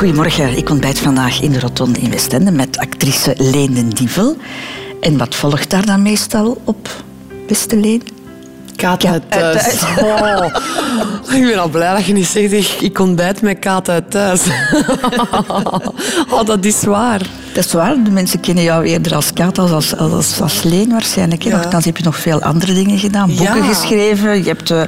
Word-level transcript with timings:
Goedemorgen, 0.00 0.56
ik 0.56 0.70
ontbijt 0.70 0.98
vandaag 0.98 1.40
in 1.40 1.50
de 1.50 1.60
Rotonde 1.60 1.98
in 1.98 2.10
Westende 2.10 2.50
met 2.50 2.78
actrice 2.78 3.34
Leen 3.36 3.74
den 3.74 3.88
Dievel. 3.88 4.36
En 5.00 5.18
wat 5.18 5.34
volgt 5.34 5.70
daar 5.70 5.86
dan 5.86 6.02
meestal 6.02 6.60
op, 6.64 6.88
beste 7.46 7.76
Leen? 7.76 8.02
Kaat 8.76 9.04
uit 9.04 9.30
thuis. 9.30 9.82
Oh, 10.00 10.44
ik 11.34 11.42
ben 11.42 11.58
al 11.58 11.68
blij 11.68 11.94
dat 11.94 12.04
je 12.04 12.12
niet 12.12 12.26
zegt, 12.26 12.52
ik, 12.52 12.66
ik 12.80 12.98
ontbijt 12.98 13.42
met 13.42 13.58
kaat 13.58 13.88
uit 13.88 14.10
thuis. 14.10 14.42
oh, 16.30 16.44
dat 16.44 16.64
is 16.64 16.84
waar. 16.84 17.20
Dat 17.52 17.64
is 17.64 17.72
waar, 17.72 17.96
de 18.04 18.10
mensen 18.10 18.40
kennen 18.40 18.64
jou 18.64 18.84
eerder 18.84 19.14
als 19.14 19.32
Kaat 19.32 19.58
als 19.58 19.70
als, 19.72 19.96
als, 19.96 20.40
als 20.40 20.62
Leen 20.62 20.90
waarschijnlijk. 20.90 21.42
Ja. 21.42 21.56
Nochtans 21.56 21.84
heb 21.84 21.96
je 21.96 22.02
nog 22.04 22.16
veel 22.18 22.42
andere 22.42 22.72
dingen 22.72 22.98
gedaan. 22.98 23.26
Boeken 23.36 23.56
Ja. 23.56 23.62
geschreven, 23.74 24.36
je 24.38 24.44
hebt 24.48 24.70
eh, 24.70 24.82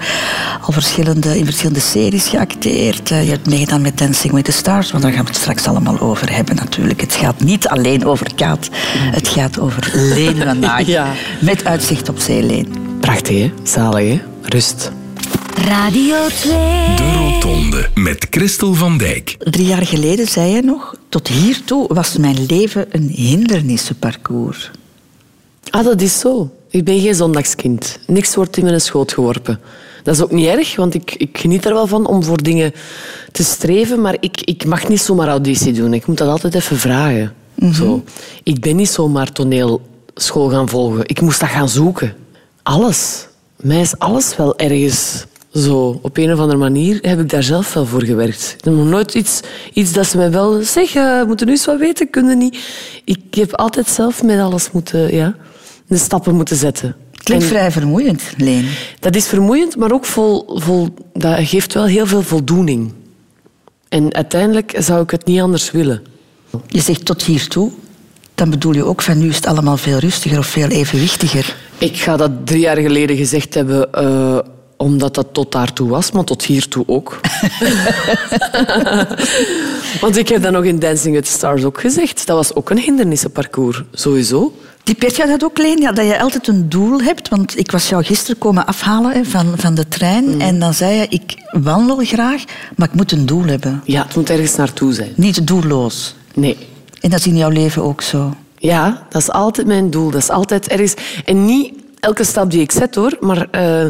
al 0.60 0.72
verschillende, 0.72 1.38
in 1.38 1.44
verschillende 1.44 1.80
series 1.80 2.28
geacteerd. 2.28 3.10
eh, 3.10 3.24
je 3.24 3.30
hebt 3.30 3.48
meegedaan 3.48 3.80
met 3.80 3.98
Dancing 3.98 4.32
with 4.32 4.44
the 4.44 4.52
Stars, 4.52 4.90
want 4.90 5.02
daar 5.02 5.12
gaan 5.12 5.22
we 5.24 5.28
het 5.30 5.36
straks 5.40 5.66
allemaal 5.66 6.00
over 6.00 6.34
hebben 6.34 6.56
natuurlijk. 6.56 7.00
Het 7.00 7.14
gaat 7.14 7.40
niet 7.40 7.68
alleen 7.68 8.06
over 8.06 8.34
Kaat, 8.34 8.68
het 8.96 9.28
gaat 9.28 9.58
over 9.60 9.90
Leen 9.94 10.36
vandaag. 10.36 10.86
Ja. 10.92 11.06
Met 11.40 11.64
uitzicht 11.64 12.08
op 12.08 12.18
zee, 12.18 12.42
Leen. 12.42 12.74
Prachtig, 13.00 13.38
hè? 13.38 13.52
Zalig, 13.62 14.08
hè? 14.08 14.20
Rust. 14.42 14.92
Radio 15.54 16.16
2. 16.28 16.52
De 16.96 17.12
Rotonde 17.16 17.88
met 17.94 18.26
Christel 18.30 18.74
van 18.74 18.98
Dijk. 18.98 19.36
Drie 19.38 19.66
jaar 19.66 19.86
geleden 19.86 20.26
zei 20.26 20.54
je 20.54 20.62
nog, 20.62 20.94
tot 21.08 21.28
hiertoe 21.28 21.94
was 21.94 22.16
mijn 22.16 22.46
leven 22.46 22.86
een 22.90 23.08
hindernissenparcours. 23.08 24.70
Ah, 25.70 25.84
dat 25.84 26.00
is 26.00 26.18
zo. 26.18 26.50
Ik 26.70 26.84
ben 26.84 27.00
geen 27.00 27.14
zondagskind. 27.14 27.98
Niks 28.06 28.34
wordt 28.34 28.56
in 28.56 28.64
mijn 28.64 28.80
schoot 28.80 29.12
geworpen. 29.12 29.60
Dat 30.02 30.14
is 30.14 30.22
ook 30.22 30.30
niet 30.30 30.46
erg, 30.46 30.76
want 30.76 30.94
ik, 30.94 31.14
ik 31.14 31.38
geniet 31.38 31.64
er 31.64 31.74
wel 31.74 31.86
van 31.86 32.06
om 32.06 32.22
voor 32.22 32.42
dingen 32.42 32.72
te 33.32 33.44
streven, 33.44 34.00
maar 34.00 34.16
ik, 34.20 34.40
ik 34.40 34.64
mag 34.64 34.88
niet 34.88 35.00
zomaar 35.00 35.28
auditie 35.28 35.72
doen. 35.72 35.94
Ik 35.94 36.06
moet 36.06 36.18
dat 36.18 36.28
altijd 36.28 36.54
even 36.54 36.76
vragen. 36.76 37.34
zo. 37.72 38.04
Ik 38.42 38.60
ben 38.60 38.76
niet 38.76 38.90
zomaar 38.90 39.32
toneelschool 39.32 40.48
gaan 40.48 40.68
volgen. 40.68 41.02
Ik 41.06 41.20
moest 41.20 41.40
dat 41.40 41.48
gaan 41.48 41.68
zoeken. 41.68 42.14
Alles. 42.62 43.26
Mij 43.56 43.80
is 43.80 43.98
alles 43.98 44.36
wel 44.36 44.58
ergens 44.58 45.24
zo. 45.54 45.98
Op 46.02 46.16
een 46.16 46.32
of 46.32 46.38
andere 46.38 46.58
manier 46.58 46.98
heb 47.00 47.20
ik 47.20 47.28
daar 47.30 47.42
zelf 47.42 47.74
wel 47.74 47.86
voor 47.86 48.02
gewerkt. 48.02 48.54
Ik 48.58 48.64
heb 48.64 48.74
nog 48.74 48.86
nooit 48.86 49.14
iets, 49.14 49.40
iets 49.72 49.92
dat 49.92 50.06
ze 50.06 50.16
mij 50.16 50.30
wel 50.30 50.62
zeggen, 50.62 51.20
we 51.20 51.26
moeten 51.26 51.46
nu 51.46 51.52
eens 51.52 51.64
wat 51.64 51.78
weten, 51.78 52.10
kunnen 52.10 52.38
niet. 52.38 52.58
Ik 53.04 53.20
heb 53.30 53.54
altijd 53.54 53.88
zelf 53.88 54.22
met 54.22 54.40
alles 54.40 54.70
moeten, 54.70 55.14
ja, 55.14 55.34
de 55.86 55.96
stappen 55.96 56.34
moeten 56.34 56.56
zetten. 56.56 56.96
Klinkt 57.22 57.44
En 57.44 57.50
vrij 57.50 57.70
vermoeiend, 57.70 58.22
Leen. 58.36 58.68
dat 59.00 59.16
is 59.16 59.26
vermoeiend, 59.26 59.76
maar 59.76 59.92
ook 59.92 60.04
vol, 60.04 60.60
vol, 60.60 60.88
dat 61.12 61.38
geeft 61.38 61.74
wel 61.74 61.84
heel 61.84 62.06
veel 62.06 62.22
voldoening. 62.22 62.92
En 63.88 64.14
uiteindelijk 64.14 64.74
zou 64.78 65.02
ik 65.02 65.10
het 65.10 65.24
niet 65.24 65.40
anders 65.40 65.70
willen. 65.70 66.02
Je 66.66 66.80
zegt 66.80 67.04
tot 67.04 67.22
hiertoe, 67.22 67.70
dan 68.34 68.50
bedoel 68.50 68.74
je 68.74 68.84
ook 68.84 69.02
van 69.02 69.18
nu 69.18 69.28
is 69.28 69.36
het 69.36 69.46
allemaal 69.46 69.76
veel 69.76 69.98
rustiger 69.98 70.38
of 70.38 70.46
veel 70.46 70.68
evenwichtiger. 70.68 71.56
Ik 71.78 71.96
ga 71.96 72.16
dat 72.16 72.30
drie 72.44 72.60
jaar 72.60 72.76
geleden 72.76 73.16
gezegd 73.16 73.54
hebben, 73.54 73.92
eh, 73.92 74.38
omdat 74.82 75.14
dat 75.14 75.26
tot 75.32 75.52
daartoe 75.52 75.88
was, 75.88 76.10
maar 76.10 76.24
tot 76.24 76.44
hiertoe 76.44 76.84
ook. 76.86 77.20
Want 80.00 80.16
ik 80.16 80.28
heb 80.28 80.42
dat 80.42 80.52
nog 80.52 80.64
in 80.64 80.78
Dancing 80.78 81.14
with 81.14 81.24
the 81.24 81.30
Stars 81.30 81.64
ook 81.64 81.80
gezegd. 81.80 82.26
Dat 82.26 82.36
was 82.36 82.54
ook 82.54 82.70
een 82.70 82.78
hindernissenparcours, 82.78 83.82
sowieso. 83.92 84.52
Typeert 84.82 85.16
jij 85.16 85.26
dat 85.26 85.44
ook, 85.44 85.58
Leen? 85.58 85.80
Ja, 85.80 85.92
dat 85.92 86.06
je 86.06 86.20
altijd 86.20 86.48
een 86.48 86.68
doel 86.68 87.00
hebt? 87.00 87.28
Want 87.28 87.58
ik 87.58 87.70
was 87.70 87.88
jou 87.88 88.04
gisteren 88.04 88.38
komen 88.38 88.66
afhalen 88.66 89.12
hè, 89.12 89.24
van, 89.24 89.52
van 89.56 89.74
de 89.74 89.88
trein. 89.88 90.40
En 90.40 90.58
dan 90.58 90.74
zei 90.74 90.96
je, 90.96 91.06
ik 91.08 91.34
wandel 91.50 91.96
graag, 91.96 92.44
maar 92.76 92.88
ik 92.88 92.94
moet 92.94 93.12
een 93.12 93.26
doel 93.26 93.44
hebben. 93.44 93.82
Ja, 93.84 94.02
het 94.02 94.16
moet 94.16 94.30
ergens 94.30 94.56
naartoe 94.56 94.92
zijn. 94.92 95.12
Niet 95.16 95.46
doelloos. 95.46 96.14
Nee. 96.34 96.56
En 97.00 97.10
dat 97.10 97.18
is 97.18 97.26
in 97.26 97.36
jouw 97.36 97.50
leven 97.50 97.82
ook 97.82 98.02
zo. 98.02 98.34
Ja, 98.58 99.06
dat 99.08 99.22
is 99.22 99.30
altijd 99.30 99.66
mijn 99.66 99.90
doel. 99.90 100.10
Dat 100.10 100.22
is 100.22 100.30
altijd 100.30 100.68
ergens... 100.68 100.94
En 101.24 101.44
niet 101.44 101.74
elke 102.00 102.24
stap 102.24 102.50
die 102.50 102.60
ik 102.60 102.72
zet, 102.72 102.94
hoor. 102.94 103.16
Maar 103.20 103.48
eh, 103.50 103.86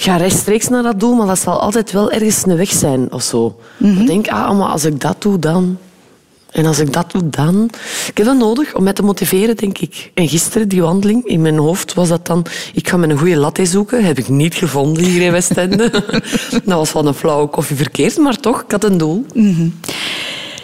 ga 0.00 0.16
rechtstreeks 0.16 0.68
naar 0.68 0.82
dat 0.82 1.00
doel, 1.00 1.14
maar 1.14 1.26
dat 1.26 1.38
zal 1.38 1.60
altijd 1.60 1.92
wel 1.92 2.10
ergens 2.10 2.46
een 2.46 2.56
weg 2.56 2.70
zijn 2.70 3.12
of 3.12 3.22
zo. 3.22 3.58
Ik 3.78 4.06
denk, 4.06 4.28
ah, 4.28 4.58
maar 4.58 4.68
als 4.68 4.84
ik 4.84 5.00
dat 5.00 5.22
doe, 5.22 5.38
dan... 5.38 5.78
En 6.48 6.66
als 6.66 6.78
ik 6.78 6.92
dat 6.92 7.10
doe, 7.10 7.28
dan... 7.30 7.70
Ik 8.06 8.16
heb 8.16 8.26
dat 8.26 8.36
nodig 8.36 8.74
om 8.74 8.82
mij 8.82 8.92
te 8.92 9.02
motiveren, 9.02 9.56
denk 9.56 9.78
ik. 9.78 10.10
En 10.14 10.28
gisteren, 10.28 10.68
die 10.68 10.82
wandeling, 10.82 11.24
in 11.24 11.42
mijn 11.42 11.58
hoofd 11.58 11.94
was 11.94 12.08
dat 12.08 12.26
dan... 12.26 12.46
Ik 12.74 12.88
ga 12.88 12.96
met 12.96 13.10
een 13.10 13.18
goede 13.18 13.36
latte 13.36 13.66
zoeken. 13.66 14.04
Heb 14.04 14.18
ik 14.18 14.28
niet 14.28 14.54
gevonden 14.54 15.04
hier 15.04 15.22
in 15.22 15.32
Westende. 15.32 15.90
dat 16.64 16.64
was 16.64 16.90
van 16.90 17.06
een 17.06 17.14
flauwe 17.14 17.48
koffie 17.48 17.76
verkeerd, 17.76 18.16
maar 18.16 18.36
toch, 18.36 18.62
ik 18.62 18.70
had 18.70 18.84
een 18.84 18.98
doel. 18.98 19.26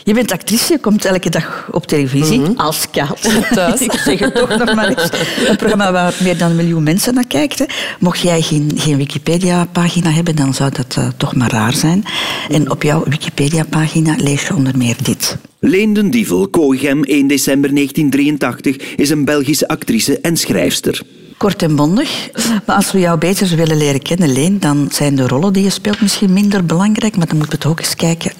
Je 0.04 0.14
bent 0.14 0.32
actrice, 0.32 0.72
je 0.72 0.78
komt 0.78 1.04
elke 1.04 1.30
dag 1.30 1.68
op 1.70 1.86
televisie 1.86 2.42
als 2.56 2.90
Kaat. 2.90 3.52
Thuis. 3.54 3.80
Ik 3.88 3.92
zeg 3.92 4.18
het 4.18 4.34
toch 4.34 4.56
nog 4.58 4.74
maar 4.74 4.88
eens. 4.88 5.08
Een 5.48 5.56
programma 5.56 5.92
waar 5.92 6.14
meer 6.22 6.38
dan 6.38 6.50
een 6.50 6.56
miljoen 6.56 6.82
mensen 6.82 7.14
naar 7.14 7.26
kijkt. 7.26 7.58
Hè. 7.58 7.64
Mocht 8.00 8.20
jij 8.20 8.40
geen, 8.40 8.72
geen 8.74 8.96
Wikipedia-pagina 8.96 10.10
hebben, 10.10 10.36
dan 10.36 10.54
zou 10.54 10.70
dat 10.70 10.96
eh, 10.98 11.08
toch 11.16 11.34
maar 11.34 11.50
raar 11.50 11.72
zijn. 11.72 12.04
En 12.48 12.70
op 12.70 12.82
jouw 12.82 13.04
Wikipedia-pagina 13.04 14.14
lees 14.18 14.46
je 14.46 14.54
onder 14.54 14.76
meer 14.76 14.96
dit. 15.02 15.36
Leen 15.58 15.92
den 15.92 16.10
Dievel, 16.10 16.48
Kooigem, 16.48 17.04
1 17.04 17.26
december 17.26 17.74
1983, 17.74 18.94
is 18.96 19.10
een 19.10 19.24
Belgische 19.24 19.68
actrice 19.68 20.20
en 20.20 20.36
schrijfster. 20.36 21.02
Kort 21.44 21.62
en 21.62 21.76
bondig. 21.76 22.30
Maar 22.66 22.76
als 22.76 22.92
we 22.92 22.98
jou 22.98 23.18
beter 23.18 23.56
willen 23.56 23.76
leren 23.76 24.02
kennen, 24.02 24.32
Leen, 24.32 24.60
dan 24.60 24.88
zijn 24.90 25.14
de 25.14 25.28
rollen 25.28 25.52
die 25.52 25.62
je 25.62 25.70
speelt 25.70 26.00
misschien 26.00 26.32
minder 26.32 26.64
belangrijk. 26.64 27.16
Maar 27.16 27.26
dan 27.26 27.36
moeten 27.36 27.58
we 27.58 27.64
toch 27.64 27.78
eens 27.78 27.96
kijken 27.96 28.32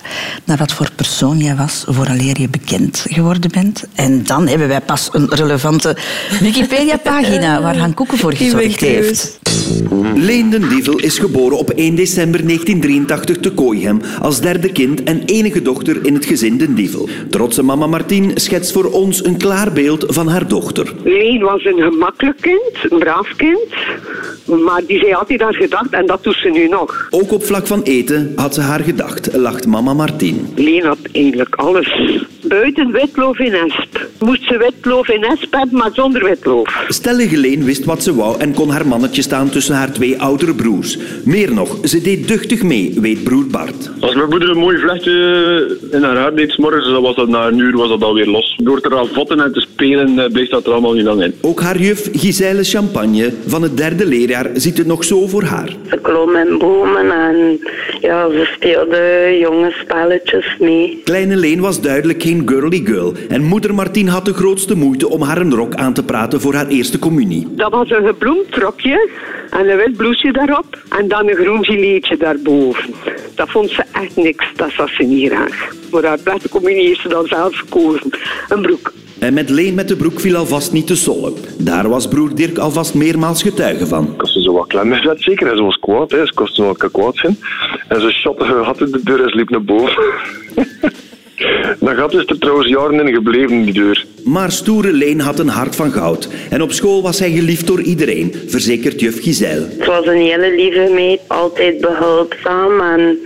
naar 0.44 0.56
wat 0.56 0.72
voor 0.72 0.88
persoon 0.96 1.38
jij 1.38 1.56
was 1.56 1.84
vooraleer 1.88 2.40
je 2.40 2.48
bekend 2.48 3.06
geworden 3.08 3.50
bent. 3.50 3.86
En 3.94 4.24
dan 4.24 4.48
hebben 4.48 4.68
wij 4.68 4.80
pas 4.80 5.08
een 5.12 5.26
relevante 5.28 5.96
Wikipedia-pagina 6.40 7.62
waar 7.62 7.76
Han 7.76 7.94
Koeken 7.94 8.18
voor 8.18 8.34
gezorgd 8.34 8.80
heeft. 8.80 9.40
Leen 10.14 10.50
den 10.50 10.68
Dievel 10.68 10.98
is 10.98 11.18
geboren 11.18 11.58
op 11.58 11.70
1 11.70 11.94
december 11.94 12.46
1983 12.46 13.36
te 13.36 13.52
Kooigem 13.52 14.00
als 14.20 14.40
derde 14.40 14.72
kind 14.72 15.02
en 15.02 15.22
enige 15.24 15.62
dochter 15.62 16.06
in 16.06 16.14
het 16.14 16.24
gezin 16.24 16.58
den 16.58 16.74
Dievel. 16.74 17.08
Trotse 17.30 17.62
mama 17.62 17.86
Martien 17.86 18.30
schetst 18.34 18.72
voor 18.72 18.84
ons 18.84 19.24
een 19.24 19.36
klaar 19.36 19.72
beeld 19.72 20.04
van 20.08 20.28
haar 20.28 20.48
dochter. 20.48 20.92
Leen 21.04 21.40
was 21.40 21.64
een 21.64 21.82
gemakkelijk 21.82 22.40
kind, 22.40 22.93
een 22.94 23.00
braaf 23.00 23.36
kind. 23.36 23.74
Maar 24.64 24.82
die 24.86 24.98
zei 24.98 25.12
altijd 25.14 25.40
haar 25.40 25.54
gedacht 25.54 25.90
en 25.90 26.06
dat 26.06 26.22
doet 26.22 26.36
ze 26.36 26.48
nu 26.48 26.68
nog. 26.68 27.06
Ook 27.10 27.32
op 27.32 27.44
vlak 27.44 27.66
van 27.66 27.82
eten 27.82 28.32
had 28.36 28.54
ze 28.54 28.60
haar 28.60 28.80
gedacht, 28.80 29.36
lacht 29.36 29.66
mama 29.66 29.94
Martien. 29.94 30.52
Leen 30.54 30.84
had 30.84 30.98
eigenlijk 31.12 31.54
alles. 31.54 32.00
Buiten 32.42 32.92
witloof 32.92 33.38
in 33.38 33.54
esp. 33.54 34.03
Moest 34.18 34.42
ze 34.42 34.58
witloof 34.58 35.08
in 35.08 35.24
esp 35.24 35.52
hebben, 35.54 35.78
maar 35.78 35.90
zonder 35.92 36.24
witloof. 36.24 36.84
Stellige 36.88 37.36
Leen 37.36 37.64
wist 37.64 37.84
wat 37.84 38.02
ze 38.02 38.14
wou 38.14 38.40
en 38.40 38.54
kon 38.54 38.70
haar 38.70 38.86
mannetje 38.86 39.22
staan 39.22 39.48
tussen 39.50 39.74
haar 39.74 39.92
twee 39.92 40.20
oudere 40.20 40.54
broers. 40.54 40.98
Meer 41.24 41.52
nog, 41.52 41.78
ze 41.84 42.02
deed 42.02 42.28
duchtig 42.28 42.62
mee, 42.62 42.94
weet 43.00 43.24
broer 43.24 43.46
Bart. 43.46 43.90
Als 44.00 44.14
mijn 44.14 44.28
moeder 44.28 44.50
een 44.50 44.58
mooi 44.58 44.78
vlechtje 44.78 45.78
in 45.90 46.02
haar 46.02 46.16
haar 46.16 46.34
deed, 46.34 46.58
morgens, 46.58 46.88
dan 46.88 47.02
was 47.02 47.16
dat 47.16 47.28
na 47.28 47.46
een 47.46 47.58
uur 47.58 47.76
was 47.76 47.88
dat 47.88 48.02
alweer 48.02 48.26
los. 48.26 48.58
Door 48.62 48.80
te 48.80 48.88
ravotten 48.88 49.40
en 49.40 49.52
te 49.52 49.60
spelen 49.60 50.18
eh, 50.18 50.32
bleef 50.32 50.48
dat 50.48 50.66
er 50.66 50.72
allemaal 50.72 50.92
niet 50.92 51.04
lang 51.04 51.22
in. 51.22 51.34
Ook 51.40 51.60
haar 51.60 51.78
juf 51.78 52.08
Giselle 52.12 52.64
Champagne 52.64 53.32
van 53.46 53.62
het 53.62 53.76
derde 53.76 54.06
leerjaar 54.06 54.50
ziet 54.54 54.78
het 54.78 54.86
nog 54.86 55.04
zo 55.04 55.26
voor 55.26 55.42
haar. 55.42 55.76
Ze 55.88 55.98
klom 56.02 56.36
in 56.36 56.58
bomen 56.58 57.10
en 57.10 57.60
ja, 58.00 58.28
ze 58.30 58.48
speelde 58.54 59.36
jonge 59.40 59.70
spelletjes 59.70 60.56
mee. 60.58 61.00
Kleine 61.04 61.36
Leen 61.36 61.60
was 61.60 61.80
duidelijk 61.80 62.22
geen 62.22 62.42
girly 62.46 62.82
girl 62.84 63.12
en 63.28 63.42
moeder 63.42 63.74
Martien 63.74 64.03
had 64.08 64.24
de 64.24 64.34
grootste 64.34 64.76
moeite 64.76 65.08
om 65.08 65.22
haar 65.22 65.38
een 65.38 65.54
rok 65.54 65.74
aan 65.74 65.92
te 65.92 66.04
praten 66.04 66.40
voor 66.40 66.54
haar 66.54 66.66
eerste 66.66 66.98
communie. 66.98 67.46
Dat 67.50 67.70
was 67.70 67.90
een 67.90 68.06
gebloemd 68.06 68.54
rokje 68.56 69.10
en 69.50 69.70
een 69.70 69.76
wit 69.76 69.96
blouseje 69.96 70.32
daarop. 70.32 70.78
En 70.88 71.08
dan 71.08 71.28
een 71.28 71.34
groen 71.34 71.64
gileetje 71.64 72.16
daarboven. 72.16 72.94
Dat 73.34 73.50
vond 73.50 73.70
ze 73.70 73.84
echt 73.92 74.16
niks, 74.16 74.46
dat 74.56 74.70
zag 74.70 74.90
ze 74.90 75.02
niet 75.02 75.30
graag. 75.30 75.68
Voor 75.90 76.04
haar 76.04 76.18
beste 76.24 76.48
communie 76.48 76.86
heeft 76.86 77.00
ze 77.00 77.08
dan 77.08 77.26
zelf 77.26 77.56
gekozen. 77.56 78.10
Een 78.48 78.62
broek. 78.62 78.92
En 79.18 79.34
met 79.34 79.50
Leen 79.50 79.74
met 79.74 79.88
de 79.88 79.96
broek 79.96 80.20
viel 80.20 80.36
alvast 80.36 80.72
niet 80.72 80.86
te 80.86 80.96
sollen. 80.96 81.34
Daar 81.58 81.88
was 81.88 82.08
broer 82.08 82.34
Dirk 82.34 82.58
alvast 82.58 82.94
meermaals 82.94 83.42
getuige 83.42 83.86
van. 83.86 84.14
Had 84.16 84.28
ze 84.28 84.42
zo 84.42 84.52
wat 84.52 84.66
klem 84.66 84.92
gezet, 84.92 85.22
zeker. 85.22 85.50
En 85.50 85.56
ze 85.56 85.62
was 85.62 85.76
kwaad, 85.76 86.10
hè. 86.10 86.26
ze 86.26 86.34
kostte 86.34 86.62
wel 86.62 86.76
wat 86.78 86.90
kwaad 86.92 87.16
zijn. 87.16 87.38
En 87.88 88.00
ze 88.00 88.10
shotte 88.10 88.44
haar 88.44 88.64
gat 88.64 88.80
in 88.80 88.90
de 88.90 89.00
deur 89.02 89.22
en 89.22 89.28
ze 89.28 89.36
liep 89.36 89.50
naar 89.50 89.64
boven. 89.64 90.04
Dat 91.80 91.96
gat 91.96 92.14
is 92.14 92.24
er 92.26 92.38
trouwens 92.38 92.68
jaren 92.68 93.06
in 93.06 93.14
gebleven, 93.14 93.64
die 93.64 93.72
deur. 93.72 94.04
Maar 94.24 94.52
stoere 94.52 94.92
Leen 94.92 95.20
had 95.20 95.38
een 95.38 95.48
hart 95.48 95.76
van 95.76 95.92
goud. 95.92 96.28
En 96.50 96.62
op 96.62 96.72
school 96.72 97.02
was 97.02 97.18
hij 97.18 97.30
geliefd 97.30 97.66
door 97.66 97.80
iedereen, 97.80 98.34
verzekert 98.46 99.00
juf 99.00 99.22
Giselle. 99.22 99.66
Het 99.78 99.86
was 99.86 100.06
een 100.06 100.20
hele 100.20 100.54
lieve 100.56 100.90
meid, 100.94 101.20
altijd 101.26 101.80
behulpzaam 101.80 102.80
en 102.80 103.18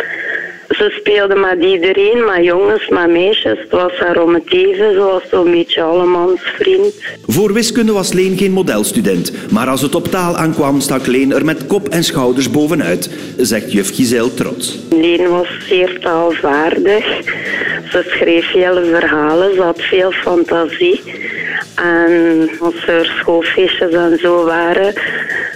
ze 0.68 0.94
speelde 1.00 1.34
met 1.34 1.64
iedereen, 1.64 2.24
met 2.24 2.44
jongens, 2.44 2.88
met 2.88 3.10
meisjes. 3.10 3.58
Het 3.58 3.70
was 3.70 3.92
haar 3.98 4.22
om 4.22 4.34
het 4.34 4.52
even, 4.52 4.92
ze 4.92 4.98
was 4.98 5.22
zo'n 5.30 5.50
beetje 5.50 5.82
allemans 5.82 6.40
vriend. 6.42 6.94
Voor 7.26 7.52
wiskunde 7.52 7.92
was 7.92 8.12
Leen 8.12 8.36
geen 8.36 8.52
modelstudent. 8.52 9.32
Maar 9.50 9.68
als 9.68 9.82
het 9.82 9.94
op 9.94 10.06
taal 10.06 10.36
aankwam, 10.36 10.80
stak 10.80 11.06
Leen 11.06 11.32
er 11.32 11.44
met 11.44 11.66
kop 11.66 11.88
en 11.88 12.04
schouders 12.04 12.50
bovenuit, 12.50 13.10
zegt 13.36 13.72
juf 13.72 13.94
Giselle 13.94 14.34
trots. 14.34 14.78
Leen 14.90 15.28
was 15.28 15.48
zeer 15.68 15.98
taalvaardig. 16.00 17.04
Ze 17.90 18.04
schreef 18.06 18.52
hele 18.52 18.84
verhalen, 18.84 19.54
ze 19.54 19.62
had 19.62 19.80
veel 19.80 20.12
fantasie. 20.12 21.00
En 21.74 22.50
als 22.60 22.86
er 22.86 23.14
schoolfeestjes 23.20 23.92
en 23.92 24.18
zo 24.18 24.44
waren, 24.44 24.94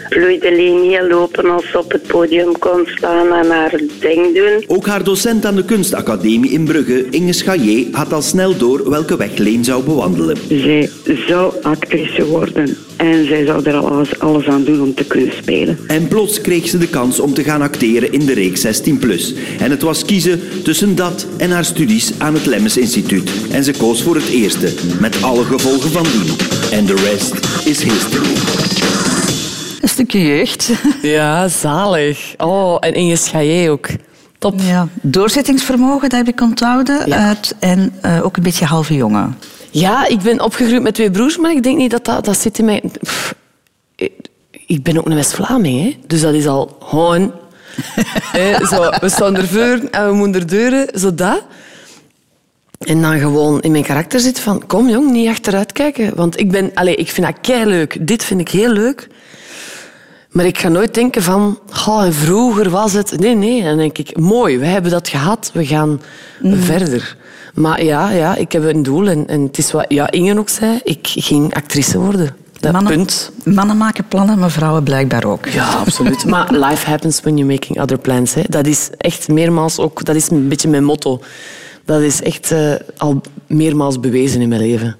vloeide 0.09 0.51
Leni 0.51 0.89
heel 0.89 1.11
open 1.11 1.51
als 1.51 1.71
ze 1.71 1.79
op 1.79 1.93
het 1.93 2.07
podium 2.07 2.59
kon 2.59 2.87
staan 2.87 3.33
en 3.33 3.51
haar 3.51 3.81
ding 4.01 4.35
doen. 4.35 4.65
Ook 4.67 4.87
haar 4.87 5.02
docent 5.05 5.47
aan 5.47 5.55
de 5.55 5.65
kunstacademie 5.65 6.51
in 6.51 6.65
Brugge, 6.65 7.07
Inge 7.11 7.33
Schaillé, 7.33 7.89
had 7.93 8.13
al 8.13 8.23
snel 8.23 8.57
door 8.57 8.91
welke 8.91 9.17
weg 9.17 9.37
Leen 9.37 9.65
zou 9.65 9.85
bewandelen. 9.85 10.37
Zij 10.49 10.91
zou 11.27 11.55
actrice 11.63 12.27
worden 12.27 12.77
en 12.97 13.27
zij 13.27 13.45
zou 13.45 13.65
er 13.65 13.75
alles, 13.75 14.19
alles 14.19 14.47
aan 14.47 14.65
doen 14.65 14.81
om 14.81 14.95
te 14.95 15.05
kunnen 15.05 15.33
spelen. 15.33 15.79
En 15.87 16.09
plots 16.09 16.41
kreeg 16.41 16.69
ze 16.69 16.79
de 16.79 16.89
kans 16.89 17.21
om 17.21 17.35
te 17.35 17.43
gaan 17.43 17.63
acteren 17.63 18.13
in 18.13 18.27
de 18.27 18.33
reeks 18.33 18.67
16+. 18.67 18.71
En 19.59 19.71
het 19.71 19.83
was 19.83 20.05
kiezen 20.05 20.41
tussen 20.65 20.97
dat 20.97 21.27
en 21.37 21.51
haar 21.51 21.65
studies 21.65 22.13
aan 22.19 22.35
het 22.35 22.47
Lemmens 22.47 22.77
Instituut. 22.77 23.31
En 23.51 23.65
ze 23.65 23.73
koos 23.73 24.03
voor 24.03 24.15
het 24.15 24.29
eerste, 24.29 24.73
met 25.01 25.23
alle 25.23 25.45
gevolgen 25.45 25.91
van 25.91 26.03
dien. 26.03 26.37
En 26.79 26.87
de 26.87 26.95
rest 26.95 27.67
is 27.67 27.83
history. 27.83 28.35
Een 29.83 29.89
stukje 29.89 30.21
jeugd. 30.27 30.71
Ja, 31.03 31.49
zalig. 31.49 32.35
Oh, 32.37 32.77
en 32.81 32.95
Inge 32.95 33.17
Schaillé 33.17 33.71
ook. 33.71 33.89
Top. 34.43 34.61
Ja. 34.61 34.89
Doorzettingsvermogen, 35.03 36.09
dat 36.09 36.19
heb 36.19 36.29
ik 36.29 36.41
onthouden. 36.41 37.09
Ja. 37.09 37.27
Uit, 37.29 37.55
en 37.59 37.95
eh, 38.01 38.25
ook 38.25 38.37
een 38.37 38.43
beetje 38.43 38.65
halve 38.65 38.95
jongen. 38.95 39.37
Ja, 39.71 40.07
ik 40.07 40.21
ben 40.21 40.41
opgegroeid 40.41 40.83
met 40.83 40.95
twee 40.95 41.11
broers, 41.11 41.37
maar 41.37 41.53
ik 41.53 41.63
denk 41.63 41.77
niet 41.77 41.91
dat 41.91 42.05
dat, 42.05 42.25
dat 42.25 42.39
zit 42.39 42.59
in 42.59 42.65
mij... 42.65 42.83
Pff, 43.03 43.35
ik- 44.67 44.83
ben 44.83 44.99
ook 44.99 45.07
een 45.07 45.15
West-Vlaming, 45.15 45.83
hè. 45.83 45.97
dus 46.07 46.21
dat 46.21 46.35
is 46.35 46.47
al 46.47 46.77
gewoon... 46.83 47.33
Zo, 48.71 48.91
we 49.01 49.09
staan 49.09 49.37
ervoor 49.37 49.81
en 49.91 50.07
we 50.09 50.15
moeten 50.15 50.41
er 50.41 50.47
deuren, 50.49 51.01
zo 51.01 51.15
dat. 51.15 51.43
En 52.79 53.01
dan 53.03 53.19
gewoon 53.19 53.61
in 53.61 53.71
mijn 53.73 53.85
karakter 53.85 54.21
zit 54.21 54.41
van... 54.41 54.67
Kom 54.67 54.89
jong, 54.89 55.11
niet 55.11 55.29
achteruit 55.29 55.73
kijken. 55.73 56.17
Want 56.17 56.41
ik, 56.41 56.51
ben, 56.51 56.71
allez, 56.75 56.95
ik 56.95 57.11
vind 57.11 57.27
dat 57.27 57.37
kei 57.41 57.65
leuk. 57.65 58.07
Dit 58.07 58.25
vind 58.25 58.41
ik 58.41 58.49
heel 58.49 58.71
leuk. 58.73 59.09
Maar 60.33 60.45
ik 60.45 60.59
ga 60.59 60.69
nooit 60.69 60.95
denken 60.95 61.23
van... 61.23 61.59
Oh, 61.87 62.07
vroeger 62.11 62.71
was 62.71 62.93
het... 62.93 63.19
Nee, 63.19 63.35
nee. 63.35 63.63
Dan 63.63 63.77
denk 63.77 63.99
ik, 63.99 64.19
mooi, 64.19 64.59
we 64.59 64.67
hebben 64.67 64.91
dat 64.91 65.09
gehad. 65.09 65.51
We 65.55 65.67
gaan 65.67 66.01
verder. 66.43 67.17
Maar 67.55 67.85
ja, 67.85 68.11
ja, 68.11 68.37
ik 68.37 68.53
heb 68.53 68.65
een 68.65 68.83
doel. 68.83 69.09
En, 69.09 69.27
en 69.27 69.43
het 69.43 69.59
is 69.59 69.73
wat 69.73 69.85
ja, 69.89 70.11
Inge 70.11 70.39
ook 70.39 70.49
zei. 70.49 70.81
Ik 70.83 70.99
ging 71.03 71.55
actrice 71.55 71.99
worden. 71.99 72.37
Dat 72.61 72.73
mannen, 72.73 72.93
punt. 72.93 73.33
mannen 73.45 73.77
maken 73.77 74.09
plannen, 74.09 74.39
maar 74.39 74.51
vrouwen 74.51 74.83
blijkbaar 74.83 75.25
ook. 75.25 75.47
Ja, 75.47 75.69
absoluut. 75.69 76.25
Maar 76.33 76.53
life 76.53 76.91
happens 76.91 77.21
when 77.21 77.37
you're 77.37 77.53
making 77.53 77.81
other 77.81 77.99
plans. 77.99 78.35
Hè. 78.35 78.43
Dat 78.49 78.67
is 78.67 78.91
echt 78.99 79.29
meermaals 79.29 79.79
ook... 79.79 80.05
Dat 80.05 80.17
is 80.17 80.31
een 80.31 80.49
beetje 80.49 80.69
mijn 80.69 80.85
motto. 80.85 81.21
Dat 81.85 82.01
is 82.01 82.23
echt 82.23 82.51
eh, 82.51 82.75
al 82.97 83.21
meermaals 83.47 84.01
bewezen 84.01 84.41
in 84.41 84.49
mijn 84.49 84.61
leven. 84.61 84.97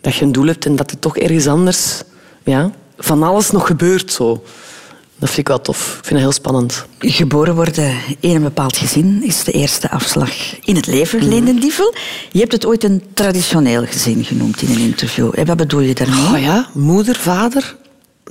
Dat 0.00 0.14
je 0.14 0.24
een 0.24 0.32
doel 0.32 0.46
hebt 0.46 0.66
en 0.66 0.76
dat 0.76 0.90
er 0.90 0.98
toch 0.98 1.16
ergens 1.16 1.46
anders... 1.46 2.02
Ja, 2.44 2.70
van 3.00 3.22
alles 3.22 3.50
nog 3.50 3.66
gebeurt 3.66 4.12
zo. 4.12 4.42
Dat 5.18 5.28
vind 5.28 5.38
ik 5.38 5.48
wel 5.48 5.60
tof. 5.60 5.86
Ik 5.86 6.04
vind 6.04 6.10
het 6.10 6.18
heel 6.18 6.32
spannend. 6.32 6.84
Geboren 6.98 7.54
worden 7.54 7.94
in 8.20 8.34
een 8.36 8.42
bepaald 8.42 8.76
gezin 8.76 9.22
is 9.22 9.44
de 9.44 9.52
eerste 9.52 9.90
afslag 9.90 10.60
in 10.64 10.76
het 10.76 10.86
leven, 10.86 11.30
den 11.30 11.60
Dievel. 11.60 11.94
Je 12.30 12.38
hebt 12.38 12.52
het 12.52 12.66
ooit 12.66 12.84
een 12.84 13.02
traditioneel 13.14 13.84
gezin 13.86 14.24
genoemd 14.24 14.62
in 14.62 14.70
een 14.70 14.80
interview. 14.80 15.30
En 15.34 15.46
wat 15.46 15.56
bedoel 15.56 15.80
je 15.80 15.94
daarmee? 15.94 16.34
Oh 16.34 16.40
ja, 16.40 16.68
moeder, 16.74 17.16
vader, 17.16 17.76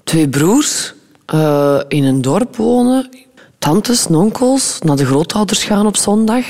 twee 0.04 0.30
broers, 0.30 0.94
eh, 1.26 1.80
in 1.88 2.04
een 2.04 2.22
dorp 2.22 2.56
wonen, 2.56 3.10
tantes, 3.60 4.06
en 4.06 4.16
onkels, 4.16 4.78
naar 4.80 4.96
de 4.96 5.06
grootouders 5.06 5.64
gaan 5.64 5.86
op 5.86 5.98
zondag, 5.98 6.46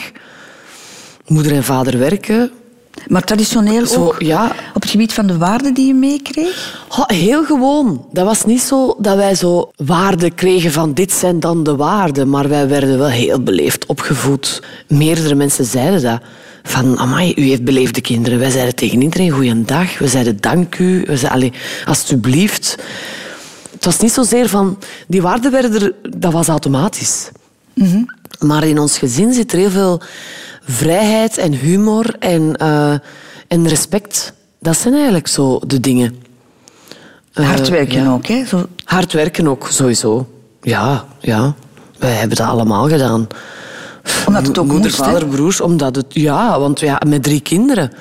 moeder 1.27 1.51
en 1.51 1.63
vader 1.63 1.98
werken. 1.98 2.51
Maar 3.07 3.24
traditioneel 3.24 3.86
Zo, 3.86 4.06
ook 4.06 4.21
ja. 4.21 4.56
Het 4.90 4.98
gebied 4.98 5.14
van 5.14 5.28
de 5.28 5.38
waarden 5.38 5.74
die 5.74 5.88
je 5.88 5.94
meekreeg? 5.94 6.86
Oh, 6.90 7.08
heel 7.08 7.46
gewoon. 7.46 8.06
Dat 8.12 8.26
was 8.26 8.46
niet 8.46 8.62
zo 8.62 8.96
dat 9.00 9.16
wij 9.16 9.36
zo 9.36 9.72
waarden 9.76 10.36
kregen 10.36 10.72
van 10.72 10.94
dit 10.94 11.12
zijn 11.12 11.40
dan 11.40 11.64
de 11.64 11.76
waarden, 11.76 12.30
maar 12.30 12.50
wij 12.50 12.68
werden 12.68 12.98
wel 12.98 13.08
heel 13.08 13.44
beleefd 13.44 13.86
opgevoed. 13.86 14.62
Meerdere 14.88 15.36
mensen 15.36 15.66
zeiden 15.66 16.02
dat. 16.02 16.22
Van, 16.64 16.98
amai, 16.98 17.34
u 17.36 17.42
heeft 17.42 17.64
beleefde 17.64 18.02
kinderen. 18.02 18.40
Wij 18.40 18.50
zeiden 18.50 18.76
tegen 18.76 19.02
iedereen 19.02 19.30
goeiedag. 19.30 19.98
We 19.98 20.08
zeiden 20.08 20.38
dank 20.42 20.78
u. 20.78 21.04
We 21.06 21.18
zeiden, 21.18 21.32
allee, 21.32 21.54
alsjeblieft. 21.86 22.76
Het 23.72 23.86
was 23.86 24.00
niet 24.00 24.12
zozeer 24.12 24.50
van... 24.50 24.78
Die 25.08 25.22
waarden 25.22 25.52
werden 25.52 25.82
er... 25.82 25.94
Dat 26.20 26.34
was 26.34 26.48
automatisch. 26.48 27.30
Maar 28.40 28.64
in 28.64 28.80
ons 28.80 28.98
gezin 28.98 29.34
zit 29.34 29.52
er 29.52 29.58
heel 29.58 29.70
veel 29.70 30.02
vrijheid 30.64 31.38
en 31.38 31.54
humor 31.54 32.16
en, 32.20 32.56
eh, 32.56 32.94
en 33.48 33.68
respect. 33.68 34.34
Dat 34.60 34.78
zijn 34.78 34.94
eigenlijk 34.94 35.28
zo 35.28 35.60
de 35.68 35.80
dingen. 35.80 36.24
Eh, 37.34 37.48
Hard 37.48 37.70
werken 37.70 38.04
ja. 38.04 38.12
ook, 38.12 38.28
hè? 38.28 38.46
Zo, 38.46 38.66
Hard 38.84 39.14
werken 39.14 39.48
ook, 39.48 39.68
sowieso. 39.70 40.28
Ja, 40.62 41.06
ja. 41.20 41.56
Wij 41.98 42.12
hebben 42.12 42.38
dat 42.38 42.48
allemaal 42.48 42.88
gedaan. 42.88 43.28
Omdat 44.26 44.48
het 44.48 44.58
ook 44.58 44.66
Moeder, 44.66 44.84
moest, 44.84 44.96
vader, 44.96 45.28
broers. 45.28 45.62
Omdat 45.62 45.96
het, 45.96 46.06
ja, 46.10 46.60
want 46.60 46.80
ja, 46.80 47.02
met 47.08 47.24
drie 47.24 47.42
kinderen. 47.42 47.92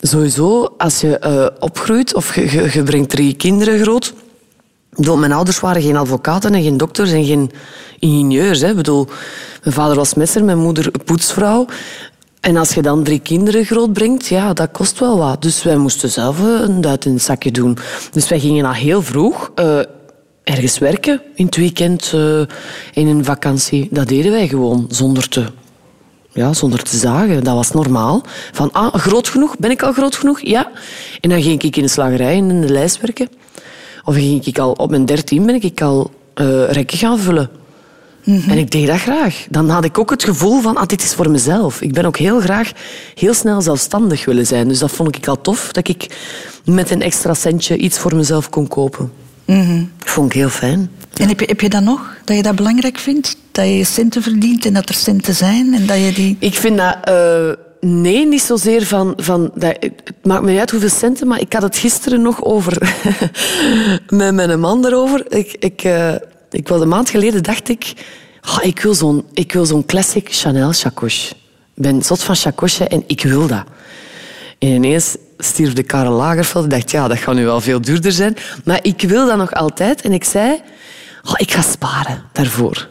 Sowieso, 0.00 0.74
als 0.78 1.00
je 1.00 1.18
eh, 1.18 1.46
opgroeit 1.58 2.14
of 2.14 2.34
je, 2.34 2.50
je, 2.50 2.70
je 2.72 2.82
brengt 2.82 3.10
drie 3.10 3.34
kinderen 3.34 3.80
groot... 3.80 4.14
Bedoel, 4.90 5.16
mijn 5.16 5.32
ouders 5.32 5.60
waren 5.60 5.82
geen 5.82 5.96
advocaten 5.96 6.54
en 6.54 6.62
geen 6.62 6.76
dokters 6.76 7.10
en 7.10 7.24
geen 7.24 7.50
ingenieurs. 7.98 8.60
Hè. 8.60 8.74
Bedoel, 8.74 9.06
mijn 9.62 9.74
vader 9.74 9.96
was 9.96 10.14
messer, 10.14 10.44
mijn 10.44 10.58
moeder 10.58 10.90
poetsvrouw. 11.04 11.66
En 12.40 12.56
als 12.56 12.74
je 12.74 12.82
dan 12.82 13.02
drie 13.02 13.20
kinderen 13.20 13.64
grootbrengt, 13.64 14.26
ja, 14.26 14.52
dat 14.52 14.70
kost 14.70 14.98
wel 14.98 15.18
wat. 15.18 15.42
Dus 15.42 15.62
wij 15.62 15.76
moesten 15.76 16.10
zelf 16.10 16.38
eh, 16.38 16.60
een 16.60 16.80
duit 16.80 17.04
in 17.04 17.12
het 17.12 17.22
zakje 17.22 17.50
doen. 17.50 17.78
Dus 18.12 18.28
wij 18.28 18.40
gingen 18.40 18.64
al 18.64 18.72
heel 18.72 19.02
vroeg 19.02 19.52
eh, 19.54 19.78
ergens 20.44 20.78
werken. 20.78 21.22
In 21.34 21.46
het 21.46 21.56
weekend, 21.56 22.12
eh, 22.14 22.40
in 22.92 23.06
een 23.06 23.24
vakantie. 23.24 23.88
Dat 23.90 24.08
deden 24.08 24.32
wij 24.32 24.48
gewoon, 24.48 24.86
zonder 24.88 25.28
te 25.28 25.44
ja, 26.32 26.52
zonder 26.52 26.82
te 26.82 26.96
zagen. 26.96 27.44
Dat 27.44 27.54
was 27.54 27.70
normaal. 27.70 28.22
Van, 28.52 28.72
ah, 28.72 28.94
groot 28.94 29.28
genoeg? 29.28 29.56
Ben 29.58 29.70
ik 29.70 29.82
al 29.82 29.92
groot 29.92 30.16
genoeg? 30.16 30.40
Ja. 30.40 30.70
En 31.20 31.28
dan 31.28 31.42
ging 31.42 31.62
ik 31.62 31.76
in 31.76 31.82
de 31.82 31.88
slagerij 31.88 32.36
in 32.36 32.60
de 32.60 32.72
lijst 32.72 33.00
werken. 33.00 33.28
Of 34.04 34.14
ging 34.14 34.46
ik 34.46 34.58
al, 34.58 34.72
op 34.72 34.90
mijn 34.90 35.06
dertien 35.06 35.46
ben 35.46 35.62
ik 35.62 35.80
al 35.80 36.10
eh, 36.34 36.70
rekken 36.70 36.98
gaan 36.98 37.18
vullen. 37.18 37.50
En 38.24 38.58
ik 38.58 38.70
deed 38.70 38.86
dat 38.86 39.00
graag. 39.00 39.46
Dan 39.50 39.68
had 39.68 39.84
ik 39.84 39.98
ook 39.98 40.10
het 40.10 40.24
gevoel 40.24 40.60
van, 40.60 40.76
ah, 40.76 40.86
dit 40.86 41.02
is 41.02 41.14
voor 41.14 41.30
mezelf. 41.30 41.80
Ik 41.80 41.92
ben 41.92 42.04
ook 42.04 42.16
heel 42.16 42.40
graag 42.40 42.72
heel 43.14 43.34
snel 43.34 43.62
zelfstandig 43.62 44.24
willen 44.24 44.46
zijn. 44.46 44.68
Dus 44.68 44.78
dat 44.78 44.90
vond 44.90 45.16
ik 45.16 45.26
al 45.26 45.40
tof, 45.40 45.72
dat 45.72 45.88
ik 45.88 46.18
met 46.64 46.90
een 46.90 47.02
extra 47.02 47.34
centje 47.34 47.76
iets 47.76 47.98
voor 47.98 48.16
mezelf 48.16 48.48
kon 48.48 48.68
kopen. 48.68 49.12
Dat 49.98 50.10
vond 50.10 50.26
ik 50.26 50.32
heel 50.32 50.48
fijn. 50.48 50.90
En 51.14 51.28
heb 51.28 51.40
je, 51.40 51.46
heb 51.46 51.60
je 51.60 51.68
dat 51.68 51.82
nog? 51.82 52.16
Dat 52.24 52.36
je 52.36 52.42
dat 52.42 52.56
belangrijk 52.56 52.98
vindt? 52.98 53.36
Dat 53.52 53.66
je 53.66 53.84
centen 53.84 54.22
verdient 54.22 54.66
en 54.66 54.74
dat 54.74 54.88
er 54.88 54.94
centen 54.94 55.34
zijn? 55.34 55.74
En 55.74 55.86
dat 55.86 55.96
je 55.96 56.12
die... 56.12 56.36
Ik 56.38 56.54
vind 56.54 56.76
dat... 56.76 56.96
eh, 57.02 57.50
nee, 57.80 58.26
niet 58.26 58.42
zozeer 58.42 58.86
van... 58.86 59.12
van 59.16 59.50
dat, 59.54 59.76
het 59.80 60.14
maakt 60.22 60.42
me 60.42 60.50
niet 60.50 60.60
uit 60.60 60.70
hoeveel 60.70 60.88
centen, 60.88 61.26
maar 61.26 61.40
ik 61.40 61.52
had 61.52 61.62
het 61.62 61.76
gisteren 61.76 62.22
nog 62.22 62.44
over... 62.44 62.94
met 64.08 64.34
mijn 64.34 64.60
man 64.60 64.86
erover. 64.86 65.32
Ik, 65.32 65.56
ik, 65.58 65.82
eh, 65.82 66.14
ik 66.50 66.68
was 66.68 66.80
een 66.80 66.88
maand 66.88 67.10
geleden, 67.10 67.42
dacht 67.42 67.68
ik... 67.68 67.92
"Ah, 68.40 68.64
ik 68.64 68.80
wil 68.80 68.94
zo'n 68.94 69.24
zo'n 69.62 69.86
classic 69.86 70.28
Chanel 70.30 70.72
chacoche. 70.72 71.28
Ik 71.74 71.82
ben 71.82 72.02
zot 72.02 72.22
van 72.22 72.36
chacoche 72.36 72.84
en 72.88 73.04
ik 73.06 73.22
wil 73.22 73.46
dat. 73.46 73.64
En 74.58 74.68
ineens 74.68 75.16
stierf 75.38 75.72
de 75.72 75.82
Karel 75.82 76.12
Lagerfeld. 76.12 76.64
Ik 76.64 76.70
dacht, 76.70 76.90
ja, 76.90 77.08
dat 77.08 77.18
gaat 77.18 77.34
nu 77.34 77.44
wel 77.44 77.60
veel 77.60 77.80
duurder 77.80 78.12
zijn. 78.12 78.36
Maar 78.64 78.78
ik 78.82 79.00
wil 79.00 79.26
dat 79.26 79.36
nog 79.36 79.52
altijd. 79.52 80.00
En 80.00 80.12
ik 80.12 80.24
zei, 80.24 80.60
"Oh, 81.22 81.34
ik 81.36 81.50
ga 81.52 81.62
sparen 81.62 82.22
daarvoor. 82.32 82.88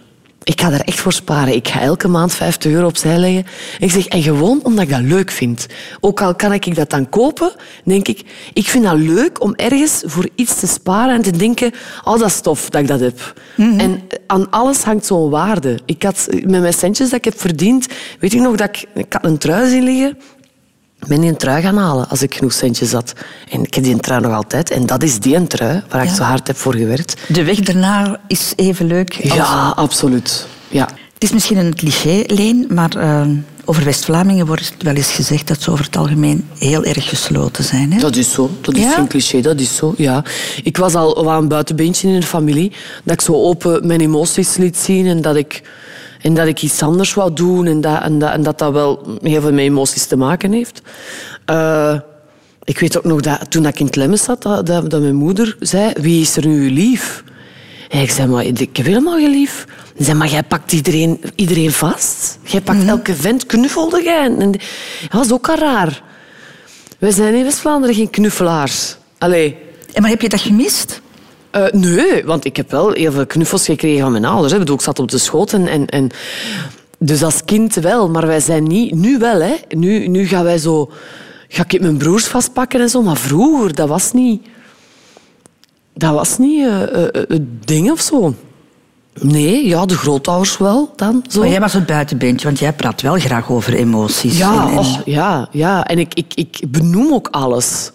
Ik 0.50 0.62
ga 0.62 0.70
daar 0.70 0.80
echt 0.80 1.00
voor 1.00 1.14
sparen. 1.14 1.56
Ik 1.56 1.68
ga 1.68 1.82
elke 1.82 2.08
maand 2.08 2.34
50 2.34 2.72
euro 2.72 2.88
opzij 2.88 3.18
leggen. 3.18 3.46
En 3.80 3.86
ik 3.86 3.92
zeg, 3.92 4.08
en 4.08 4.22
gewoon 4.22 4.60
omdat 4.64 4.84
ik 4.84 4.90
dat 4.90 5.02
leuk 5.02 5.32
vind. 5.32 5.68
Ook 6.00 6.22
al 6.22 6.36
kan 6.36 6.54
ik 6.54 6.76
dat 6.76 6.90
dan 6.90 7.10
kopen, 7.10 7.52
denk 7.84 8.08
ik, 8.08 8.24
ik 8.54 8.68
vind 8.68 8.84
dat 8.84 8.98
leuk 8.98 9.44
om 9.44 9.54
ergens 9.56 10.04
voor 10.06 10.30
iets 10.36 10.60
te 10.60 10.68
sparen 10.68 11.16
en 11.16 11.22
te 11.22 11.32
denken, 11.32 11.72
oh, 12.04 12.20
dat 12.20 12.28
is 12.28 12.42
tof 12.42 12.70
dat 12.70 12.82
ik 12.82 12.88
dat 12.88 13.00
heb. 13.00 13.34
En 13.58 14.02
aan 14.28 14.50
alles 14.50 14.84
hangt 14.84 15.06
zo'n 15.06 15.30
waarde. 15.30 15.80
Ik 15.86 16.04
had 16.04 16.28
met 16.30 16.62
mijn 16.62 16.74
centjes 16.74 17.10
dat 17.10 17.18
ik 17.18 17.26
heb 17.26 17.40
verdiend, 17.40 17.88
weet 18.20 18.34
ik 18.34 18.40
nog 18.40 18.56
dat 18.56 18.68
ik, 18.70 18.86
ik 18.94 19.14
had 19.14 19.26
een 19.26 19.38
trui 19.38 19.70
zien 19.70 19.84
liggen. 19.84 20.18
Ik 21.02 21.08
ben 21.08 21.22
die 21.22 21.30
een 21.30 21.38
trui 21.38 21.62
gaan 21.62 21.78
halen 21.78 22.10
als 22.10 22.22
ik 22.22 22.36
genoeg 22.36 22.54
centjes 22.54 22.92
had. 22.92 23.14
En 23.52 23.64
ik 23.64 23.74
heb 23.74 23.84
die 23.84 24.00
trui 24.00 24.22
nog 24.22 24.34
altijd. 24.34 24.72
En 24.72 24.86
dat 24.86 25.04
is 25.04 25.20
die 25.20 25.36
een 25.36 25.48
trui 25.48 25.84
waar 25.90 26.04
ik 26.04 26.10
zo 26.10 26.24
hard 26.24 26.48
heb 26.48 26.58
voor 26.58 26.76
gewerkt. 26.76 27.22
De 27.28 27.44
weg 27.44 27.60
daarna 27.60 28.20
is 28.28 28.54
even 28.56 28.86
leuk. 28.88 29.20
als- 29.24 29.34
Ja, 29.34 29.74
absoluut. 29.76 30.48
Ja. 30.68 30.90
Het 31.14 31.24
is 31.24 31.32
misschien 31.32 31.58
een 31.58 31.76
cliché, 31.76 32.24
Leen, 32.28 32.66
maar 32.70 32.96
eh, 32.96 33.28
over 33.66 33.84
West-Vlamingen 33.84 34.46
wordt 34.46 34.74
wel 34.80 34.94
eens 34.96 35.12
gezegd 35.12 35.48
dat 35.48 35.62
ze 35.62 35.72
over 35.72 35.86
het 35.86 35.98
algemeen 35.98 36.48
heel 36.58 36.84
erg 36.84 37.10
gesloten 37.10 37.64
zijn. 37.64 37.94
Hè? 37.94 38.00
Dat 38.00 38.16
is 38.16 38.32
zo. 38.32 38.50
Dat 38.62 38.76
is 38.76 38.84
Ja? 38.84 38.92
geen 38.92 39.08
cliché, 39.08 39.42
dat 39.42 39.60
is 39.60 39.76
zo. 39.76 39.94
Ja. 39.98 40.24
Ik 40.64 40.78
was 40.78 40.96
al 40.96 41.24
wel 41.26 41.38
een 41.38 41.48
buitenbeentje 41.48 42.08
in 42.10 42.20
de 42.20 42.26
familie. 42.26 42.72
Dat 43.04 43.14
ik 43.14 43.22
zo 43.22 43.34
open 43.34 43.88
mijn 43.88 44.02
emoties 44.02 44.56
liet 44.58 44.78
zien 44.78 45.06
en 45.08 45.22
dat 45.22 45.36
ik 45.36 45.62
En 46.22 46.34
dat 46.34 46.48
ik 46.48 46.62
iets 46.62 46.82
anders 46.82 47.14
wou 47.14 47.34
doen 47.34 47.66
en 47.66 47.82
dat 47.82 48.02
en 48.02 48.20
dat, 48.20 48.32
en 48.32 48.44
dat, 48.44 48.60
dat 48.60 48.74
wel 48.74 49.18
heel 49.22 49.42
veel 49.42 49.52
met 49.52 49.64
emoties 49.64 50.06
te 50.06 50.18
maken 50.18 50.52
heeft. 50.52 50.82
Eh, 51.46 52.00
ik 52.64 52.80
weet 52.80 52.98
ook 52.98 53.04
nog 53.04 53.22
dat 53.22 53.52
toen 53.52 53.66
ik 53.66 53.80
in 53.80 53.86
het 53.86 53.96
lemmen 53.96 54.20
zat, 54.20 54.42
dat, 54.42 54.66
dat, 54.66 54.90
dat 54.90 55.02
mijn 55.02 55.16
moeder 55.16 55.56
zei, 55.60 55.92
wie 56.02 56.22
is 56.22 56.36
er 56.36 56.48
nu 56.48 56.72
lief? 56.72 57.24
En 57.90 58.02
ik 58.02 58.10
zei, 58.10 58.28
maar 58.28 58.46
ik 58.46 58.78
heb 58.78 58.86
helemaal 58.86 59.18
geen 59.18 59.30
lief. 59.30 59.66
Ze 59.98 60.04
zei, 60.04 60.18
maar 60.18 60.28
jij 60.28 60.44
pakt 60.44 60.72
iedereen, 60.72 61.22
iedereen 61.36 61.72
vast. 61.72 62.40
Jij 62.44 62.62
pakt 62.62 62.88
elke 62.88 63.16
vent, 63.16 63.46
knuffelde 63.46 64.04
jij. 64.04 64.36
En 64.38 64.52
dat 64.52 64.62
was 65.12 65.32
ook 65.32 65.50
al 65.50 65.56
raar. 65.56 66.04
Wij 67.00 67.12
zijn 67.12 67.34
in 67.34 67.44
West-Vlaanderen 67.44 67.96
geen 67.96 68.10
knuffelaars. 68.10 68.96
Allee. 69.18 69.58
En 69.94 70.02
maar 70.02 70.12
heb 70.12 70.22
je 70.22 70.30
dat 70.30 70.42
gemist? 70.42 71.02
Eh, 71.52 71.66
nee, 71.72 72.26
want 72.26 72.46
ik 72.46 72.56
heb 72.58 72.72
wel 72.72 72.92
heel 72.92 73.12
veel 73.12 73.26
knuffels 73.26 73.66
gekregen 73.66 74.02
van 74.02 74.12
mijn 74.12 74.26
ouders. 74.26 74.54
Hè. 74.54 74.72
Ik, 74.72 74.82
zat 74.82 75.00
op 75.00 75.12
de 75.12 75.18
schoot 75.18 75.54
en, 75.54 75.68
en, 75.68 75.86
en... 75.88 76.10
Dus 77.00 77.24
als 77.24 77.46
kind 77.46 77.76
wel, 77.76 78.10
maar 78.10 78.28
wij 78.28 78.40
zijn 78.40 78.64
niet... 78.64 78.96
Nu 78.96 79.18
wel, 79.18 79.42
hè. 79.42 79.56
Nu, 79.70 80.08
nu 80.08 80.28
gaan 80.28 80.44
wij 80.44 80.58
zo... 80.58 80.92
Ga 81.48 81.64
ik 81.68 81.82
mijn 81.82 81.98
broers 81.98 82.26
vastpakken 82.26 82.82
en 82.82 82.90
zo, 82.90 83.02
maar 83.02 83.18
vroeger, 83.18 83.76
dat 83.76 83.88
was 83.88 84.12
niet... 84.12 84.48
Dat 85.94 86.14
was 86.14 86.38
niet 86.38 86.66
eh, 86.66 86.84
eh, 87.06 87.10
het 87.28 87.68
ding 87.68 87.92
of 87.92 88.00
zo. 88.02 88.34
Nee, 89.22 89.68
ja, 89.68 89.86
de 89.86 89.98
grootouders 89.98 90.58
wel 90.58 90.94
dan. 90.96 91.24
Zo. 91.30 91.40
Maar 91.40 91.50
jij 91.50 91.60
was 91.60 91.74
het 91.74 91.86
buitenbeentje, 91.86 92.48
want 92.48 92.60
jij 92.60 92.74
praat 92.74 93.02
wel 93.02 93.20
graag 93.20 93.52
over 93.52 93.74
emoties. 93.74 94.38
Ja, 94.38 94.62
En- 94.66 94.72
en- 94.72 94.78
och, 94.78 95.02
ja, 95.06 95.48
ja. 95.52 95.86
En 95.86 96.00
ik, 96.00 96.14
ik, 96.14 96.34
ik 96.36 96.60
benoem 96.68 97.14
ook 97.14 97.28
alles. 97.32 97.92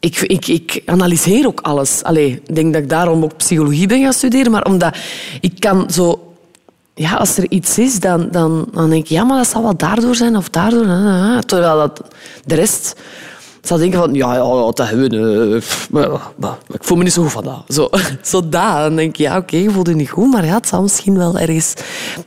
Ik, 0.00 0.20
ik, 0.20 0.46
ik 0.46 0.82
analyseer 0.84 1.46
ook 1.46 1.60
alles. 1.60 2.02
Allee, 2.02 2.42
ik 2.46 2.54
denk 2.54 2.72
dat 2.72 2.82
ik 2.82 2.88
daarom 2.88 3.24
ook 3.24 3.36
psychologie 3.36 3.86
ben 3.86 4.02
gaan 4.02 4.12
studeren. 4.12 4.52
Maar 4.52 4.64
omdat 4.64 4.96
ik 5.40 5.60
kan 5.60 5.90
zo... 5.90 6.22
Ja, 6.94 7.14
als 7.14 7.36
er 7.36 7.50
iets 7.50 7.78
is, 7.78 8.00
dan, 8.00 8.28
dan, 8.30 8.68
dan 8.72 8.90
denk 8.90 9.02
ik... 9.02 9.08
Ja, 9.08 9.24
maar 9.24 9.36
dat 9.36 9.48
zal 9.48 9.62
wel 9.62 9.76
daardoor 9.76 10.14
zijn 10.14 10.36
of 10.36 10.48
daardoor. 10.48 10.86
Terwijl 11.46 11.76
dat 11.76 12.00
de 12.44 12.54
rest 12.54 12.94
zal 13.62 13.78
denken 13.78 13.98
van... 13.98 14.14
Ja, 14.14 14.34
dat 14.72 14.88
hebben 14.88 15.10
we... 15.10 15.60
eh, 15.92 16.26
maar, 16.36 16.56
ik 16.70 16.84
voel 16.84 16.96
me 16.96 17.02
niet 17.02 17.12
zo 17.12 17.22
goed 17.22 17.32
van 17.32 17.44
dat. 17.44 17.64
Zo, 17.68 17.88
zo 18.22 18.48
dat. 18.48 18.76
Dan 18.76 18.96
denk 18.96 19.10
ik, 19.10 19.16
ja, 19.16 19.36
oké, 19.36 19.56
je 19.56 19.70
voelt 19.70 19.94
niet 19.94 20.10
goed. 20.10 20.30
Maar 20.30 20.44
ja, 20.44 20.54
het 20.54 20.68
zal 20.68 20.82
misschien 20.82 21.18
wel 21.18 21.38
ergens... 21.38 21.74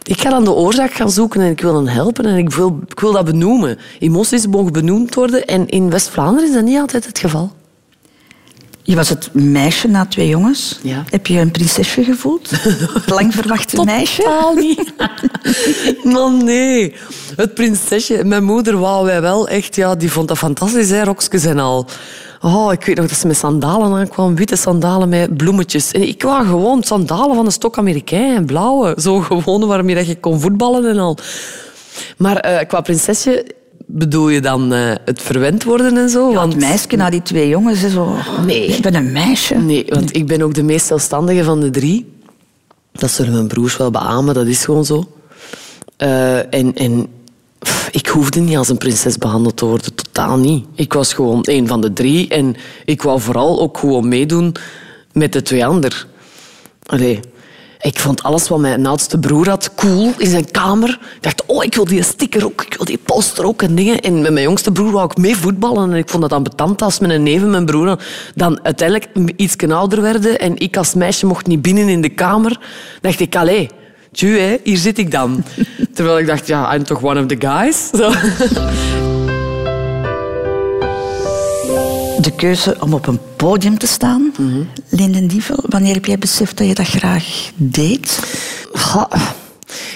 Ik 0.03 0.21
ga 0.21 0.29
dan 0.29 0.43
de 0.43 0.53
oorzaak 0.53 0.93
gaan 0.93 1.11
zoeken 1.11 1.41
en 1.41 1.51
ik 1.51 1.61
wil 1.61 1.75
hen 1.75 1.87
helpen. 1.87 2.25
En 2.25 2.37
ik 2.37 2.49
wil, 2.49 2.79
ik 2.87 2.99
wil 2.99 3.11
dat 3.11 3.25
benoemen. 3.25 3.77
Emoties 3.99 4.47
mogen 4.47 4.73
benoemd 4.73 5.15
worden. 5.15 5.45
En 5.45 5.67
in 5.67 5.89
West-Vlaanderen 5.89 6.49
is 6.49 6.55
dat 6.55 6.63
niet 6.63 6.79
altijd 6.79 7.05
het 7.05 7.19
geval. 7.19 7.51
Je 8.83 8.95
was 8.95 9.09
het 9.09 9.33
meisje 9.33 9.87
na 9.87 10.05
twee 10.05 10.27
jongens. 10.27 10.79
Ja. 10.83 11.03
Heb 11.09 11.27
je 11.27 11.39
een 11.39 11.51
prinsesje 11.51 12.03
gevoeld? 12.03 12.49
Het 12.49 13.09
lang 13.19 13.33
verwachte 13.33 13.83
meisje? 13.83 14.21
Totaal 14.21 14.53
niet. 14.53 14.93
Man, 16.13 16.43
nee. 16.43 16.95
Het 17.35 17.53
prinsesje. 17.53 18.23
Mijn 18.23 18.43
moeder 18.43 18.77
wou 18.77 19.05
wij 19.05 19.21
wel 19.21 19.47
echt... 19.47 19.75
Ja, 19.75 19.95
die 19.95 20.11
vond 20.11 20.27
dat 20.27 20.37
fantastisch, 20.37 20.89
hè, 20.89 21.03
rokjes 21.03 21.45
en 21.45 21.59
al. 21.59 21.87
Oh, 22.41 22.73
ik 22.73 22.85
weet 22.85 22.95
nog 22.95 23.07
dat 23.07 23.17
ze 23.17 23.27
met 23.27 23.37
sandalen 23.37 23.99
aankwam. 23.99 24.35
Witte 24.35 24.55
sandalen 24.55 25.09
met 25.09 25.37
bloemetjes. 25.37 25.91
En 25.91 26.07
ik 26.07 26.23
wou 26.23 26.45
gewoon 26.45 26.83
sandalen 26.83 27.35
van 27.35 27.45
de 27.45 27.51
stok 27.51 27.77
Amerikaan 27.77 28.45
blauwe. 28.45 28.95
Zo 28.99 29.19
gewoon 29.19 29.67
waarmee 29.67 29.95
dat 29.95 30.07
je 30.07 30.19
kon 30.19 30.39
voetballen 30.39 30.89
en 30.89 30.97
al. 30.97 31.17
Maar 32.17 32.37
eh, 32.37 32.67
qua 32.67 32.81
prinsesje 32.81 33.45
bedoel 33.93 34.29
je 34.29 34.41
dan 34.41 34.73
eh, 34.73 34.93
het 35.05 35.21
verwend 35.21 35.63
worden 35.63 35.97
en 35.97 36.09
zo? 36.09 36.29
Ja, 36.29 36.35
Want 36.35 36.53
het 36.53 36.61
meisje 36.61 36.95
na 36.95 37.09
die 37.09 37.21
twee 37.21 37.47
jongens 37.47 37.83
is 37.83 37.91
zo... 37.91 38.15
Nee. 38.45 38.65
Ik 38.65 38.81
ben 38.81 38.95
een 38.95 39.11
meisje. 39.11 39.55
Nee, 39.55 39.85
want 39.87 40.15
ik 40.15 40.27
ben 40.27 40.41
ook 40.41 40.53
de 40.53 40.63
meest 40.63 40.85
zelfstandige 40.85 41.43
van 41.43 41.59
de 41.59 41.69
drie. 41.69 42.13
Dat 42.91 43.11
zullen 43.11 43.33
mijn 43.33 43.47
broers 43.47 43.77
wel 43.77 43.91
beamen, 43.91 44.33
dat 44.33 44.45
is 44.45 44.65
gewoon 44.65 44.85
zo. 44.85 45.11
Eh, 45.97 46.53
en 46.53 46.75
en 46.75 47.07
pff, 47.59 47.89
ik 47.91 48.07
hoefde 48.07 48.39
niet 48.39 48.57
als 48.57 48.69
een 48.69 48.77
prinses 48.77 49.17
behandeld 49.17 49.57
te 49.57 49.65
worden, 49.65 49.95
totaal 49.95 50.37
niet. 50.37 50.65
Ik 50.75 50.93
was 50.93 51.13
gewoon 51.13 51.39
een 51.41 51.67
van 51.67 51.81
de 51.81 51.93
drie 51.93 52.27
en 52.27 52.55
ik 52.85 53.01
wou 53.01 53.21
vooral 53.21 53.61
ook 53.61 53.77
gewoon 53.77 54.07
meedoen 54.07 54.55
met 55.13 55.33
de 55.33 55.41
twee 55.41 55.65
anderen. 55.65 55.97
Allee, 56.85 57.19
ik 57.81 57.99
vond 57.99 58.23
alles 58.23 58.47
wat 58.47 58.59
mijn 58.59 58.85
oudste 58.85 59.17
broer 59.17 59.49
had 59.49 59.75
cool 59.75 60.13
in 60.17 60.29
zijn 60.29 60.51
kamer. 60.51 60.89
Ik 60.89 61.23
dacht, 61.23 61.45
oh, 61.45 61.63
ik 61.63 61.75
wil 61.75 61.85
die 61.85 62.03
sticker 62.03 62.45
ook, 62.45 62.61
ik 62.61 62.73
wil 62.73 62.85
die 62.85 62.99
poster 63.05 63.45
ook 63.45 63.61
en 63.61 63.75
dingen. 63.75 63.99
En 63.99 64.21
met 64.21 64.31
mijn 64.31 64.45
jongste 64.45 64.71
broer 64.71 64.91
wou 64.91 65.05
ik 65.05 65.17
mee 65.17 65.35
voetballen. 65.35 65.91
En 65.91 65.97
ik 65.97 66.09
vond 66.09 66.21
dat 66.21 66.33
ambetant 66.33 66.81
als 66.81 66.99
mijn 66.99 67.23
neef 67.23 67.41
en 67.41 67.49
mijn 67.49 67.65
broer 67.65 67.99
dan 68.35 68.59
uiteindelijk 68.63 69.33
iets 69.35 69.55
ouder 69.67 70.01
werden. 70.01 70.39
En 70.39 70.57
ik 70.57 70.77
als 70.77 70.93
meisje 70.93 71.25
mocht 71.25 71.47
niet 71.47 71.61
binnen 71.61 71.89
in 71.89 72.01
de 72.01 72.09
kamer. 72.09 72.59
dacht 73.01 73.19
ik, 73.19 73.35
allee, 73.35 73.69
tju, 74.11 74.39
hè, 74.39 74.57
hier 74.63 74.77
zit 74.77 74.97
ik 74.97 75.11
dan. 75.11 75.43
Terwijl 75.93 76.19
ik 76.19 76.27
dacht, 76.27 76.47
ja, 76.47 76.75
I'm 76.75 76.83
toch 76.83 77.03
one 77.03 77.21
of 77.21 77.25
the 77.25 77.35
guys. 77.39 77.89
Zo. 77.99 78.11
De 82.21 82.31
keuze 82.35 82.77
om 82.79 82.93
op 82.93 83.07
een 83.07 83.19
podium 83.35 83.77
te 83.77 83.87
staan. 83.87 84.31
Mhm. 84.37 84.63
Linden 84.89 85.27
Dievel, 85.27 85.63
wanneer 85.69 85.93
heb 85.93 86.05
jij 86.05 86.17
beseft 86.17 86.57
dat 86.57 86.67
je 86.67 86.73
dat 86.73 86.87
graag 86.87 87.51
deed? 87.55 88.19
Ha, 88.73 89.09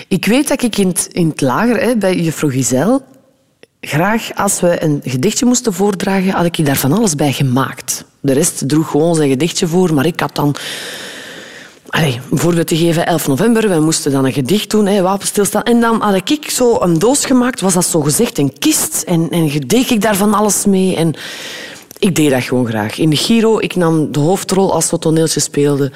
Ik 0.08 0.26
weet 0.26 0.48
dat 0.48 0.64
ik 0.64 0.78
in 0.78 0.88
het, 0.88 1.08
in 1.12 1.30
het 1.30 1.42
lager 1.42 1.82
hè, 1.82 1.96
bij 1.96 2.16
juffrouw 2.16 2.50
Giselle 2.50 3.02
graag, 3.82 4.36
als 4.36 4.60
we 4.60 4.84
een 4.84 5.02
gedichtje 5.04 5.46
moesten 5.46 5.74
voordragen, 5.74 6.32
had 6.32 6.46
ik 6.46 6.66
daar 6.66 6.76
van 6.76 6.92
alles 6.92 7.16
bij 7.16 7.34
gemaakt. 7.34 8.06
De 8.20 8.34
rest 8.34 8.70
droeg 8.70 8.90
gewoon 8.90 9.16
zijn 9.16 9.30
gedichtje 9.30 9.68
voor, 9.68 9.94
maar 9.94 10.06
ik 10.06 10.20
had 10.20 10.36
dan... 10.36 10.56
Allee, 11.90 12.20
een 12.32 12.38
voorbeeld 12.38 12.68
te 12.68 12.78
geven, 12.78 13.06
11 13.06 13.28
november, 13.28 13.68
wij 13.68 13.80
moesten 13.80 14.12
dan 14.12 14.26
een 14.26 14.34
gedicht 14.34 14.70
doen, 14.70 14.86
hè, 14.86 15.02
wapenstilstaan. 15.02 15.64
En 15.64 15.80
dan 15.80 16.02
had 16.02 16.30
ik 16.30 16.50
zo 16.50 16.82
een 16.82 17.00
doos 17.00 17.26
gemaakt, 17.26 17.62
was 17.62 17.74
dat 17.74 17.86
zo 17.86 18.02
gezegd 18.02 18.38
een 18.38 18.58
kist. 18.60 19.04
En, 19.08 19.30
en 19.30 19.60
deed 19.68 19.90
ik 19.90 20.02
daar 20.02 20.16
van 20.16 20.34
alles 20.34 20.66
mee. 20.66 20.96
En 20.96 21.16
ik 22.00 22.16
deed 22.16 22.30
dat 22.30 22.44
gewoon 22.44 22.68
graag. 22.68 22.98
In 22.98 23.10
de 23.10 23.16
Giro, 23.16 23.60
ik 23.60 23.76
nam 23.76 24.12
de 24.12 24.20
hoofdrol 24.20 24.74
als 24.74 24.92
we 24.92 25.00
toneeltje 25.00 25.40
speelden. 25.40 25.94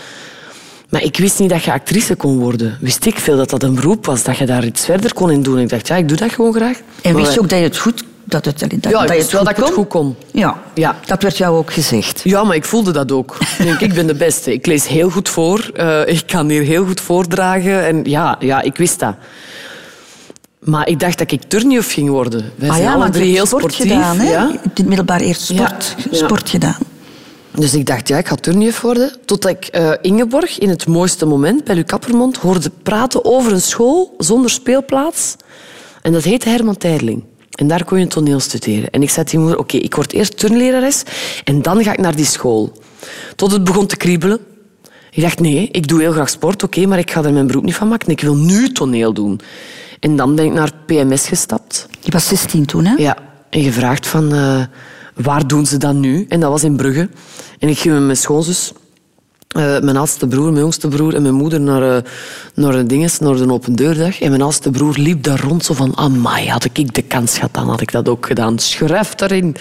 Maar 0.89 1.03
ik 1.03 1.17
wist 1.17 1.39
niet 1.39 1.49
dat 1.49 1.63
je 1.63 1.71
actrice 1.71 2.15
kon 2.15 2.39
worden. 2.39 2.77
Wist 2.81 3.05
ik 3.05 3.19
veel 3.19 3.37
dat 3.37 3.49
dat 3.49 3.63
een 3.63 3.75
beroep 3.75 4.05
was, 4.05 4.23
dat 4.23 4.37
je 4.37 4.45
daar 4.45 4.65
iets 4.65 4.85
verder 4.85 5.13
kon 5.13 5.31
in 5.31 5.43
doen. 5.43 5.59
Ik 5.59 5.69
dacht, 5.69 5.87
ja, 5.87 5.95
ik 5.95 6.07
doe 6.07 6.17
dat 6.17 6.31
gewoon 6.31 6.53
graag. 6.53 6.79
En 7.01 7.15
wist 7.15 7.33
je 7.33 7.39
ook 7.39 7.49
dat 7.49 7.59
je 7.59 7.63
het 7.63 7.77
goed... 7.77 8.03
Dat 8.23 8.45
het, 8.45 8.59
dat, 8.59 8.71
Ja, 8.81 9.01
dat 9.01 9.09
je 9.09 9.21
het 9.21 9.31
wel 9.31 9.43
dat 9.43 9.57
ik 9.57 9.63
het 9.63 9.73
goed 9.73 9.87
kon. 9.87 10.15
Ja. 10.31 10.61
Ja. 10.73 10.99
dat 11.05 11.21
werd 11.23 11.37
jou 11.37 11.57
ook 11.57 11.73
gezegd. 11.73 12.21
Ja, 12.23 12.43
maar 12.43 12.55
ik 12.55 12.65
voelde 12.65 12.91
dat 12.91 13.11
ook. 13.11 13.37
Ik 13.57 13.65
denk, 13.65 13.79
ik 13.79 13.93
ben 13.93 14.07
de 14.07 14.15
beste. 14.15 14.53
Ik 14.53 14.65
lees 14.65 14.87
heel 14.87 15.09
goed 15.09 15.29
voor. 15.29 15.69
Eh, 15.73 16.07
ik 16.07 16.23
kan 16.25 16.49
hier 16.49 16.61
heel 16.61 16.85
goed 16.85 17.01
voordragen. 17.01 17.85
En 17.85 18.03
ja, 18.03 18.35
ja, 18.39 18.61
ik 18.61 18.77
wist 18.77 18.99
dat. 18.99 19.15
Maar 20.59 20.87
ik 20.87 20.99
dacht 20.99 21.17
dat 21.17 21.31
ik 21.31 21.41
turnjuf 21.43 21.93
ging 21.93 22.09
worden. 22.09 22.51
Wij 22.55 22.69
zijn 22.69 22.81
alle 22.81 22.91
Ah 22.93 22.99
want 22.99 23.13
je 23.13 23.19
drie 23.19 23.33
heel 23.33 23.45
sport 23.45 23.73
sportief. 23.73 23.91
gedaan. 23.91 24.17
Hè? 24.19 24.31
ja. 24.31 24.43
Je 24.43 24.51
hebt 24.51 24.63
in 24.63 24.69
het 24.73 24.85
middelbaar 24.87 25.19
eerst 25.21 25.41
sport, 25.41 25.95
Ja. 25.97 26.03
Ja. 26.11 26.17
sport 26.17 26.49
gedaan. 26.49 26.77
Dus 27.51 27.73
ik 27.73 27.85
dacht, 27.85 28.07
ja, 28.07 28.17
ik 28.17 28.27
ga 28.27 28.35
turnjuf 28.35 28.81
worden. 28.81 29.11
Totdat 29.25 29.51
ik 29.51 29.65
eh, 29.65 29.91
Ingeborg 30.01 30.59
in 30.59 30.69
het 30.69 30.87
mooiste 30.87 31.25
moment 31.25 31.63
bij 31.63 31.75
Luc 31.75 31.83
Kappermond 31.85 32.37
hoorde 32.37 32.71
praten 32.83 33.25
over 33.25 33.51
een 33.51 33.61
school 33.61 34.15
zonder 34.17 34.49
speelplaats. 34.51 35.35
En 36.01 36.11
dat 36.13 36.23
heette 36.23 36.49
Herman 36.49 36.77
Teirling. 36.77 37.23
En 37.49 37.67
daar 37.67 37.83
kon 37.85 37.99
je 37.99 38.07
toneel 38.07 38.39
studeren. 38.39 38.89
En 38.89 39.01
ik 39.01 39.09
zei 39.09 39.25
tegen 39.25 39.39
moeder, 39.41 39.59
oké, 39.59 39.77
ik 39.77 39.95
word 39.95 40.13
eerst 40.13 40.37
turnlerares 40.37 41.03
en 41.43 41.61
dan 41.61 41.83
ga 41.83 41.91
ik 41.91 41.99
naar 41.99 42.15
die 42.15 42.25
school. 42.25 42.71
Tot 43.35 43.51
het 43.51 43.63
begon 43.63 43.87
te 43.87 43.97
kriebelen. 43.97 44.39
Ik 45.11 45.21
dacht, 45.21 45.39
nee, 45.39 45.69
ik 45.71 45.87
doe 45.87 46.01
heel 46.01 46.11
graag 46.11 46.29
sport, 46.29 46.63
oké, 46.63 46.85
maar 46.85 46.99
ik 46.99 47.11
ga 47.11 47.23
er 47.23 47.33
mijn 47.33 47.47
beroep 47.47 47.63
niet 47.63 47.75
van 47.75 47.87
maken. 47.87 48.09
Ik 48.09 48.21
wil 48.21 48.35
nu 48.35 48.71
toneel 48.71 49.13
doen. 49.13 49.39
En 49.99 50.15
dan 50.15 50.35
ben 50.35 50.45
ik 50.45 50.53
naar 50.53 50.71
PMS 50.85 51.27
gestapt. 51.27 51.87
Je 51.99 52.11
was 52.11 52.27
16 52.27 52.65
toen, 52.65 52.85
hè? 52.85 52.93
Ja, 52.97 53.17
en 53.49 53.63
gevraagd 53.63 54.07
van 54.07 54.33
eh, 54.33 54.61
waar 55.15 55.47
doen 55.47 55.65
ze 55.65 55.77
dat 55.77 55.93
nu? 55.93 56.25
En 56.29 56.39
dat 56.39 56.49
was 56.51 56.63
in 56.63 56.75
Brugge. 56.75 57.09
En 57.59 57.69
ik 57.69 57.77
ging 57.79 57.93
met 57.93 58.03
mijn 58.03 58.17
schoonzus, 58.17 58.71
eh, 59.47 59.79
mijn 59.79 59.97
oudste 59.97 60.27
broer, 60.27 60.47
mijn 60.49 60.59
jongste 60.59 60.87
broer 60.87 61.15
en 61.15 61.21
mijn 61.21 61.33
moeder 61.33 61.61
naar, 61.61 61.95
eh, 61.95 62.03
naar, 62.53 62.73
een 62.75 62.87
dinges, 62.87 63.19
naar 63.19 63.35
de 63.35 63.51
open 63.51 63.75
deurdag. 63.75 64.21
En 64.21 64.29
mijn 64.29 64.41
oudste 64.41 64.69
broer 64.69 64.93
liep 64.97 65.23
daar 65.23 65.39
rond 65.41 65.65
zo 65.65 65.73
van, 65.73 65.97
amai, 65.97 66.47
had 66.49 66.65
ik 66.73 66.93
de 66.93 67.01
kans 67.01 67.33
gehad, 67.35 67.53
dan 67.53 67.69
had 67.69 67.81
ik 67.81 67.91
dat 67.91 68.09
ook 68.09 68.25
gedaan. 68.25 68.59
Schrijf 68.59 69.15
daarin. 69.15 69.55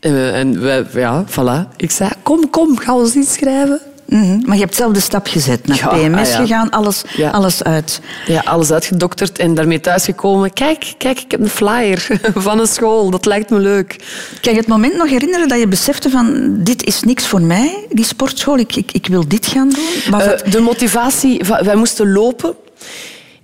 En, 0.00 0.12
we- 0.12 0.30
en 0.30 0.60
wij, 0.60 0.86
ja, 0.94 1.24
voilà. 1.28 1.76
Ik 1.76 1.90
zei, 1.90 2.10
kom, 2.22 2.50
kom, 2.50 2.78
gaan 2.78 2.94
we 2.96 3.00
ons 3.02 3.14
inschrijven? 3.16 3.80
Mhm. 4.10 4.40
Maar 4.44 4.56
je 4.56 4.62
hebt 4.62 4.74
zelf 4.74 4.92
de 4.92 5.00
stap 5.00 5.26
gezet. 5.26 5.66
Naar 5.66 5.76
Ja, 5.76 5.86
PMS 5.86 6.28
ah, 6.28 6.32
ja. 6.34 6.40
gegaan, 6.40 6.70
alles, 6.70 7.02
Ja. 7.16 7.30
alles 7.30 7.62
uit. 7.64 8.00
Ja, 8.26 8.40
alles 8.44 8.72
uitgedokterd 8.72 9.38
en 9.38 9.54
daarmee 9.54 9.80
thuisgekomen. 9.80 10.52
Kijk, 10.52 10.94
kijk, 10.98 11.20
ik 11.20 11.30
heb 11.30 11.40
een 11.40 11.48
flyer 11.48 12.06
van 12.34 12.58
een 12.60 12.66
school. 12.66 13.10
Dat 13.10 13.26
lijkt 13.26 13.50
me 13.50 13.58
leuk. 13.58 13.96
Kan 14.40 14.52
je 14.52 14.58
het 14.58 14.68
moment 14.68 14.96
nog 14.96 15.08
herinneren 15.08 15.48
dat 15.48 15.58
je 15.58 15.68
besefte 15.68 16.10
van... 16.10 16.54
Dit 16.58 16.84
is 16.84 17.02
niks 17.02 17.26
voor 17.26 17.40
mij, 17.42 17.86
die 17.90 18.04
sportschool. 18.04 18.58
Ik, 18.58 18.76
ik, 18.76 18.92
ik 18.92 19.06
wil 19.06 19.28
dit 19.28 19.46
gaan 19.46 19.68
doen. 20.10 20.20
Eh, 20.20 20.50
de 20.50 20.60
motivatie, 20.60 21.44
va- 21.44 21.64
wij 21.64 21.74
moesten 21.76 22.12
lopen. 22.12 22.54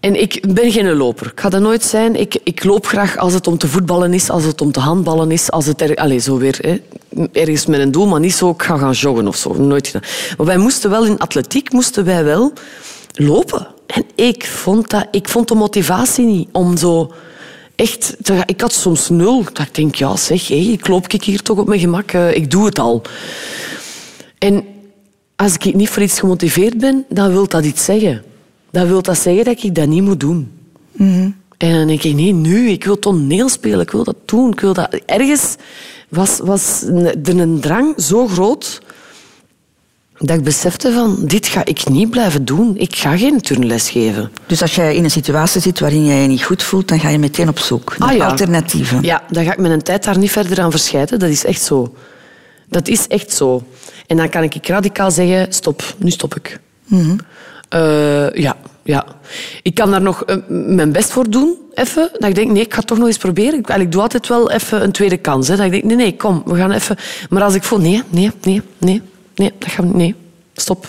En 0.00 0.20
ik 0.20 0.54
ben 0.54 0.72
geen 0.72 0.92
loper. 0.96 1.26
Ik 1.26 1.40
ga 1.40 1.48
dat 1.48 1.60
nooit 1.60 1.82
zijn. 1.82 2.14
Ik, 2.14 2.38
ik 2.44 2.64
loop 2.64 2.86
graag 2.86 3.16
als 3.16 3.32
het 3.32 3.46
om 3.46 3.58
te 3.58 3.68
voetballen 3.68 4.14
is, 4.14 4.30
als 4.30 4.44
het 4.44 4.60
om 4.60 4.72
te 4.72 4.80
handballen 4.80 5.30
is. 5.30 5.50
Als 5.50 5.66
het 5.66 5.80
er, 5.80 5.96
allez, 5.96 6.24
zo 6.24 6.38
weer, 6.38 6.58
hè. 6.60 6.76
ergens 7.32 7.66
met 7.66 7.80
een 7.80 7.90
doel, 7.90 8.06
maar 8.06 8.20
niet 8.20 8.34
zo, 8.34 8.50
ik 8.50 8.62
ga 8.62 8.78
gaan 8.78 8.92
joggen 8.92 9.28
of 9.28 9.36
zo. 9.36 9.54
Nooit 9.54 9.86
gedaan. 9.86 10.08
Maar 10.36 10.46
wij 10.46 10.56
moesten 10.56 10.90
wel 10.90 11.04
in 11.04 11.18
atletiek 11.18 11.72
moesten 11.72 12.04
wij 12.04 12.24
wel 12.24 12.52
lopen. 13.12 13.66
En 13.86 14.04
ik 14.14 14.46
vond, 14.46 14.90
dat, 14.90 15.06
ik 15.10 15.28
vond 15.28 15.48
de 15.48 15.54
motivatie 15.54 16.24
niet 16.24 16.48
om 16.52 16.76
zo 16.76 17.12
echt... 17.74 18.16
te 18.22 18.42
ik 18.46 18.60
had 18.60 18.72
soms 18.72 19.08
nul. 19.08 19.44
Dat 19.52 19.66
ik 19.66 19.74
denk, 19.74 19.94
ja 19.94 20.16
zeg, 20.16 20.48
hé, 20.48 20.54
ik 20.54 20.88
loop 20.88 21.12
ik 21.12 21.24
hier 21.24 21.42
toch 21.42 21.58
op 21.58 21.66
mijn 21.66 21.80
gemak. 21.80 22.12
eh, 22.12 22.34
ik 22.34 22.50
doe 22.50 22.64
het 22.64 22.78
al. 22.78 23.02
En 24.38 24.64
als 25.36 25.54
ik 25.54 25.74
niet 25.74 25.88
voor 25.88 26.02
iets 26.02 26.18
gemotiveerd 26.18 26.78
ben, 26.78 27.04
dan 27.08 27.32
wil 27.32 27.48
dat 27.48 27.64
iets 27.64 27.84
zeggen. 27.84 28.24
Dan 28.70 28.86
wil 28.86 29.02
dat 29.02 29.18
zeggen 29.18 29.44
dat 29.44 29.62
ik 29.62 29.74
dat 29.74 29.86
niet 29.88 30.02
moet 30.02 30.20
doen. 30.20 30.50
En 31.58 31.72
dan 31.72 31.86
denk 31.86 32.02
ik, 32.02 32.14
nee, 32.14 32.32
nu, 32.32 32.68
ik 32.68 32.84
wil 32.84 32.98
toneel 32.98 33.48
spelen, 33.48 33.80
ik 33.80 33.90
wil 33.90 34.04
dat 34.04 34.16
doen. 34.24 34.52
Ik 34.52 34.60
wil 34.60 34.72
dat... 34.72 35.00
Ergens 35.06 35.56
was, 36.08 36.40
was 36.42 36.82
er 37.24 37.38
een 37.40 37.60
drang 37.60 37.94
zo 38.02 38.26
groot 38.26 38.80
dat 40.18 40.36
ik 40.36 40.44
besefte 40.44 40.92
van, 40.92 41.16
dit 41.26 41.46
ga 41.46 41.64
ik 41.64 41.88
niet 41.88 42.10
blijven 42.10 42.44
doen. 42.44 42.76
Ik 42.76 42.94
ga 42.94 43.16
geen 43.16 43.40
turnles 43.40 43.90
geven. 43.90 44.30
Dus 44.46 44.62
als 44.62 44.74
jij 44.74 44.96
in 44.96 45.04
een 45.04 45.10
situatie 45.10 45.60
zit 45.60 45.80
waarin 45.80 46.04
jij 46.06 46.22
je 46.22 46.28
niet 46.28 46.42
goed 46.44 46.62
voelt, 46.62 46.88
dan 46.88 47.00
ga 47.00 47.08
je 47.08 47.18
meteen 47.18 47.48
op 47.48 47.58
zoek 47.58 47.98
naar 47.98 48.08
Ah, 48.08 48.16
ja. 48.16 48.26
alternatieven. 48.26 49.02
Ja, 49.02 49.22
dan 49.30 49.44
ga 49.44 49.52
ik 49.52 49.58
mijn 49.58 49.82
tijd 49.82 50.04
daar 50.04 50.18
niet 50.18 50.30
verder 50.30 50.60
aan 50.60 50.70
verscheiden. 50.70 51.18
Dat 51.18 51.28
is 51.28 51.44
echt 51.44 51.62
zo. 51.62 51.94
Dat 52.68 52.88
is 52.88 53.06
echt 53.06 53.32
zo. 53.32 53.62
En 54.06 54.16
dan 54.16 54.28
kan 54.28 54.42
ik 54.42 54.66
radicaal 54.66 55.10
zeggen, 55.10 55.52
stop, 55.52 55.94
nu 55.98 56.10
stop 56.10 56.34
ik. 56.34 56.60
Eh, 57.68 58.30
ja, 58.30 58.56
ja. 58.82 59.04
Ik 59.62 59.74
kan 59.74 59.90
daar 59.90 60.02
nog 60.02 60.24
eh, 60.24 60.36
mijn 60.48 60.92
best 60.92 61.10
voor 61.10 61.30
doen, 61.30 61.56
even. 61.74 62.08
Dat 62.12 62.28
ik 62.28 62.34
denk, 62.34 62.50
nee, 62.50 62.62
ik 62.62 62.74
ga 62.74 62.80
toch 62.80 62.98
nog 62.98 63.06
eens 63.06 63.16
proberen. 63.16 63.58
Ik, 63.58 63.68
ik 63.68 63.92
doe 63.92 64.02
altijd 64.02 64.28
wel 64.28 64.50
even 64.50 64.82
een 64.82 64.92
tweede 64.92 65.16
kans. 65.16 65.48
Hè. 65.48 65.56
Dat 65.56 65.64
ik 65.64 65.70
denk, 65.70 65.84
nee, 65.84 65.96
nee, 65.96 66.16
kom, 66.16 66.42
we 66.46 66.56
gaan 66.56 66.72
even... 66.72 66.96
Maar 67.30 67.42
als 67.42 67.54
ik 67.54 67.62
voel, 67.62 67.78
nee, 67.80 68.02
nee, 68.08 68.30
nee, 68.42 68.62
nee, 68.78 69.02
nee, 69.34 69.52
dat 69.58 69.70
gaat 69.70 69.94
nee, 69.94 70.14
stop. 70.54 70.88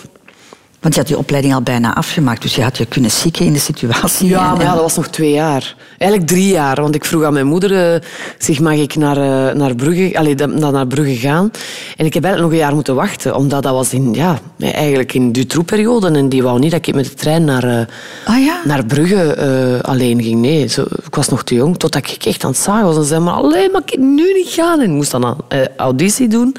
Want 0.80 0.94
je 0.94 1.00
had 1.00 1.08
je 1.08 1.18
opleiding 1.18 1.54
al 1.54 1.62
bijna 1.62 1.94
afgemaakt, 1.94 2.42
dus 2.42 2.54
je 2.54 2.62
had 2.62 2.76
je 2.78 2.86
kunnen 2.86 3.10
zieken 3.10 3.44
in 3.46 3.52
de 3.52 3.58
situatie. 3.58 4.28
Ja, 4.28 4.54
maar 4.54 4.64
ja, 4.64 4.72
dat 4.72 4.80
was 4.82 4.96
nog 4.96 5.08
twee 5.08 5.32
jaar. 5.32 5.74
Eigenlijk 5.98 6.30
drie 6.30 6.48
jaar. 6.48 6.80
Want 6.80 6.94
ik 6.94 7.04
vroeg 7.04 7.24
aan 7.24 7.32
mijn 7.32 7.46
moeder, 7.46 7.94
eh, 7.94 8.00
zeg, 8.38 8.60
mag 8.60 8.72
ik 8.72 8.94
naar, 8.94 9.16
eh, 9.16 9.54
naar, 9.54 9.74
Brugge, 9.74 10.34
dan- 10.36 10.72
naar 10.72 10.86
Brugge 10.86 11.16
gaan? 11.16 11.50
En 11.96 12.06
ik 12.06 12.14
heb 12.14 12.24
eigenlijk 12.24 12.40
nog 12.40 12.50
een 12.50 12.66
jaar 12.66 12.74
moeten 12.74 12.94
wachten. 12.94 13.34
Omdat 13.36 13.62
dat 13.62 13.72
was 13.72 13.92
in, 13.92 14.14
ja, 14.14 14.38
eigenlijk 14.58 15.14
in 15.14 15.32
de 15.32 15.46
periode 15.64 16.08
En 16.08 16.28
die 16.28 16.42
wou 16.42 16.58
niet 16.58 16.70
dat 16.70 16.86
ik 16.86 16.94
met 16.94 17.04
de 17.04 17.14
trein 17.14 17.44
naar, 17.44 17.64
eh, 17.64 17.86
Ah 18.34 18.44
ja? 18.44 18.60
naar 18.64 18.84
Brugge 18.84 19.82
alleen 19.82 20.22
ging. 20.22 20.40
Nee, 20.40 20.66
zo, 20.66 20.82
ik 21.06 21.14
was 21.14 21.28
nog 21.28 21.42
te 21.44 21.54
jong. 21.54 21.78
Totdat 21.78 22.10
ik 22.10 22.24
echt 22.24 22.44
aan 22.44 22.50
het 22.50 22.60
zagen 22.60 22.84
was. 22.84 22.96
En 22.96 23.04
zei, 23.04 23.20
maar 23.20 23.34
alleen 23.34 23.70
mag 23.72 23.82
ik 23.84 23.98
nu 23.98 24.32
niet 24.32 24.48
gaan? 24.48 24.78
En 24.80 24.84
ik 24.84 24.90
moest 24.96 25.10
dan 25.10 25.24
een 25.48 25.68
auditie 25.76 26.28
doen. 26.28 26.56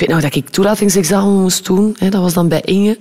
Weet 0.00 0.08
nog 0.08 0.20
dat 0.20 0.34
ik 0.34 0.48
toelatingsexamen 0.48 1.40
moest 1.40 1.66
doen. 1.66 1.96
Hè, 1.98 2.08
dat 2.08 2.20
was 2.20 2.34
dan 2.34 2.48
bij 2.48 2.60
Inge. 2.60 2.98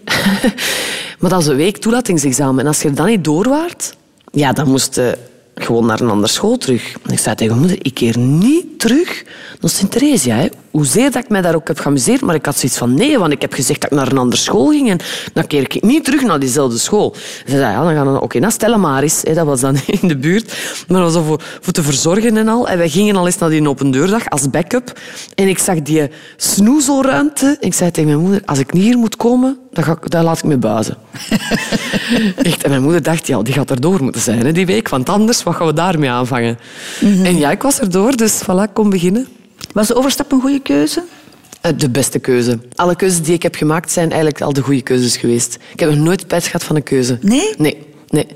maar 1.20 1.30
dat 1.30 1.32
was 1.32 1.48
een 1.48 1.56
week 1.56 1.78
toelatingsexamen. 1.78 2.60
En 2.60 2.68
als 2.68 2.82
je 2.82 2.90
er 2.90 2.96
dan 2.96 3.06
niet 3.06 3.24
door 3.24 3.50
waart, 3.50 3.96
ja, 4.32 4.54
dan 4.54 4.68
moest 4.68 4.96
je 4.96 5.18
gewoon 5.56 5.86
naar 5.86 6.02
een 6.02 6.10
andere 6.10 6.32
school 6.32 6.58
terug. 6.58 6.96
En 7.06 7.14
ik 7.14 7.20
zei 7.20 7.36
tegen 7.36 7.56
mijn 7.56 7.68
moeder, 7.68 7.86
ik 7.86 7.94
keer 7.94 8.18
niet 8.18 8.80
terug 8.80 9.24
naar 9.60 9.72
Sint-Theresia. 9.72 10.50
Hoezeer 10.72 11.12
dat 11.12 11.24
ik 11.24 11.30
mij 11.30 11.42
daar 11.42 11.56
ook 11.56 11.68
heb 11.68 11.80
geamuseerd, 11.80 12.22
maar 12.22 12.36
ik 12.36 12.46
had 12.46 12.58
zoiets 12.58 12.78
van 12.78 12.94
nee, 12.94 13.20
want 13.20 13.32
ik 13.32 13.42
heb 13.42 13.54
gezegd 13.54 13.82
dat 13.82 13.92
ik 13.92 13.98
naar 13.98 14.12
een 14.12 14.18
andere 14.18 14.42
school 14.42 14.68
ging 14.68 14.90
en 14.90 15.00
dan 15.34 15.48
keer 15.48 15.62
ik 15.62 15.82
niet 15.84 16.06
terug 16.06 16.22
naar 16.22 16.40
diezelfde 16.40 16.78
school. 16.78 17.16
Ze 17.46 17.52
zei, 17.58 17.62
ja, 17.62 17.84
dan 17.84 17.94
gaan 17.94 18.14
we 18.14 18.22
oké, 18.22 18.40
naar 18.40 18.52
Stella 18.52 18.78
Maris. 18.78 19.22
Hè, 19.24 19.34
dat 19.34 19.46
was 19.46 19.60
dan 19.60 19.76
in 20.02 20.08
de 20.08 20.18
buurt. 20.18 20.58
Maar 20.88 21.02
dat 21.02 21.14
was 21.14 21.26
voor, 21.26 21.42
voor 21.62 21.74
te 21.74 21.84
verzorgen 21.84 22.38
en 22.38 22.48
al. 22.48 22.68
En 22.68 22.78
wij 22.78 22.90
gingen 22.90 23.16
al 23.16 23.26
eens 23.26 23.38
naar 23.38 23.50
die 23.50 23.70
open 23.70 23.92
deurdag 23.92 24.30
als 24.30 24.50
backup. 24.50 25.00
En 25.36 25.48
ik 25.48 25.58
zag 25.58 25.82
die 25.82 26.10
snoezelruimte. 26.38 27.58
Ik 27.60 27.74
zei 27.74 27.92
tegen 27.92 28.10
mijn 28.10 28.22
moeder, 28.22 28.42
als 28.46 28.60
ik 28.60 28.74
niet 28.74 28.84
hier 28.84 28.98
moet 28.98 29.16
komen, 29.16 29.58
dan, 29.72 29.84
ga 29.84 29.92
ik, 29.92 30.10
dan 30.10 30.24
laat 30.24 30.38
ik 30.38 30.44
me 30.44 30.58
buizen. 30.58 30.98
Echt. 32.36 32.64
En 32.64 32.70
mijn 32.70 32.84
moeder 32.84 33.04
dacht, 33.04 33.28
ja, 33.28 33.42
die 33.42 33.54
gaat 33.54 33.72
erdoor 33.72 34.04
moeten 34.04 34.22
zijn 34.22 34.46
hè, 34.46 34.52
die 34.52 34.66
week, 34.66 34.90
want 34.90 35.10
anders, 35.10 35.44
wat 35.44 35.56
gaan 35.56 35.68
we 35.68 35.74
daarmee 35.74 36.10
aanvangen? 36.10 36.60
En 37.02 37.38
ja, 37.38 37.52
ik 37.52 37.62
was 37.62 37.80
erdoor, 37.80 38.16
dus 38.16 38.42
voilà, 38.44 38.74
kom 38.74 38.90
beginnen. 38.90 39.28
Was 39.74 39.88
de 39.88 39.96
overstap 39.96 40.32
een 40.32 40.42
goede 40.42 40.60
keuze? 40.62 41.04
Eh, 41.62 41.72
De 41.78 41.90
beste 41.90 42.20
keuze. 42.20 42.60
Alle 42.76 42.96
keuzes 42.96 43.22
die 43.22 43.34
ik 43.34 43.44
heb 43.44 43.56
gemaakt 43.56 43.92
zijn 43.92 44.08
eigenlijk 44.10 44.42
al 44.42 44.54
de 44.54 44.62
goede 44.62 44.82
keuzes 44.82 45.18
geweest. 45.18 45.58
Ik 45.74 45.80
heb 45.80 45.90
nog 45.90 46.00
nooit 46.00 46.22
spijt 46.22 46.46
gehad 46.46 46.64
van 46.64 46.76
een 46.76 46.84
keuze. 46.84 47.18
Nee? 47.22 47.54
Nee, 47.58 47.78
nee. 48.10 48.28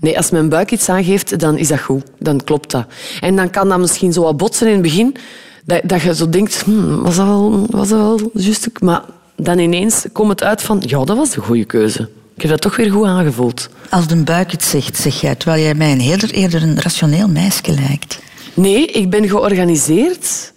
Nee, 0.00 0.16
als 0.16 0.30
mijn 0.30 0.48
buik 0.48 0.70
iets 0.70 0.88
aangeeft, 0.88 1.38
dan 1.40 1.56
is 1.58 1.68
dat 1.68 1.80
goed. 1.80 2.02
Dan 2.18 2.44
klopt 2.44 2.70
dat. 2.70 2.86
En 3.20 3.36
dan 3.36 3.50
kan 3.50 3.68
dat 3.68 3.78
misschien 3.78 4.12
zo 4.12 4.22
wat 4.22 4.36
botsen 4.36 4.66
in 4.66 4.72
het 4.72 4.82
begin. 4.82 5.16
Dat, 5.64 5.80
dat 5.84 6.00
je 6.02 6.14
zo 6.14 6.28
denkt, 6.28 6.62
hmm, 6.62 7.02
was 7.02 7.16
dat 7.16 7.26
wel, 7.26 7.66
was 7.70 7.88
dat 7.88 7.98
wel 7.98 8.30
juist? 8.34 8.68
Maar 8.80 9.02
dan 9.36 9.58
ineens 9.58 10.04
komt 10.12 10.28
het 10.28 10.42
uit 10.42 10.62
van, 10.62 10.82
ja, 10.86 11.04
dat 11.04 11.16
was 11.16 11.30
de 11.30 11.40
goede 11.40 11.64
keuze. 11.64 12.08
Ik 12.34 12.42
heb 12.42 12.50
dat 12.50 12.60
toch 12.60 12.76
weer 12.76 12.90
goed 12.90 13.06
aangevoeld. 13.06 13.68
Als 13.90 14.06
de 14.06 14.16
buik 14.16 14.50
het 14.50 14.64
zegt, 14.64 14.96
zeg 14.96 15.20
jij, 15.20 15.34
terwijl 15.34 15.62
jij 15.62 15.74
mij 15.74 15.92
een 15.92 16.00
eerder, 16.00 16.30
eerder 16.30 16.62
een 16.62 16.80
rationeel 16.80 17.28
meisje 17.28 17.74
lijkt. 17.88 18.18
Nee, 18.54 18.86
ik 18.86 19.10
ben 19.10 19.28
georganiseerd 19.28 20.52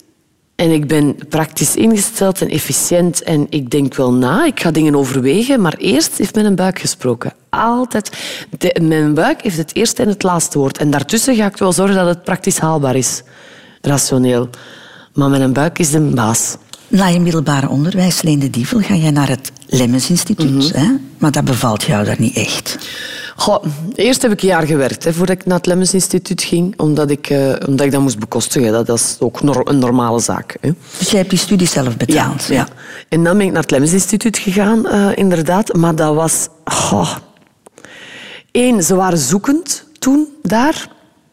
en 0.62 0.72
ik 0.72 0.88
ben 0.88 1.16
praktisch 1.30 1.76
ingesteld 1.76 2.42
en 2.42 2.50
efficiënt 2.50 3.24
en 3.24 3.48
ik 3.50 3.70
denk 3.70 3.96
wel 3.96 4.14
na. 4.14 4.46
Ik 4.46 4.60
ga 4.60 4.72
dingen 4.72 4.96
overwegen, 4.96 5.62
maar 5.62 5.74
eerst 5.78 6.18
heeft 6.18 6.36
mijn 6.36 6.56
buik 6.56 6.80
gesproken. 6.80 7.34
Altijd. 7.50 8.12
Mijn 8.82 9.14
buik 9.14 9.42
heeft 9.42 9.58
het 9.58 9.76
eerste 9.76 10.02
en 10.02 10.08
het 10.08 10.24
laatste 10.24 10.58
woord. 10.58 10.78
En 10.78 10.92
daartussen 10.92 11.36
ga 11.36 11.46
ik 11.46 11.58
wel 11.58 11.74
zorgen 11.74 11.96
dat 11.96 12.08
het 12.08 12.24
praktisch 12.24 12.58
haalbaar 12.58 12.96
is. 12.96 13.24
Rationeel. 13.82 14.50
Maar 15.14 15.30
mijn 15.30 15.54
buik 15.54 15.80
is 15.80 15.90
de 15.90 16.00
baas. 16.00 16.58
Na 16.92 17.08
je 17.08 17.20
middelbare 17.20 17.70
onderwijs, 17.70 18.22
Leen 18.22 18.40
de 18.40 18.50
Dievel, 18.50 18.80
ga 18.80 18.96
jij 18.96 19.12
naar 19.12 19.30
het 19.30 19.52
Lemmens 19.66 20.10
Instituut. 20.10 20.76
hè? 20.76 20.88
Maar 21.18 21.32
dat 21.32 21.44
bevalt 21.46 21.84
jou 21.84 22.06
daar 22.06 22.20
niet 22.20 22.36
echt. 22.36 22.78
Goh, 23.36 23.64
eerst 23.96 24.22
heb 24.22 24.32
ik 24.32 24.42
een 24.42 24.48
jaar 24.48 24.68
gewerkt 24.68 25.04
hè, 25.04 25.14
voordat 25.14 25.36
ik 25.36 25.46
naar 25.46 25.58
het 25.58 25.66
Lemmens 25.66 25.94
Instituut 25.94 26.44
ging, 26.44 26.80
omdat 26.80 27.10
ik, 27.10 27.30
eh, 27.30 27.54
omdat 27.68 27.86
ik 27.86 27.92
dat 27.92 28.02
moest 28.02 28.20
bekostigen. 28.20 28.72
Dat, 28.72 28.86
dat 28.86 28.98
is 28.98 29.16
ook 29.20 29.40
een 29.42 29.80
normale 29.80 30.20
zaak. 30.20 30.58
Hè. 30.62 30.72
Dus 30.98 31.10
jij 31.10 31.18
hebt 31.20 31.30
die 31.30 31.40
studie 31.40 31.68
zelf 31.68 31.98
betaald. 31.98 32.44
Ja, 32.46 32.68
En 33.10 33.24
dan 33.24 33.38
ben 33.38 33.46
ik 33.46 33.52
naar 33.52 33.62
het 33.62 33.72
Lemmens 33.72 33.94
Instituut 33.94 34.38
gegaan, 34.38 34.88
eh, 34.88 35.10
inderdaad. 35.16 35.74
Maar 35.74 35.96
dat 35.96 36.16
was... 36.16 36.48
goh. 36.66 37.16
Eén, 38.52 38.84
ze 38.84 38.96
waren 38.96 39.18
zoekend 39.18 39.86
toen 40.00 40.28
daar. 40.42 40.88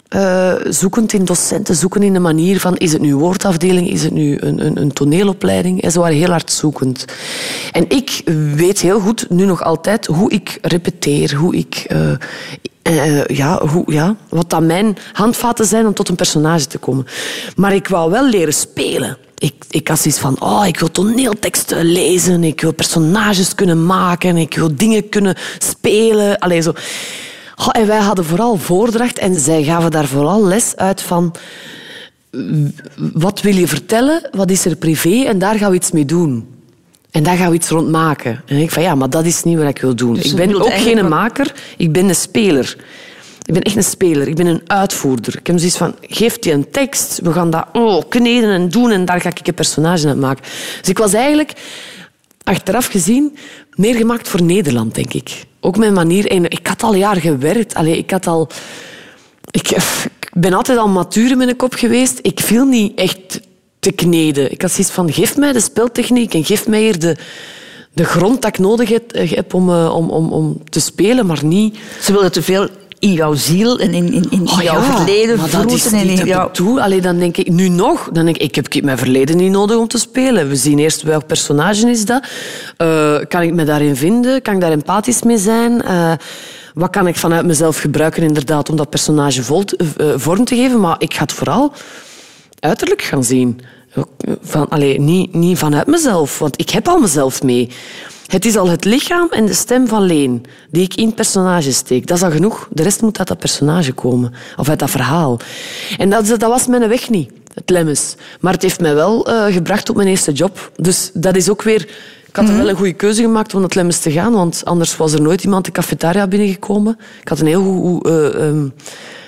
Eh, 0.08 0.54
zoekend 0.68 1.12
in 1.12 1.24
docenten, 1.24 1.74
zoeken 1.74 2.02
in 2.02 2.12
de 2.12 2.18
manier 2.18 2.60
van... 2.60 2.76
Is 2.76 2.92
het 2.92 3.02
nu 3.02 3.14
woordafdeling, 3.14 3.90
is 3.90 4.02
het 4.02 4.12
nu 4.12 4.36
een, 4.40 4.66
een, 4.66 4.80
een 4.80 4.92
toneelopleiding? 4.92 5.82
En 5.82 5.92
ze 5.92 6.00
waren 6.00 6.16
heel 6.16 6.30
hard 6.30 6.52
zoekend. 6.52 7.04
En 7.72 7.84
ik 7.88 8.22
weet 8.54 8.80
heel 8.80 9.00
goed, 9.00 9.30
nu 9.30 9.44
nog 9.44 9.62
altijd, 9.62 10.06
hoe 10.06 10.30
ik 10.30 10.58
repeteer. 10.62 11.34
Hoe 11.34 11.56
ik... 11.56 11.74
eh, 11.86 12.12
eh, 12.82 13.26
ja, 13.26 13.66
hoe, 13.66 13.92
ja, 13.92 14.16
wat 14.28 14.50
dan 14.50 14.66
mijn 14.66 14.96
handvaten 15.12 15.66
zijn 15.66 15.86
om 15.86 15.94
tot 15.94 16.08
een 16.08 16.14
personage 16.14 16.66
te 16.66 16.78
komen. 16.78 17.06
Maar 17.56 17.74
ik 17.74 17.88
wou 17.88 18.10
wel 18.10 18.28
leren 18.28 18.54
spelen. 18.54 19.16
Ik, 19.38 19.54
ik 19.70 19.88
had 19.88 19.98
zoiets 19.98 20.20
van, 20.20 20.40
oh, 20.40 20.66
ik 20.66 20.78
wil 20.78 20.90
toneelteksten 20.90 21.84
lezen, 21.84 22.44
ik 22.44 22.60
wil 22.60 22.72
personages 22.72 23.54
kunnen 23.54 23.86
maken, 23.86 24.36
ik 24.36 24.54
wil 24.54 24.76
dingen 24.76 25.08
kunnen 25.08 25.34
spelen. 25.58 26.38
Allee, 26.38 26.60
zo. 26.60 26.72
Goh, 27.58 27.80
en 27.80 27.86
wij 27.86 27.98
hadden 27.98 28.24
vooral 28.24 28.56
voordracht 28.56 29.18
en 29.18 29.40
zij 29.40 29.62
gaven 29.62 29.90
daar 29.90 30.06
vooral 30.06 30.44
les 30.44 30.76
uit 30.76 31.02
van 31.02 31.34
wat 32.96 33.40
wil 33.40 33.54
je 33.54 33.68
vertellen, 33.68 34.28
wat 34.32 34.50
is 34.50 34.64
er 34.64 34.76
privé 34.76 35.24
en 35.24 35.38
daar 35.38 35.54
gaan 35.54 35.70
we 35.70 35.76
iets 35.76 35.90
mee 35.90 36.04
doen. 36.04 36.48
En 37.10 37.22
daar 37.22 37.36
gaan 37.36 37.48
we 37.50 37.56
iets 37.56 37.68
rond 37.68 37.88
maken. 37.88 38.42
En 38.46 38.56
ik 38.56 38.70
van 38.70 38.82
ja, 38.82 38.94
maar 38.94 39.10
dat 39.10 39.24
is 39.24 39.42
niet 39.42 39.58
wat 39.58 39.68
ik 39.68 39.80
wil 39.80 39.96
doen. 39.96 40.14
Dus 40.14 40.24
ik 40.24 40.36
ben 40.36 40.60
ook 40.60 40.72
geen 40.72 41.08
maker, 41.08 41.54
ik 41.76 41.92
ben 41.92 42.08
een 42.08 42.14
speler. 42.14 42.76
Ik 43.42 43.54
ben 43.54 43.62
echt 43.62 43.76
een 43.76 43.84
speler, 43.84 44.28
ik 44.28 44.36
ben 44.36 44.46
een 44.46 44.62
uitvoerder. 44.66 45.36
Ik 45.38 45.46
heb 45.46 45.58
zoiets 45.58 45.76
van, 45.76 45.94
geef 46.00 46.36
je 46.40 46.52
een 46.52 46.70
tekst, 46.70 47.20
we 47.22 47.32
gaan 47.32 47.50
dat 47.50 47.66
oh, 47.72 48.02
kneden 48.08 48.50
en 48.50 48.68
doen 48.68 48.90
en 48.90 49.04
daar 49.04 49.20
ga 49.20 49.28
ik 49.28 49.46
een 49.46 49.54
personage 49.54 50.08
uit 50.08 50.16
maken. 50.16 50.44
Dus 50.80 50.88
ik 50.88 50.98
was 50.98 51.12
eigenlijk, 51.12 51.52
achteraf 52.42 52.86
gezien, 52.86 53.36
meer 53.74 53.94
gemaakt 53.94 54.28
voor 54.28 54.42
Nederland, 54.42 54.94
denk 54.94 55.12
ik. 55.12 55.46
Ook 55.60 55.76
mijn 55.76 55.92
manier. 55.92 56.26
En 56.26 56.44
ik 56.44 56.66
had 56.66 56.82
al 56.82 56.94
jaar 56.94 57.16
gewerkt. 57.16 57.74
Allee, 57.74 57.98
ik 57.98 58.10
had 58.10 58.26
al... 58.26 58.48
Ik, 59.50 59.76
ben 60.32 60.52
altijd 60.52 60.78
al 60.78 60.88
matuur 60.88 61.30
in 61.30 61.38
mijn 61.38 61.56
kop 61.56 61.74
geweest. 61.74 62.18
Ik 62.22 62.40
viel 62.40 62.64
niet 62.64 62.98
echt 62.98 63.40
te 63.78 63.92
kneden. 63.92 64.52
Ik 64.52 64.62
had 64.62 64.70
zoiets 64.70 64.92
van, 64.92 65.12
geef 65.12 65.36
mij 65.36 65.52
de 65.52 65.60
speltechniek 65.60 66.34
en 66.34 66.44
geef 66.44 66.66
mij 66.66 66.80
hier 66.80 66.98
de, 66.98 67.16
de 67.92 68.04
grond 68.04 68.42
dat 68.42 68.50
ik 68.50 68.58
nodig 68.58 68.88
heb, 68.88 69.12
heb 69.12 69.54
om, 69.54 69.70
eh, 69.70 69.94
om, 69.94 70.10
om, 70.10 70.32
om 70.32 70.62
te 70.68 70.80
spelen, 70.80 71.26
maar 71.26 71.44
niet... 71.44 71.78
Ze 72.02 72.12
wilden 72.12 72.32
te 72.32 72.42
veel 72.42 72.68
in 72.98 73.12
jouw 73.12 73.34
ziel 73.34 73.78
en 73.78 73.94
in, 73.94 74.12
in, 74.12 74.26
in 74.30 74.48
Oh 74.48 74.62
jouw 74.62 74.80
ja, 74.80 74.96
verleden 74.96 75.36
maar 75.36 75.50
dat 75.50 75.72
is 75.72 75.80
vroeten. 75.80 75.98
En 75.98 76.06
niet 76.06 76.18
in 76.18 76.26
jouw... 76.26 76.80
Allee, 76.80 77.00
dan 77.00 77.18
denk 77.18 77.36
ik 77.36 77.48
nu 77.50 77.68
nog. 77.68 78.08
Dan 78.12 78.24
denk 78.24 78.36
ik, 78.36 78.56
ik 78.56 78.72
heb 78.72 78.84
mijn 78.84 78.98
verleden 78.98 79.36
niet 79.36 79.50
nodig 79.50 79.76
om 79.76 79.88
te 79.88 79.98
spelen. 79.98 80.48
We 80.48 80.56
zien 80.56 80.78
eerst 80.78 81.02
welk 81.02 81.26
personage 81.26 81.90
is 81.90 82.04
dat. 82.04 82.22
Eh, 82.76 83.16
kan 83.28 83.42
ik 83.42 83.54
me 83.54 83.64
daarin 83.64 83.96
vinden? 83.96 84.42
Kan 84.42 84.54
ik 84.54 84.60
daar 84.60 84.72
empathisch 84.72 85.22
mee 85.22 85.38
zijn? 85.38 85.82
Eh, 85.82 86.12
wat 86.74 86.90
kan 86.90 87.06
ik 87.06 87.16
vanuit 87.16 87.46
mezelf 87.46 87.78
gebruiken 87.78 88.22
inderdaad 88.22 88.70
om 88.70 88.76
dat 88.76 88.90
personage 88.90 89.42
eh, 89.96 90.06
vorm 90.16 90.44
te 90.44 90.56
geven? 90.56 90.80
Maar 90.80 90.96
ik 90.98 91.14
ga 91.14 91.22
het 91.22 91.32
vooral 91.32 91.72
uiterlijk 92.60 93.02
gaan 93.02 93.24
zien. 93.24 93.60
Van, 94.42 94.68
allee, 94.68 95.00
niet, 95.00 95.34
niet 95.34 95.58
vanuit 95.58 95.86
mezelf, 95.86 96.38
want 96.38 96.60
ik 96.60 96.70
heb 96.70 96.88
al 96.88 96.98
mezelf 96.98 97.42
mee. 97.42 97.68
Het 98.28 98.44
is 98.44 98.56
al 98.56 98.68
het 98.68 98.84
lichaam 98.84 99.28
en 99.30 99.46
de 99.46 99.54
stem 99.54 99.86
van 99.86 100.02
Leen 100.02 100.42
die 100.70 100.82
ik 100.82 100.94
in 100.94 101.06
het 101.06 101.14
personage 101.14 101.72
steek. 101.72 102.06
Dat 102.06 102.16
is 102.16 102.22
al 102.22 102.30
genoeg. 102.30 102.68
De 102.70 102.82
rest 102.82 103.02
moet 103.02 103.18
uit 103.18 103.28
dat 103.28 103.38
personage 103.38 103.92
komen. 103.92 104.32
Of 104.56 104.68
uit 104.68 104.78
dat 104.78 104.90
verhaal. 104.90 105.40
En 105.98 106.10
dat, 106.10 106.26
dat 106.26 106.40
was 106.40 106.66
mijn 106.66 106.88
weg 106.88 107.10
niet, 107.10 107.30
het 107.54 107.70
Lemmes. 107.70 108.14
Maar 108.40 108.52
het 108.52 108.62
heeft 108.62 108.80
mij 108.80 108.94
wel 108.94 109.26
eh, 109.26 109.52
gebracht 109.52 109.88
op 109.88 109.96
mijn 109.96 110.08
eerste 110.08 110.32
job. 110.32 110.70
Dus 110.76 111.10
dat 111.14 111.36
is 111.36 111.48
ook 111.48 111.62
weer... 111.62 111.88
Ik 112.26 112.36
had 112.36 112.50
wel 112.50 112.68
een 112.68 112.76
goede 112.76 112.92
keuze 112.92 113.22
gemaakt 113.22 113.54
om 113.54 113.60
naar 113.60 113.68
het 113.68 113.76
Lemmes 113.76 113.98
te 113.98 114.10
gaan, 114.10 114.32
want 114.32 114.64
anders 114.64 114.96
was 114.96 115.12
er 115.12 115.22
nooit 115.22 115.44
iemand 115.44 115.64
de 115.64 115.70
cafetaria 115.70 116.26
binnengekomen. 116.26 116.98
Ik 117.20 117.28
had 117.28 117.40
een 117.40 117.46
heel 117.46 117.62
goed... 117.62 118.06
eh, 118.06 118.46
ehm, 118.46 118.68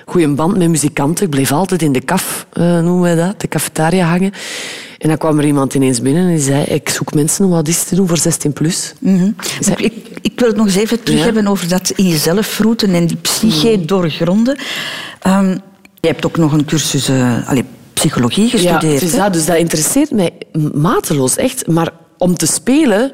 goede 0.06 0.28
band 0.28 0.56
met 0.56 0.68
muzikanten. 0.68 1.24
Ik 1.24 1.30
bleef 1.30 1.52
altijd 1.52 1.82
in 1.82 1.92
de 1.92 2.00
kaf, 2.00 2.46
eh, 2.52 2.64
noemen 2.64 3.00
wij 3.00 3.14
dat, 3.14 3.40
de 3.40 3.48
cafetaria 3.48 4.06
hangen. 4.06 4.32
En 5.00 5.08
dan 5.08 5.18
kwam 5.18 5.38
er 5.38 5.44
iemand 5.44 5.74
ineens 5.74 6.00
binnen 6.00 6.22
en 6.22 6.28
die 6.34 6.38
zei 6.44 6.62
ik 6.64 6.88
zoek 6.88 7.14
mensen 7.14 7.44
om 7.44 7.52
auditie 7.52 7.86
te 7.86 7.94
doen 7.94 8.08
voor 8.08 8.16
16 8.16 8.52
plus. 8.52 8.92
Ik, 9.60 9.78
ik, 9.80 9.92
ik 10.22 10.32
wil 10.40 10.48
het 10.48 10.56
nog 10.56 10.66
eens 10.66 10.74
even 10.76 11.02
terug 11.02 11.18
Ja. 11.18 11.24
hebben 11.24 11.46
over 11.46 11.68
dat 11.68 11.90
in 11.90 12.08
jezelf 12.08 12.46
vroeten 12.46 12.94
en 12.94 13.06
die 13.06 13.16
psyche 13.16 13.84
doorgronden. 13.84 14.58
Ehm, 15.20 15.50
je 16.00 16.06
hebt 16.08 16.26
ook 16.26 16.36
nog 16.36 16.52
een 16.52 16.64
cursus 16.64 17.08
eh, 17.08 17.48
allee, 17.48 17.64
psychologie 17.92 18.44
Ja, 18.44 18.50
gestudeerd. 18.50 19.02
is 19.02 19.14
dat, 19.14 19.32
dus 19.32 19.46
dat 19.46 19.56
interesseert 19.56 20.10
mij 20.10 20.30
mateloos, 20.74 21.36
echt. 21.36 21.66
Maar 21.66 21.92
om 22.18 22.34
te 22.34 22.46
spelen, 22.46 23.12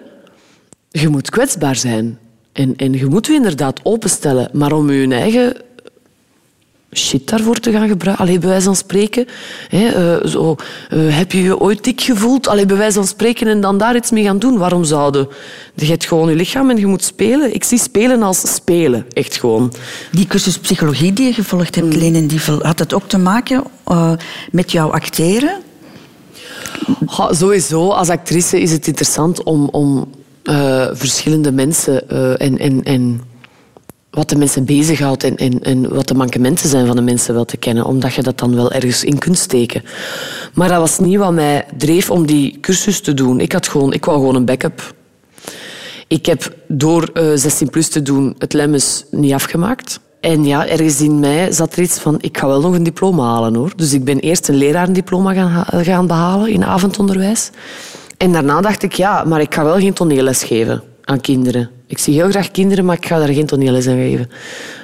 je 0.90 1.09
moet 1.09 1.31
kwetsbaar 1.31 1.77
zijn. 1.77 2.18
En, 2.53 2.77
en 2.77 2.92
je 2.92 3.07
moet 3.07 3.27
je 3.27 3.33
inderdaad 3.33 3.81
openstellen. 3.83 4.49
Maar 4.53 4.72
om 4.72 4.90
je 4.92 5.09
eigen 5.14 5.57
shit 6.92 7.29
daarvoor 7.29 7.59
te 7.59 7.72
gaan 7.72 7.88
gebruiken, 7.88 8.25
allee, 8.25 8.38
bij 8.38 8.49
wijze 8.49 8.64
van 8.64 8.77
spreken. 8.77 9.27
Hè, 9.68 9.87
eh, 9.87 10.27
zo, 10.29 10.57
eh, 10.88 10.99
heb 11.16 11.33
je 11.33 11.42
je 11.42 11.61
ooit 11.61 11.85
dik 11.85 12.01
gevoeld? 12.01 12.49
Allee, 12.49 12.66
bij 12.66 12.77
wijze 12.77 12.94
van 12.94 13.07
spreken 13.07 13.46
en 13.46 13.61
dan 13.61 13.79
daar 13.79 13.96
iets 13.96 14.11
mee 14.11 14.25
gaan 14.25 14.38
doen. 14.38 14.59
Waarom 14.59 14.85
zouden? 14.85 15.29
Je 15.75 15.87
hebt 15.87 16.07
gewoon 16.07 16.29
je 16.29 16.35
lichaam 16.35 16.70
en 16.70 16.77
je 16.77 16.87
moet 16.87 17.05
spelen. 17.05 17.55
Ik 17.55 17.64
zie 17.64 17.79
spelen 17.79 18.22
als 18.22 18.55
spelen, 18.55 19.07
echt 19.12 19.37
gewoon. 19.37 19.72
Die 20.12 20.27
cursus 20.27 20.59
psychologie 20.59 21.12
die 21.12 21.27
je 21.27 21.33
gevolgd 21.33 21.75
hebt, 21.75 21.94
Mm. 21.96 22.27
Dievel, 22.27 22.62
had 22.62 22.79
het 22.79 22.94
ook 22.94 23.09
te 23.09 23.18
maken 23.18 23.64
eh, 23.85 24.12
met 24.51 24.72
jouw 24.72 24.90
acteren? 24.90 25.61
Ja, 27.16 27.33
sowieso, 27.33 27.88
als 27.88 28.09
actrice 28.09 28.61
is 28.61 28.72
het 28.72 28.87
interessant 28.87 29.42
om, 29.42 29.68
om 29.68 30.09
verschillende 30.92 31.53
mensen 31.53 32.09
en, 32.38 32.59
en, 32.59 32.83
en 32.83 33.20
wat 34.16 34.29
de 34.29 34.37
mensen 34.37 34.64
bezighoudt 34.64 35.24
en, 35.24 35.37
en, 35.37 35.62
en 35.62 35.94
wat 35.94 36.09
de 36.09 36.14
mankementen 36.14 36.68
zijn 36.68 36.87
van 36.87 36.96
de 36.96 37.02
mensen 37.02 37.35
wel 37.35 37.44
te 37.44 37.57
kennen, 37.57 37.85
omdat 37.85 38.14
je 38.14 38.22
dat 38.22 38.38
dan 38.38 38.55
wel 38.55 38.72
ergens 38.72 39.05
in 39.05 39.18
kunt 39.18 39.38
steken. 39.38 39.83
Maar 40.55 40.68
dat 40.68 40.79
was 40.79 40.98
niet 40.98 41.18
wat 41.18 41.33
mij 41.33 41.66
dreef 41.76 42.11
om 42.11 42.26
die 42.26 42.59
cursus 42.61 43.00
te 43.00 43.14
doen. 43.14 43.40
Ik, 43.40 43.52
had 43.52 43.68
gewoon, 43.68 43.92
ik 43.92 44.05
wou 44.05 44.18
gewoon 44.18 44.35
een 44.35 44.44
backup. 44.44 44.94
Ik 46.09 46.26
heb 46.26 46.55
door 46.68 47.11
eh 47.12 47.31
16 47.35 47.70
plus 47.70 47.88
te 47.88 48.02
doen 48.02 48.35
het 48.38 48.52
Lemmes 48.52 49.05
niet 49.11 49.33
afgemaakt. 49.33 50.00
En 50.20 50.44
ja, 50.44 50.66
ergens 50.66 51.00
in 51.00 51.20
mij 51.20 51.52
zat 51.52 51.72
er 51.72 51.83
iets 51.83 51.98
van, 51.98 52.18
ik 52.20 52.38
ga 52.38 52.46
wel 52.46 52.61
nog 52.61 52.74
een 52.74 52.83
diploma 52.83 53.24
halen 53.24 53.55
hoor. 53.55 53.72
Dus 53.76 53.92
ik 53.92 54.05
ben 54.05 54.18
eerst 54.18 54.48
een 54.48 54.57
lerarendiploma 54.57 55.33
gaan, 55.33 55.85
gaan 55.85 56.07
behalen 56.07 56.48
in 56.48 56.64
avondonderwijs. 56.64 57.50
En 58.16 58.33
daarna 58.33 58.61
dacht 58.61 58.83
ik, 58.83 58.92
ja, 58.92 59.24
maar 59.24 59.40
ik 59.40 59.55
ga 59.55 59.64
wel 59.64 59.79
geen 59.79 59.92
toneelles 59.92 60.44
geven 60.44 60.83
aan 61.05 61.20
kinderen. 61.20 61.75
Ik 61.88 61.99
zie 61.99 62.14
heel 62.14 62.31
graag 62.31 62.51
kinderen, 62.51 62.85
maar 62.85 62.96
ik 62.96 63.07
ga 63.07 63.18
daar 63.18 63.33
geen 63.33 63.46
toneelles 63.46 63.87
aan 63.87 63.96
geven. 63.96 64.31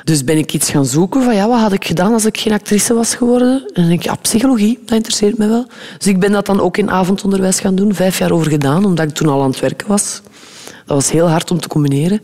Dus 0.04 0.24
ben 0.24 0.38
ik 0.38 0.52
iets 0.52 0.70
gaan 0.70 0.86
zoeken 0.86 1.22
van, 1.22 1.34
ja, 1.34 1.48
wat 1.48 1.60
had 1.60 1.72
ik 1.72 1.84
gedaan 1.84 2.12
als 2.12 2.24
ik 2.24 2.38
geen 2.38 2.52
actrice 2.52 2.94
was 2.94 3.14
geworden? 3.14 3.52
En 3.52 3.72
dan 3.74 3.86
denk 3.86 3.98
ik, 3.98 4.04
ja, 4.04 4.14
psychologie, 4.14 4.78
dat 4.84 4.96
interesseert 4.96 5.38
me 5.38 5.48
wel. 5.48 5.66
Dus 5.98 6.06
ik 6.06 6.20
ben 6.20 6.32
dat 6.32 6.46
dan 6.46 6.60
ook 6.60 6.76
in 6.76 6.90
avondonderwijs 6.90 7.60
gaan 7.60 7.74
doen, 7.74 7.94
vijf 7.94 8.18
jaar 8.18 8.30
over 8.30 8.50
gedaan, 8.50 8.84
omdat 8.84 9.08
ik 9.08 9.14
toen 9.14 9.28
al 9.28 9.42
aan 9.42 9.50
het 9.50 9.60
werken 9.60 9.88
was. 9.88 10.20
Dat 10.86 10.96
was 10.96 11.10
heel 11.10 11.28
hard 11.28 11.50
om 11.50 11.60
te 11.60 11.68
combineren. 11.68 12.20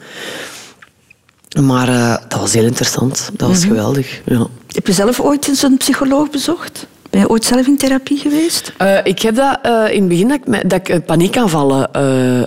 Maar 1.63 1.89
eh, 1.89 2.17
dat 2.29 2.41
was 2.41 2.53
heel 2.53 2.65
interessant. 2.65 3.31
Dat 3.33 3.49
was 3.49 3.65
geweldig. 3.65 4.21
Ja. 4.25 4.47
Heb 4.67 4.87
je 4.87 4.93
zelf 4.93 5.21
ooit 5.21 5.49
eens 5.49 5.63
een 5.63 5.77
psycholoog 5.77 6.31
bezocht? 6.31 6.87
Ben 7.11 7.21
je 7.21 7.29
ooit 7.29 7.45
zelf 7.45 7.67
in 7.67 7.77
therapie 7.77 8.19
geweest? 8.19 8.73
Eh, 8.77 8.99
ik 9.03 9.23
heb 9.23 9.35
dat 9.35 9.59
eh, 9.63 9.85
in 9.91 10.01
het 10.01 10.09
begin 10.09 10.29
dat 10.29 10.41
ik, 10.47 10.71
dat 10.71 10.89
ik 10.89 11.05
paniekaanvallen 11.05 11.91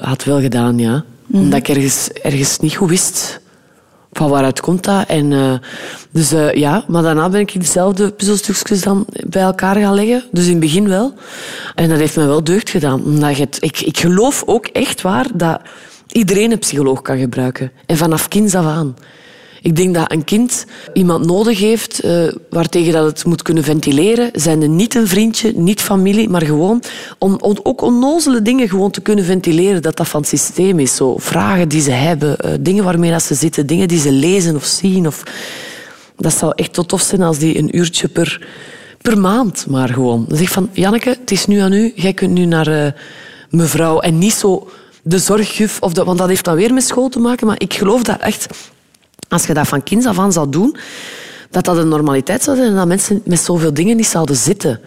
had 0.01 0.23
wel 0.23 0.41
gedaan, 0.41 0.77
ja. 0.77 1.03
Omdat 1.31 1.59
ik 1.59 1.67
ergens, 2.23 2.59
niet 2.59 2.75
goed 2.75 2.89
wist 2.89 3.39
van 4.11 4.29
waaruit 4.29 4.59
komt 4.59 4.83
dat. 4.83 5.07
En, 5.07 5.33
eh, 5.33 5.53
dus 6.11 6.31
eh, 6.31 6.53
ja, 6.53 6.83
maar 6.87 7.03
daarna 7.03 7.29
ben 7.29 7.39
ik 7.39 7.59
dezelfde 7.59 8.11
puzzelstukjes 8.11 8.81
dan 8.81 9.05
bij 9.27 9.41
elkaar 9.41 9.75
gaan 9.75 9.93
leggen. 9.93 10.23
Dus 10.31 10.45
in 10.45 10.51
het 10.51 10.59
begin 10.59 10.87
wel. 10.87 11.13
En 11.75 11.89
dat 11.89 11.99
heeft 11.99 12.15
me 12.15 12.25
wel 12.25 12.43
deugd 12.43 12.69
gedaan. 12.69 13.03
Omdat 13.03 13.37
het, 13.37 13.57
ik, 13.59 13.79
ik 13.79 13.99
geloof 13.99 14.43
ook 14.45 14.65
echt 14.65 15.01
waar 15.01 15.27
dat 15.33 15.61
iedereen 16.11 16.51
een 16.51 16.59
psycholoog 16.59 17.01
kan 17.01 17.17
gebruiken. 17.17 17.71
En 17.85 17.97
vanaf 17.97 18.27
kinds 18.27 18.55
af 18.55 18.65
aan. 18.65 18.95
Ik 19.61 19.75
denk 19.75 19.95
dat 19.95 20.11
een 20.11 20.23
kind 20.23 20.65
iemand 20.93 21.25
nodig 21.25 21.59
heeft 21.59 21.99
eh 21.99 22.27
waartegen 22.49 22.93
dat 22.93 23.05
het 23.05 23.25
moet 23.25 23.41
kunnen 23.41 23.63
ventileren. 23.63 24.29
Zijn 24.33 24.61
er 24.61 24.69
niet 24.69 24.95
een 24.95 25.07
vriendje, 25.07 25.51
niet 25.55 25.81
familie, 25.81 26.29
maar 26.29 26.41
gewoon 26.41 26.83
om, 27.17 27.37
ook 27.39 27.81
onnozele 27.81 28.41
dingen 28.41 28.69
gewoon 28.69 28.91
te 28.91 29.01
kunnen 29.01 29.25
ventileren. 29.25 29.81
Dat 29.81 29.97
dat 29.97 30.07
van 30.07 30.19
het 30.19 30.29
systeem 30.29 30.79
is. 30.79 30.95
Zo, 30.95 31.17
vragen 31.17 31.69
die 31.69 31.81
ze 31.81 31.91
hebben, 31.91 32.37
eh, 32.37 32.51
dingen 32.59 32.83
waarmee 32.83 33.11
dat 33.11 33.23
ze 33.23 33.35
zitten, 33.35 33.67
dingen 33.67 33.87
die 33.87 33.99
ze 33.99 34.11
lezen 34.11 34.55
of 34.55 34.65
zien. 34.65 35.07
Of... 35.07 35.23
Dat 36.17 36.33
zou 36.33 36.53
echt 36.55 36.73
tot 36.73 36.87
tof 36.87 37.01
zijn 37.01 37.21
als 37.21 37.37
die 37.37 37.57
een 37.57 37.77
uurtje 37.77 38.07
per, 38.07 38.47
per 39.01 39.17
maand 39.17 39.65
maar 39.67 39.89
gewoon. 39.89 40.25
Dan 40.27 40.37
zeg 40.37 40.49
van, 40.49 40.69
Janneke, 40.71 41.09
het 41.09 41.31
is 41.31 41.45
nu 41.45 41.59
aan 41.59 41.73
u. 41.73 41.91
Jij 41.95 42.13
kunt 42.13 42.31
nu 42.31 42.45
naar 42.45 42.67
eh, 42.67 42.91
mevrouw. 43.49 43.99
En 43.99 44.17
niet 44.17 44.33
zo 44.33 44.69
de 45.01 45.19
zorgjuf, 45.19 45.77
of 45.79 45.93
de, 45.93 46.03
want 46.03 46.17
dat 46.17 46.27
heeft 46.27 46.45
dan 46.45 46.55
weer 46.55 46.73
met 46.73 46.83
school 46.83 47.09
te 47.09 47.19
maken. 47.19 47.47
Maar 47.47 47.59
ik 47.59 47.73
geloof 47.73 48.03
dat 48.03 48.19
echt 48.19 48.47
als 49.29 49.45
je 49.45 49.53
dat 49.53 49.67
van 49.67 49.83
kinds 49.83 50.05
af 50.05 50.19
aan 50.19 50.31
zou 50.31 50.49
doen, 50.49 50.75
dat 51.49 51.65
dat 51.65 51.77
een 51.77 51.87
normaliteit 51.87 52.43
zou 52.43 52.57
zijn 52.57 52.69
en 52.69 52.75
dat 52.75 52.87
mensen 52.87 53.21
met 53.25 53.39
zoveel 53.39 53.73
dingen 53.73 53.95
niet 53.95 54.07
zouden 54.07 54.35
zitten. 54.35 54.79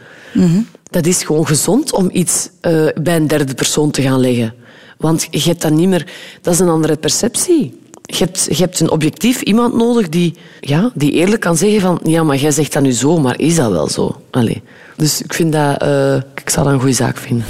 Dat 0.90 1.06
is 1.06 1.22
gewoon 1.22 1.46
gezond 1.46 1.92
om 1.92 2.08
iets 2.12 2.48
eh, 2.60 2.86
bij 3.02 3.16
een 3.16 3.26
derde 3.26 3.54
persoon 3.54 3.90
te 3.90 4.02
gaan 4.02 4.20
leggen. 4.20 4.54
Want 4.98 5.26
je 5.30 5.40
hebt 5.48 5.62
dat 5.62 5.72
niet 5.72 5.88
meer... 5.88 6.06
Dat 6.42 6.54
is 6.54 6.60
een 6.60 6.68
andere 6.68 6.96
perceptie. 6.96 7.78
Je 8.02 8.16
hebt, 8.16 8.44
je 8.48 8.56
hebt 8.56 8.80
een 8.80 8.90
objectief 8.90 9.40
iemand 9.40 9.74
nodig 9.74 10.08
die, 10.08 10.34
ja, 10.60 10.90
die 10.94 11.12
eerlijk 11.12 11.40
kan 11.40 11.56
zeggen 11.56 11.80
van... 11.80 12.00
Ja, 12.04 12.22
maar 12.22 12.36
jij 12.36 12.50
zegt 12.50 12.72
dat 12.72 12.82
nu 12.82 12.92
zo, 12.92 13.18
maar 13.18 13.38
is 13.40 13.54
dat 13.54 13.70
wel 13.70 13.88
zo? 13.88 14.20
Allee. 14.30 14.62
Dus 14.96 15.22
ik 15.22 15.34
vind 15.34 15.52
dat... 15.52 15.82
eh, 15.82 16.14
ik 16.14 16.50
zou 16.50 16.64
dat 16.64 16.74
een 16.74 16.80
goede 16.80 16.94
zaak 16.94 17.16
vinden. 17.16 17.46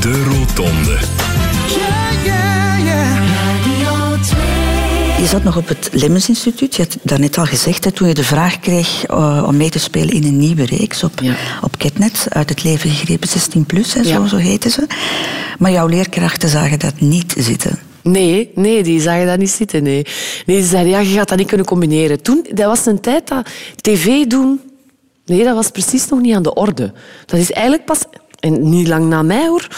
De 0.00 0.24
Rotonde. 0.24 0.98
Je 5.20 5.26
zat 5.26 5.42
nog 5.44 5.56
op 5.56 5.68
het 5.68 5.88
Lemmens 5.92 6.28
Instituut. 6.28 6.76
Je 6.76 6.82
had 6.82 6.96
daarnet 7.02 7.38
al 7.38 7.44
gezegd, 7.44 7.84
hè, 7.84 7.90
toen 7.90 8.08
je 8.08 8.14
de 8.14 8.24
vraag 8.24 8.60
kreeg 8.60 9.04
eh, 9.06 9.44
om 9.46 9.56
mee 9.56 9.70
te 9.70 9.78
spelen 9.78 10.14
in 10.14 10.24
een 10.24 10.36
nieuwe 10.38 10.64
reeks 10.64 11.02
op, 11.04 11.12
Ja. 11.22 11.34
op 11.62 11.78
Ketnet, 11.78 12.26
uit 12.28 12.48
het 12.48 12.62
leven 12.64 12.90
gegrepen 12.90 13.28
16 13.28 13.64
plus, 13.64 13.94
hè, 13.94 14.02
zo, 14.02 14.08
Ja. 14.10 14.26
zo 14.26 14.36
heette 14.36 14.70
ze. 14.70 14.86
Maar 15.58 15.70
jouw 15.70 15.86
leerkrachten 15.86 16.48
zagen 16.48 16.78
dat 16.78 17.00
niet 17.00 17.34
zitten. 17.38 17.78
Nee, 18.02 18.50
nee, 18.54 18.82
die 18.82 19.00
zagen 19.00 19.26
dat 19.26 19.38
niet 19.38 19.50
zitten. 19.50 19.82
Nee. 19.82 20.06
nee, 20.46 20.56
die 20.58 20.66
zeiden, 20.66 20.92
ja, 20.92 20.98
je 20.98 21.14
gaat 21.14 21.28
dat 21.28 21.38
niet 21.38 21.46
kunnen 21.48 21.66
combineren. 21.66 22.22
Toen, 22.22 22.46
dat 22.52 22.66
was 22.66 22.86
een 22.86 23.00
tijd 23.00 23.28
dat 23.28 23.48
tv 23.80 24.24
doen... 24.26 24.60
Nee, 25.24 25.44
dat 25.44 25.54
was 25.54 25.70
precies 25.70 26.08
nog 26.08 26.20
niet 26.20 26.34
aan 26.34 26.42
de 26.42 26.54
orde. 26.54 26.92
Dat 27.26 27.40
is 27.40 27.52
eigenlijk 27.52 27.84
pas... 27.84 27.98
En 28.40 28.68
niet 28.70 28.88
lang 28.88 29.08
na 29.08 29.22
mij, 29.22 29.46
hoor. 29.48 29.68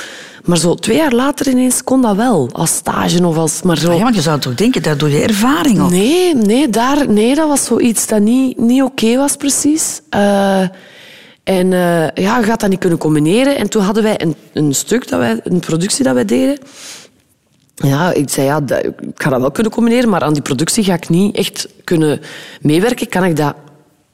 Maar 0.44 0.56
zo 0.58 0.74
twee 0.74 0.96
jaar 0.96 1.12
later 1.12 1.48
ineens 1.48 1.84
kon 1.84 2.02
dat 2.02 2.16
wel. 2.16 2.48
Als 2.52 2.74
stage 2.74 3.26
of 3.26 3.36
als... 3.36 3.62
Maar 3.62 3.78
zo... 3.78 3.90
Ah 3.90 3.96
Ja, 3.96 4.02
want 4.02 4.14
je 4.14 4.20
zou 4.20 4.38
toch 4.40 4.54
denken, 4.54 4.82
daar 4.82 4.96
doe 4.96 5.10
je 5.10 5.22
ervaring 5.22 5.82
op. 5.82 5.90
Nee, 5.90 6.34
nee, 6.34 6.68
daar, 6.68 7.08
nee, 7.10 7.34
dat 7.34 7.48
was 7.48 7.64
zoiets 7.64 8.06
dat 8.06 8.20
niet, 8.20 8.58
niet 8.58 8.82
oké 8.82 9.16
was, 9.16 9.36
precies. 9.36 10.00
Eh, 10.10 10.60
en 11.44 11.72
eh, 11.72 12.08
ja, 12.24 12.38
je 12.38 12.42
gaat 12.44 12.60
dat 12.60 12.70
niet 12.70 12.78
kunnen 12.78 12.98
combineren. 12.98 13.56
En 13.56 13.68
toen 13.68 13.82
hadden 13.82 14.02
wij 14.02 14.20
een, 14.20 14.34
een 14.52 14.74
stuk, 14.74 15.08
dat 15.08 15.18
wij, 15.18 15.40
een 15.44 15.60
productie 15.60 16.04
dat 16.04 16.14
wij 16.14 16.24
deden. 16.24 16.58
Ja, 17.74 18.12
ik 18.12 18.30
zei, 18.30 18.46
ja, 18.46 18.60
dat- 18.60 18.84
ik 18.84 18.92
ga 19.14 19.30
dat 19.30 19.40
wel 19.40 19.50
kunnen 19.50 19.72
combineren, 19.72 20.08
maar 20.08 20.22
aan 20.22 20.32
die 20.32 20.42
productie 20.42 20.84
ga 20.84 20.94
ik 20.94 21.08
niet 21.08 21.36
echt 21.36 21.68
kunnen 21.84 22.20
meewerken. 22.60 23.08
Kan 23.08 23.24
ik 23.24 23.36
dat, 23.36 23.54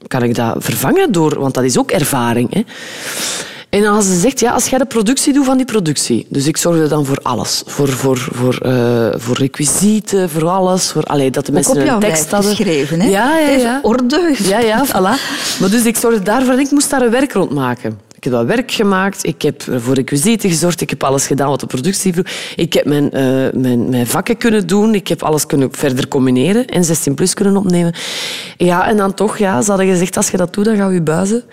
kan 0.06 0.22
ik 0.22 0.34
dat 0.34 0.54
vervangen 0.58 1.12
door... 1.12 1.40
Want 1.40 1.54
dat 1.54 1.64
is 1.64 1.78
ook 1.78 1.90
ervaring, 1.90 2.54
hè. 2.54 2.62
En 3.68 3.84
had 3.84 4.04
ze 4.04 4.10
gezegd, 4.10 4.40
ja, 4.40 4.52
als 4.52 4.68
jij 4.68 4.78
de 4.78 4.84
productie 4.86 5.32
doet 5.32 5.44
van 5.44 5.56
die 5.56 5.66
productie. 5.66 6.26
Dus 6.28 6.46
ik 6.46 6.56
zorgde 6.56 6.88
dan 6.88 7.04
voor 7.04 7.18
alles. 7.22 7.62
Voor, 7.66 7.88
voor, 7.88 8.18
voor, 8.18 8.58
eh, 8.58 9.08
voor 9.16 9.36
requisieten, 9.36 10.30
voor 10.30 10.48
alles. 10.48 10.90
Voor, 10.90 11.02
allee, 11.02 11.30
dat 11.30 11.46
de 11.46 11.52
Ook 11.52 11.54
mensen 11.54 11.82
op 11.82 12.02
een 12.02 12.08
tekst 12.08 12.30
hadden. 12.30 12.50
geschreven, 12.56 13.00
hè? 13.00 13.08
Ja, 13.08 13.38
ja, 13.38 13.48
ja. 13.48 13.78
orde. 13.82 14.34
Ja, 14.38 14.58
ja, 14.58 14.86
voilà. 14.92 15.20
Maar 15.60 15.70
dus 15.70 15.84
ik 15.84 15.96
zorgde 15.96 16.22
daarvoor 16.22 16.52
en 16.52 16.58
ik 16.58 16.70
moest 16.70 16.90
daar 16.90 17.02
een 17.02 17.10
werk 17.10 17.32
rond 17.32 17.50
maken. 17.50 17.98
Ik 18.16 18.24
heb 18.24 18.32
dat 18.32 18.46
werk 18.46 18.70
gemaakt, 18.70 19.26
ik 19.26 19.42
heb 19.42 19.62
voor 19.76 19.94
requisieten 19.94 20.50
gezorgd, 20.50 20.80
ik 20.80 20.90
heb 20.90 21.04
alles 21.04 21.26
gedaan 21.26 21.48
wat 21.48 21.60
de 21.60 21.66
productie 21.66 22.12
vroeg. 22.12 22.26
Ik 22.56 22.72
heb 22.72 22.84
mijn, 22.84 23.10
eh, 23.10 23.60
mijn, 23.60 23.88
mijn 23.88 24.06
vakken 24.06 24.36
kunnen 24.36 24.66
doen, 24.66 24.94
ik 24.94 25.08
heb 25.08 25.22
alles 25.22 25.46
kunnen 25.46 25.68
verder 25.72 26.08
combineren 26.08 26.66
en 26.66 26.84
16 26.84 27.14
plus 27.14 27.34
kunnen 27.34 27.56
opnemen. 27.56 27.94
Ja, 28.56 28.88
en 28.88 28.96
dan 28.96 29.14
toch, 29.14 29.38
ja, 29.38 29.62
ze 29.62 29.70
hadden 29.70 29.88
gezegd, 29.88 30.16
als 30.16 30.30
je 30.30 30.36
dat 30.36 30.54
doet, 30.54 30.64
dan 30.64 30.76
gaan 30.76 30.88
we 30.88 30.94
je 30.94 31.02
buizen. 31.02 31.44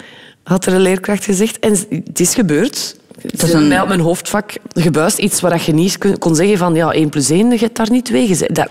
Had 0.45 0.65
er 0.65 0.73
een 0.73 0.81
leerkracht 0.81 1.23
gezegd. 1.23 1.60
En 1.60 1.71
het 2.05 2.19
is 2.19 2.34
gebeurd. 2.34 2.95
Het 3.21 3.43
is 3.43 3.53
een- 3.53 3.67
mij 3.67 3.81
op 3.81 3.88
mijn 3.88 3.99
hoofdvak 3.99 4.53
gebuist. 4.73 5.17
Iets 5.17 5.41
waar 5.41 5.62
je 5.65 5.73
niet 5.73 6.17
kon- 6.19 6.36
zeggen 6.36 6.58
van 6.58 6.75
ja, 6.75 6.91
1 6.93 7.10
plus 7.10 7.29
1, 7.29 7.49
je 7.51 7.58
hebt 7.58 7.75
daar 7.77 7.91
niet 7.91 8.05
twee 8.05 8.27
gezegd. 8.27 8.55
Dat, 8.55 8.67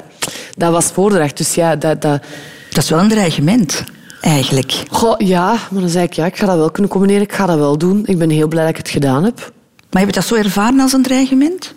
dat 0.57 0.73
was 0.73 0.85
voordracht. 0.87 1.37
Dus 1.37 1.55
ja, 1.55 1.77
dat, 1.77 2.03
dat, 2.03 2.23
Dat 2.71 2.85
is 2.85 2.91
wel 2.91 2.99
een 2.99 3.09
dreigement, 3.09 3.85
eigenlijk. 4.21 4.73
Goh, 4.91 5.15
ja, 5.19 5.57
maar 5.71 5.81
dan 5.81 5.89
zei 5.91 6.05
ik 6.05 6.13
ja, 6.13 6.27
ik 6.27 6.37
ga 6.37 6.47
dat 6.47 6.57
wel 6.57 6.71
kunnen 6.71 6.91
combineren. 6.91 7.23
Ik 7.23 7.33
ga 7.33 7.47
dat 7.47 7.59
wel 7.59 7.79
doen. 7.79 8.03
Ik 8.07 8.19
ben 8.19 8.31
heel 8.31 8.49
blij 8.49 8.63
dat 8.63 8.71
ik 8.71 8.77
het 8.79 8.89
gedaan 8.89 9.25
heb. 9.25 9.53
Maar 9.91 10.03
heb 10.03 10.15
je 10.15 10.21
dat 10.21 10.29
zo 10.29 10.35
ervaren 10.35 10.81
als 10.81 10.93
een 10.93 11.03
dreigement? 11.03 11.75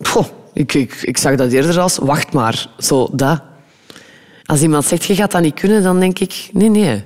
Goh, 0.00 0.26
ik, 0.52 0.74
ik, 0.74 0.98
ik 1.02 1.18
zag 1.18 1.34
dat 1.36 1.52
eerder 1.52 1.80
als 1.80 1.98
wacht 1.98 2.32
maar. 2.32 2.66
Zo, 2.78 3.08
dat. 3.12 3.40
Als 4.44 4.60
iemand 4.62 4.84
zegt 4.84 5.04
je 5.04 5.14
gaat 5.14 5.30
dat 5.30 5.42
niet 5.42 5.54
kunnen, 5.60 5.82
dan 5.82 6.00
denk 6.00 6.18
ik 6.18 6.48
nee, 6.52 6.68
nee. 6.70 7.02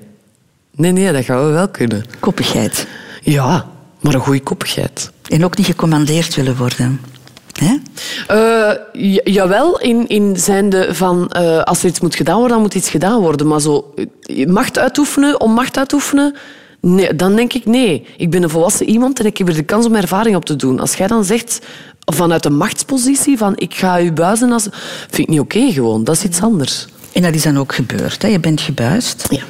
Nee, 0.78 0.92
nee, 0.92 1.12
dat 1.12 1.24
gaan 1.24 1.46
we 1.46 1.52
wel 1.52 1.68
kunnen. 1.68 2.04
Koppigheid. 2.20 2.86
Ja, 3.22 3.66
maar 4.00 4.14
een 4.14 4.20
goede 4.20 4.40
koppigheid. 4.42 5.10
En 5.28 5.44
ook 5.44 5.56
niet 5.56 5.66
gecommandeerd 5.66 6.34
willen 6.34 6.56
worden. 6.56 7.00
Hè? 7.52 7.74
Eh, 8.26 8.76
ja- 8.92 9.20
jawel, 9.24 9.80
in, 9.80 10.08
in 10.08 10.36
zijnde 10.36 10.94
van 10.94 11.28
eh, 11.30 11.62
als 11.62 11.82
er 11.82 11.88
iets 11.88 12.00
moet 12.00 12.14
gedaan 12.14 12.34
worden, 12.34 12.52
dan 12.52 12.62
moet 12.62 12.74
iets 12.74 12.90
gedaan 12.90 13.20
worden. 13.20 13.46
Maar 13.46 13.60
zo 13.60 13.94
eh, 14.22 14.46
macht 14.46 14.78
uitoefenen 14.78 15.40
om 15.40 15.52
macht 15.52 15.76
uitoefenen, 15.76 16.34
nee, 16.80 17.14
dan 17.16 17.36
denk 17.36 17.52
ik 17.52 17.64
nee. 17.64 18.06
Ik 18.16 18.30
ben 18.30 18.42
een 18.42 18.50
volwassen 18.50 18.88
iemand 18.88 19.20
en 19.20 19.26
ik 19.26 19.38
heb 19.38 19.48
er 19.48 19.54
de 19.54 19.62
kans 19.62 19.86
om 19.86 19.94
ervaring 19.94 20.36
op 20.36 20.44
te 20.44 20.56
doen. 20.56 20.80
Als 20.80 20.94
jij 20.94 21.06
dan 21.06 21.24
zegt 21.24 21.58
vanuit 22.14 22.44
een 22.44 22.56
machtspositie 22.56 23.38
van 23.38 23.52
ik 23.56 23.74
ga 23.74 24.00
u 24.00 24.12
buizen, 24.12 24.52
als... 24.52 24.68
vind 25.10 25.18
ik 25.18 25.28
niet 25.28 25.40
oké 25.40 25.72
gewoon. 25.72 26.04
Dat 26.04 26.16
is 26.16 26.24
iets 26.24 26.40
anders. 26.42 26.86
En 27.12 27.22
dat 27.22 27.34
is 27.34 27.42
dan 27.42 27.58
ook 27.58 27.74
gebeurd. 27.74 28.22
Hè? 28.22 28.28
Je 28.28 28.40
bent 28.40 28.60
gebuist. 28.60 29.26
Ja. 29.30 29.42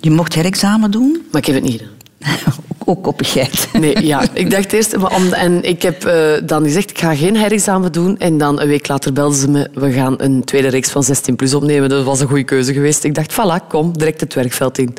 Je 0.00 0.10
mocht 0.10 0.34
herexamen 0.34 0.90
doen. 0.90 1.22
Maar 1.32 1.40
ik 1.40 1.46
heb 1.46 1.54
het 1.54 1.64
niet 1.64 1.80
gedaan. 1.80 1.98
ook 2.84 3.02
koppigheid. 3.02 3.68
Nee, 3.80 4.06
ja. 4.06 4.22
Ik 4.32 4.50
dacht 4.50 4.72
eerst... 4.72 4.96
Om, 4.96 5.32
en 5.32 5.62
ik 5.64 5.82
heb 5.82 6.04
eh, 6.04 6.14
dan 6.44 6.62
gezegd, 6.64 6.90
ik 6.90 6.98
ga 6.98 7.14
geen 7.14 7.36
herexamen 7.36 7.92
doen. 7.92 8.18
En 8.18 8.38
dan 8.38 8.60
een 8.60 8.68
week 8.68 8.88
later 8.88 9.12
belden 9.12 9.38
ze 9.38 9.48
me, 9.50 9.68
we 9.74 9.92
gaan 9.92 10.14
een 10.18 10.44
tweede 10.44 10.68
reeks 10.68 10.90
van 10.90 11.02
16 11.02 11.36
plus 11.36 11.54
opnemen. 11.54 11.88
Dat 11.88 12.04
was 12.04 12.20
een 12.20 12.28
goede 12.28 12.44
keuze 12.44 12.72
geweest. 12.72 13.04
Ik 13.04 13.14
dacht, 13.14 13.32
voilà, 13.32 13.66
kom, 13.68 13.98
direct 13.98 14.20
het 14.20 14.34
werkveld 14.34 14.78
in. 14.78 14.94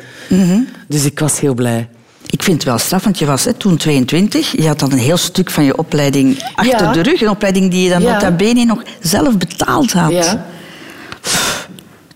Dus 0.88 1.04
ik 1.04 1.18
was 1.18 1.40
heel 1.40 1.54
blij. 1.54 1.88
Ik 2.30 2.42
vind 2.42 2.56
het 2.56 2.66
wel 2.66 2.78
straf, 2.78 3.04
want 3.04 3.18
je 3.18 3.26
was 3.26 3.44
hè, 3.44 3.52
toen 3.52 3.76
22. 3.76 4.52
Je 4.52 4.66
had 4.66 4.78
dan 4.78 4.92
een 4.92 4.98
heel 4.98 5.16
stuk 5.16 5.50
van 5.50 5.64
je 5.64 5.78
opleiding 5.78 6.42
achter 6.54 6.84
Ja. 6.84 6.92
de 6.92 7.02
rug. 7.02 7.20
Een 7.22 7.28
opleiding 7.30 7.70
die 7.70 7.82
je 7.82 7.88
dan 7.90 8.02
Ja. 8.02 8.12
nota 8.12 8.30
bene 8.30 8.64
nog 8.64 8.82
zelf 9.00 9.36
betaald 9.38 9.92
had. 9.92 10.12
Ja. 10.12 10.46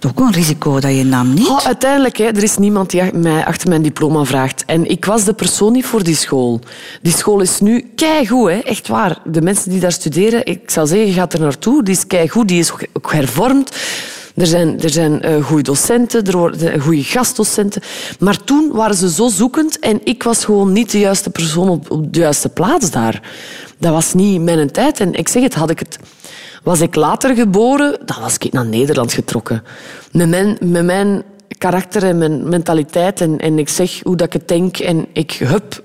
Ook 0.06 0.20
een 0.20 0.32
risico 0.32 0.80
dat 0.80 0.94
je 0.94 1.04
nam, 1.04 1.34
niet? 1.34 1.48
Oh, 1.48 1.64
uiteindelijk, 1.66 2.16
hè, 2.16 2.24
er 2.24 2.42
is 2.42 2.56
niemand 2.56 2.90
die 2.90 3.12
mij 3.12 3.44
achter 3.44 3.68
mijn 3.68 3.82
diploma 3.82 4.24
vraagt. 4.24 4.64
En 4.66 4.90
ik 4.90 5.04
was 5.04 5.24
de 5.24 5.32
persoon 5.34 5.72
niet 5.72 5.84
voor 5.84 6.02
die 6.02 6.14
school. 6.16 6.60
Die 7.02 7.12
school 7.12 7.40
is 7.40 7.60
nu 7.60 7.90
keigoed, 7.94 8.50
hè, 8.50 8.58
echt 8.58 8.88
waar. 8.88 9.18
De 9.24 9.42
mensen 9.42 9.70
die 9.70 9.80
daar 9.80 9.92
studeren, 9.92 10.46
ik 10.46 10.70
zou 10.70 10.86
zeggen, 10.86 11.06
je 11.06 11.12
gaat 11.12 11.32
er 11.32 11.40
naartoe. 11.40 11.82
Die 11.82 11.94
is 11.94 12.06
keigoed, 12.06 12.48
die 12.48 12.58
is 12.58 12.72
ook- 12.72 13.12
hervormd. 13.12 13.76
Er 14.34 14.46
zijn, 14.46 14.80
er 14.80 14.90
zijn 14.90 15.22
eh, 15.22 15.44
goede 15.44 15.62
docenten, 15.62 16.24
er 16.24 16.36
worden 16.36 16.80
goede 16.80 17.02
gastdocenten. 17.02 17.82
Maar 18.18 18.44
toen 18.44 18.70
waren 18.72 18.96
ze 18.96 19.10
zo 19.10 19.28
zoekend 19.28 19.78
en 19.78 20.00
ik 20.04 20.22
was 20.22 20.44
gewoon 20.44 20.72
niet 20.72 20.90
de 20.90 20.98
juiste 20.98 21.30
persoon 21.30 21.68
op, 21.68 21.90
op 21.90 22.12
de 22.12 22.20
juiste 22.20 22.48
plaats 22.48 22.90
daar. 22.90 23.22
Dat 23.78 23.92
was 23.92 24.14
niet 24.14 24.40
mijn 24.42 24.70
tijd. 24.72 25.00
En 25.00 25.14
ik 25.14 25.28
zeg 25.28 25.42
het, 25.42 25.54
had 25.54 25.70
ik 25.70 25.78
het... 25.78 25.98
Was 26.66 26.81
ik 26.81 26.94
later 26.94 27.35
geboren, 27.35 27.98
dan 28.05 28.16
was 28.20 28.35
ik 28.38 28.52
naar 28.52 28.66
Nederland 28.66 29.12
getrokken. 29.12 29.62
Met 30.12 30.29
mijn, 30.29 30.57
met 30.61 30.85
mijn 30.85 31.22
karakter 31.59 32.02
en 32.02 32.18
mijn 32.18 32.48
mentaliteit 32.48 33.20
en, 33.20 33.38
en 33.38 33.59
ik 33.59 33.68
zeg 33.68 34.00
hoe 34.02 34.16
dat 34.16 34.26
ik 34.26 34.33
het 34.33 34.48
denk 34.48 34.79
en 34.79 35.07
ik 35.12 35.33
hup. 35.33 35.83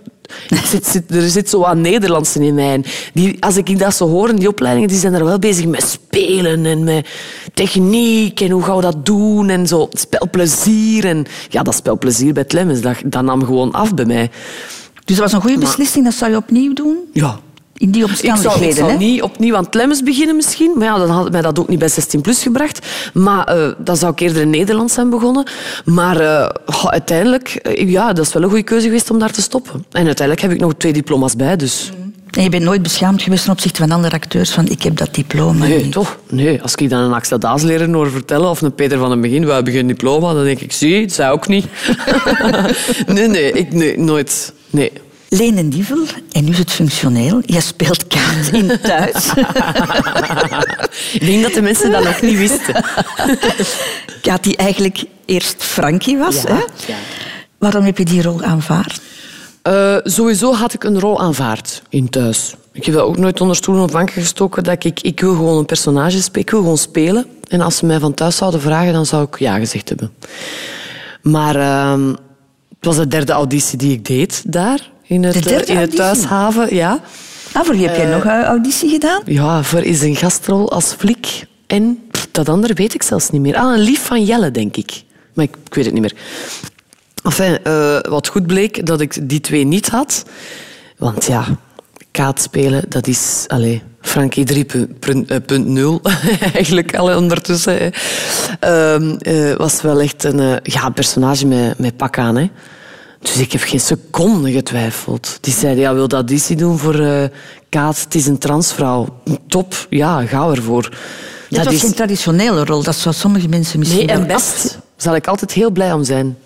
Ik 0.50 0.58
zit, 0.66 0.88
zit- 0.88 1.16
er 1.16 1.30
zit 1.30 1.50
zo 1.50 1.60
wat 1.60 1.76
Nederlandse 1.76 2.46
in 2.46 2.54
mij. 2.54 2.84
Die, 3.14 3.38
als 3.44 3.58
ik 3.58 3.80
dat 3.80 3.96
zo 3.96 4.08
hoor, 4.08 4.36
die 4.36 4.48
opleidingen, 4.48 4.90
die 4.90 4.98
zijn 4.98 5.14
er 5.14 5.26
wel 5.26 5.40
bezig 5.40 5.66
met 5.66 5.84
spelen 5.84 6.66
en 6.66 6.84
met 6.84 7.08
techniek 7.54 8.40
en 8.42 8.50
hoe 8.50 8.64
gaan 8.64 8.76
we 8.76 8.82
dat 8.82 9.06
doen 9.06 9.50
en 9.50 9.68
zo. 9.68 9.88
Spelplezier. 9.92 11.06
En 11.06 11.26
ja, 11.50 11.64
dat 11.64 11.76
spelplezier 11.76 12.34
bij 12.34 12.46
dat, 12.82 12.96
dat 13.06 13.24
nam 13.24 13.44
gewoon 13.46 13.72
af 13.72 13.94
bij 13.94 14.06
mij. 14.06 14.30
Dus 15.06 15.16
dat 15.16 15.26
was 15.26 15.34
een 15.34 15.42
goede 15.42 15.60
beslissing, 15.60 16.06
dat 16.06 16.14
zou 16.14 16.32
je 16.32 16.38
opnieuw 16.38 16.74
doen? 16.74 16.98
Ja, 17.14 17.40
In 17.82 17.92
die 17.92 18.04
ik 18.04 18.16
zou, 18.16 18.32
omstandigheden, 18.32 18.84
ik 18.84 18.90
zou 18.90 18.98
niet 18.98 19.22
opnieuw 19.22 19.56
aan 19.56 19.70
Tlemmes 19.70 20.04
beginnen 20.04 20.36
misschien. 20.36 20.72
Maar 20.76 20.88
ja, 20.88 20.98
dan 20.98 21.10
had 21.10 21.32
mij 21.32 21.42
dat 21.42 21.60
ook 21.60 21.68
niet 21.68 21.80
bij 21.80 21.88
16 21.88 22.22
plus 22.22 22.44
gebracht. 22.44 22.88
Maar 23.14 23.44
eh, 23.46 23.72
dan 23.78 23.98
zou 23.98 24.12
ik 24.12 24.20
eerder 24.20 24.42
in 24.42 24.50
Nederland 24.50 24.92
zijn 24.92 25.10
begonnen. 25.10 25.44
Maar 25.86 26.20
eh, 26.20 26.50
uiteindelijk, 26.86 27.50
eh, 27.50 27.90
ja, 27.90 28.14
dat 28.14 28.26
is 28.26 28.34
wel 28.34 28.44
een 28.44 28.50
goede 28.50 28.64
keuze 28.64 28.86
geweest 28.86 29.10
om 29.10 29.20
daar 29.20 29.32
te 29.32 29.42
stoppen. 29.42 29.86
En 29.92 30.06
uiteindelijk 30.06 30.42
heb 30.42 30.52
ik 30.52 30.60
nog 30.60 30.74
twee 30.78 30.94
diploma's 30.94 31.36
bij, 31.36 31.56
dus... 31.56 31.92
En 32.32 32.44
je 32.44 32.50
bent 32.50 32.64
nooit 32.64 32.82
beschaamd 32.82 33.22
geweest 33.22 33.44
ten 33.44 33.52
opzichte 33.54 33.82
van 33.82 33.92
andere 33.92 34.16
acteurs 34.16 34.50
van 34.50 34.68
ik 34.68 34.82
heb 34.84 34.98
dat 34.98 35.16
diploma 35.16 35.66
Nee, 35.66 35.84
niet. 35.84 35.92
toch? 35.92 36.18
Nee, 36.30 36.62
als 36.62 36.76
ik 36.76 36.90
dan 36.90 37.02
een 37.02 37.14
Axel 37.14 37.40
Daasleraar 37.40 37.90
hoor 37.90 38.12
vertellen 38.12 38.50
of 38.50 38.62
een 38.62 38.76
Peter 38.76 38.98
van 38.98 39.10
den 39.10 39.22
Begin, 39.22 39.46
we 39.46 39.52
hebben 39.52 39.74
geen 39.74 39.88
diploma, 39.88 40.34
dan 40.34 40.44
denk 40.44 40.60
ik, 40.60 40.72
zie, 40.72 41.02
het 41.02 41.14
zei 41.14 41.32
ook 41.32 41.48
niet. 41.48 41.66
nee, 43.08 43.28
nee, 43.28 43.52
ik, 43.52 43.74
nee, 43.74 44.00
nooit. 44.00 44.54
Nee. 44.70 44.92
Leen 45.34 45.58
en 45.58 45.70
Dievel, 45.70 46.06
en 46.32 46.44
nu 46.44 46.52
is 46.52 46.58
het 46.58 46.72
functioneel. 46.72 47.42
Jij 47.46 47.62
speelt 47.62 48.08
kaart 48.08 48.52
in 48.52 48.80
thuis. 48.82 49.34
Ik 51.14 51.26
denk 51.26 51.44
dat 51.44 51.54
de 51.54 51.62
mensen 51.62 51.92
dat 51.92 52.04
nog 52.04 52.22
niet 52.22 52.38
wisten. 52.38 52.86
Kaat 54.22 54.44
die 54.44 54.58
eigenlijk 54.58 55.04
eerst 55.26 55.64
Frankie 55.64 56.18
was. 56.18 56.42
Ja, 56.42 56.50
hè? 56.50 56.64
ja. 56.88 56.98
Waarom 57.58 57.84
heb 57.84 57.98
je 57.98 58.06
die 58.06 58.22
rol 58.22 58.44
aanvaard? 58.44 59.02
Eh, 59.62 59.98
sowieso 60.04 60.54
had 60.54 60.74
ik 60.74 60.84
een 60.84 61.00
rol 61.00 61.22
aanvaard 61.22 61.82
in 61.90 62.10
thuis. 62.10 62.56
Ik 62.72 62.86
heb 62.86 62.96
dat 62.96 63.04
ook 63.04 63.18
nooit 63.18 63.42
onder 63.42 63.56
stoelen 63.56 63.84
of 63.84 63.92
banken 63.92 64.22
gestoken. 64.22 64.64
Dat 64.64 64.84
ik, 64.84 65.02
ik 65.02 65.20
wil 65.20 65.36
gewoon 65.36 65.58
een 65.58 65.66
personage 65.66 66.22
spelen. 66.22 66.42
Ik 66.42 66.52
wil 66.52 66.62
gewoon 66.62 66.78
spelen. 66.78 67.26
En 67.48 67.62
als 67.62 67.78
ze 67.78 67.86
mij 67.86 68.00
van 68.00 68.14
thuis 68.14 68.36
zouden 68.36 68.62
vragen, 68.62 68.94
dan 68.94 69.06
zou 69.06 69.24
ik 69.24 69.40
ja 69.40 69.58
gezegd 69.58 69.90
hebben. 69.90 70.12
Maar 71.22 71.56
ehm, 71.56 72.08
het 72.70 72.86
was 72.86 72.96
de 72.96 73.08
derde 73.08 73.32
auditie 73.32 73.78
die 73.78 73.92
ik 73.92 74.06
deed 74.06 74.44
daar. 74.46 74.90
In 75.12 75.24
het, 75.24 75.44
De 75.44 75.56
eh, 75.56 75.76
in 75.76 75.78
het 75.78 75.96
thuishaven, 75.96 76.76
ja. 76.76 77.00
Ah, 77.52 77.66
voor 77.66 77.76
wie 77.76 77.88
heb 77.88 77.96
jij 77.96 78.06
nog 78.06 78.24
een 78.24 78.44
auditie 78.44 78.90
gedaan? 78.90 79.22
Ja, 79.26 79.64
voor 79.64 79.80
is 79.80 80.02
een 80.02 80.16
gastrol 80.16 80.72
als 80.72 80.94
flik. 80.94 81.46
En 81.68 82.00
dat 82.32 82.50
andere 82.50 82.74
weet 82.74 82.94
ik 82.94 83.04
zelfs 83.04 83.30
niet 83.30 83.42
meer. 83.42 83.56
Ah, 83.56 83.74
een 83.74 83.80
lief 83.80 84.06
van 84.06 84.24
Jelle, 84.24 84.52
denk 84.52 84.78
ik. 84.78 85.04
Maar 85.34 85.46
ik, 85.46 85.56
ik 85.66 85.74
weet 85.74 85.86
het 85.86 85.94
niet 85.94 86.02
meer. 86.02 86.14
Enfin, 87.24 87.64
eh, 87.64 88.00
wat 88.02 88.28
goed 88.28 88.48
bleek, 88.48 88.86
dat 88.86 89.02
ik 89.02 89.30
die 89.30 89.40
twee 89.40 89.64
niet 89.64 89.90
had. 89.90 90.26
Want 90.98 91.26
ja, 91.26 91.46
kaart 92.12 92.42
spelen, 92.42 92.84
dat 92.90 93.08
is... 93.08 93.46
Allez, 93.48 93.80
Frankie 94.02 94.66
3.0 94.66 96.12
eigenlijk 96.54 96.96
al 96.96 97.18
ondertussen. 97.18 97.92
Ehm, 98.60 99.16
eh, 99.18 99.56
was 99.56 99.82
wel 99.82 100.00
echt 100.00 100.24
een 100.24 100.40
eh, 100.40 100.56
ja, 100.64 100.90
personage 100.90 101.46
met, 101.46 101.80
met 101.80 101.98
pak 101.98 102.18
aan. 102.18 102.38
Hè. 102.38 102.50
Dus 103.22 103.38
ik 103.38 103.52
heb 103.52 103.62
geen 103.62 103.80
seconde 103.80 104.52
getwijfeld. 104.52 105.38
Die 105.42 105.54
zeiden, 105.54 105.84
ja, 105.84 105.94
wil 105.94 106.08
dat 106.08 106.14
auditie 106.14 106.56
doen 106.56 106.78
voor 106.78 107.00
eh 107.00 107.24
Kaat? 107.70 108.00
Het 108.04 108.16
is 108.16 108.28
een 108.28 108.38
transvrouw. 108.38 109.22
Top, 109.48 109.88
ja, 109.90 110.26
ga 110.26 110.50
ervoor. 110.50 110.98
Dat, 111.50 111.66
was 111.66 111.80
geen 111.80 111.94
traditionele 111.94 112.66
rol, 112.66 112.84
dat 112.84 112.96
zou 112.96 113.16
sommige 113.16 113.48
mensen 113.48 113.80
misschien 113.80 114.06
Nee, 114.06 114.16
en 114.16 114.28
best 114.28 114.80
zal 114.96 115.16
ik 115.16 115.28
altijd 115.28 115.52
heel 115.52 115.72
blij 115.72 115.94
om 115.94 116.04
zijn. 116.04 116.38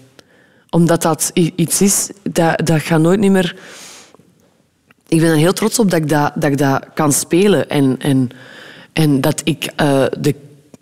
Omdat 0.69 1.01
dat 1.01 1.31
iets 1.33 1.81
is, 1.81 2.09
dat, 2.23 2.61
dat 2.65 2.81
gaat 2.81 2.99
nooit 2.99 3.19
niet 3.19 3.31
meer... 3.31 3.55
Ik 5.07 5.19
ben 5.19 5.29
er 5.29 5.35
heel 5.35 5.53
trots 5.53 5.79
op 5.79 5.91
dat 5.91 5.99
ik 5.99 6.09
dat, 6.09 6.31
dat, 6.35 6.51
ik 6.51 6.57
dat 6.57 6.85
kan 6.93 7.13
spelen. 7.13 7.69
En, 7.69 7.95
en, 7.99 8.29
en 8.93 9.21
dat 9.21 9.41
ik 9.43 9.69
eh, 9.75 10.03
de, 10.19 10.35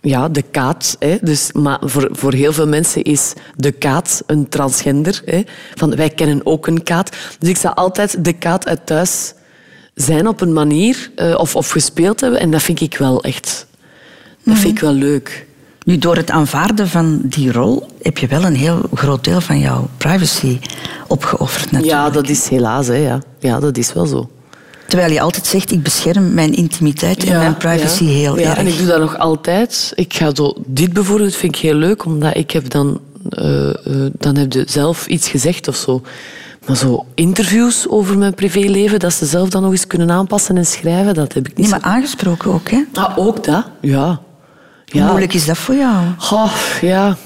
ja, 0.04 0.30
de 0.30 0.42
kaat... 0.42 0.96
Hè, 1.00 1.18
dus, 1.22 1.52
maar 1.52 1.80
voor, 1.82 2.10
voor 2.12 2.34
heel 2.34 2.54
veel 2.54 2.68
mensen 2.68 3.04
is 3.04 3.34
de 3.56 3.72
kaat 3.72 4.24
een 4.26 4.50
transgender. 4.50 5.22
Hè, 5.26 5.42
van, 5.76 5.96
wij 5.96 6.10
kennen 6.10 6.46
ook 6.46 6.68
een 6.68 6.84
kaat. 6.84 7.16
Dus 7.40 7.50
ik 7.50 7.58
zal 7.58 7.74
altijd 7.74 8.26
de 8.26 8.34
kaat 8.34 8.68
uit 8.68 8.86
thuis 8.86 9.34
zijn 9.94 10.28
op 10.28 10.42
een 10.42 10.54
manier... 10.54 11.12
eh, 11.16 11.36
of, 11.38 11.56
of 11.56 11.70
gespeeld 11.70 12.22
hebben. 12.22 12.40
En 12.40 12.52
dat 12.52 12.62
vind 12.62 12.82
ik 12.82 12.98
wel 12.98 13.24
echt... 13.24 13.68
Dat 14.44 14.58
vind 14.58 14.76
ik 14.76 14.80
wel 14.80 14.94
leuk. 14.94 15.46
Nu, 15.86 15.98
door 15.98 16.16
het 16.16 16.32
aanvaarden 16.32 16.88
van 16.88 17.22
die 17.24 17.52
rol 17.52 17.88
heb 18.02 18.18
je 18.18 18.28
wel 18.28 18.44
een 18.44 18.56
heel 18.56 18.82
groot 18.94 19.24
deel 19.24 19.42
van 19.42 19.60
jouw 19.60 19.90
privacy 19.98 20.60
opgeofferd 21.08 21.72
natuurlijk. 21.72 22.02
Ja, 22.02 22.10
dat 22.10 22.30
is 22.30 22.48
helaas, 22.48 22.88
hè, 22.88 22.96
ja. 22.96 23.22
Ja, 23.40 23.60
dat 23.60 23.78
is 23.78 23.94
wel 23.94 24.06
zo. 24.06 24.30
Terwijl 24.94 25.14
je 25.14 25.22
altijd 25.22 25.46
zegt, 25.46 25.72
ik 25.72 25.84
bescherm 25.84 26.34
mijn 26.34 26.54
intimiteit 26.54 27.24
en 27.24 27.38
mijn 27.38 27.58
privacy 27.58 28.04
ja. 28.04 28.10
heel 28.10 28.40
ja, 28.40 28.50
erg. 28.50 28.58
En 28.58 28.68
ik 28.68 28.78
doe 28.78 28.88
dat 28.88 29.00
nog 29.00 29.18
altijd. 29.18 29.92
Ik 29.96 30.14
ga 30.14 30.36
zo, 30.36 30.54
dit 30.66 30.94
bijvoorbeeld 30.94 31.36
vind 31.36 31.56
ik 31.56 31.62
heel 31.62 31.76
leuk, 31.76 32.06
omdat 32.06 32.36
ik 32.36 32.52
heb 32.52 32.70
dan, 32.70 33.00
eh, 33.30 33.70
eh, 33.70 33.76
dan 34.18 34.36
heb 34.36 34.54
je 34.54 34.64
zelf 34.68 35.08
iets 35.08 35.30
gezegd 35.30 35.68
of 35.68 35.76
zo. 35.76 36.02
Maar 36.66 36.76
zo 36.76 37.06
interviews 37.14 37.90
over 37.90 38.18
mijn 38.18 38.34
privéleven, 38.34 39.00
dat 39.00 39.14
ze 39.14 39.26
zelf 39.26 39.50
dan 39.50 39.62
nog 39.62 39.72
eens 39.72 39.88
kunnen 39.88 40.12
aanpassen 40.12 40.58
en 40.58 40.66
schrijven, 40.66 41.14
dat 41.14 41.34
heb 41.34 41.48
ik 41.48 41.58
niet 41.58 41.70
Nee, 41.70 41.80
maar 41.80 41.90
aangesproken 41.92 42.52
ook, 42.52 42.70
hè? 42.70 42.84
Ah, 42.94 43.18
ook 43.18 43.44
dat? 43.44 43.66
Ja. 43.82 44.22
Hoe 44.92 45.02
ja. 45.02 45.08
moeilijk 45.08 45.34
is 45.34 45.46
dat 45.46 45.58
voor 45.58 45.76
jou? 45.76 46.04
Goh, 46.18 46.54
ja. 46.82 47.18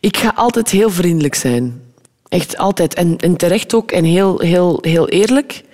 Ik 0.00 0.16
ga 0.16 0.32
altijd 0.34 0.70
heel 0.70 0.90
vriendelijk 0.90 1.34
zijn. 1.34 1.80
Echt 2.28 2.56
altijd. 2.56 2.94
En, 2.94 3.16
en 3.16 3.36
terecht 3.36 3.74
ook. 3.74 3.90
En 3.90 4.04
heel, 4.04 4.38
heel, 4.38 4.78
heel 4.80 5.08
eerlijk. 5.08 5.66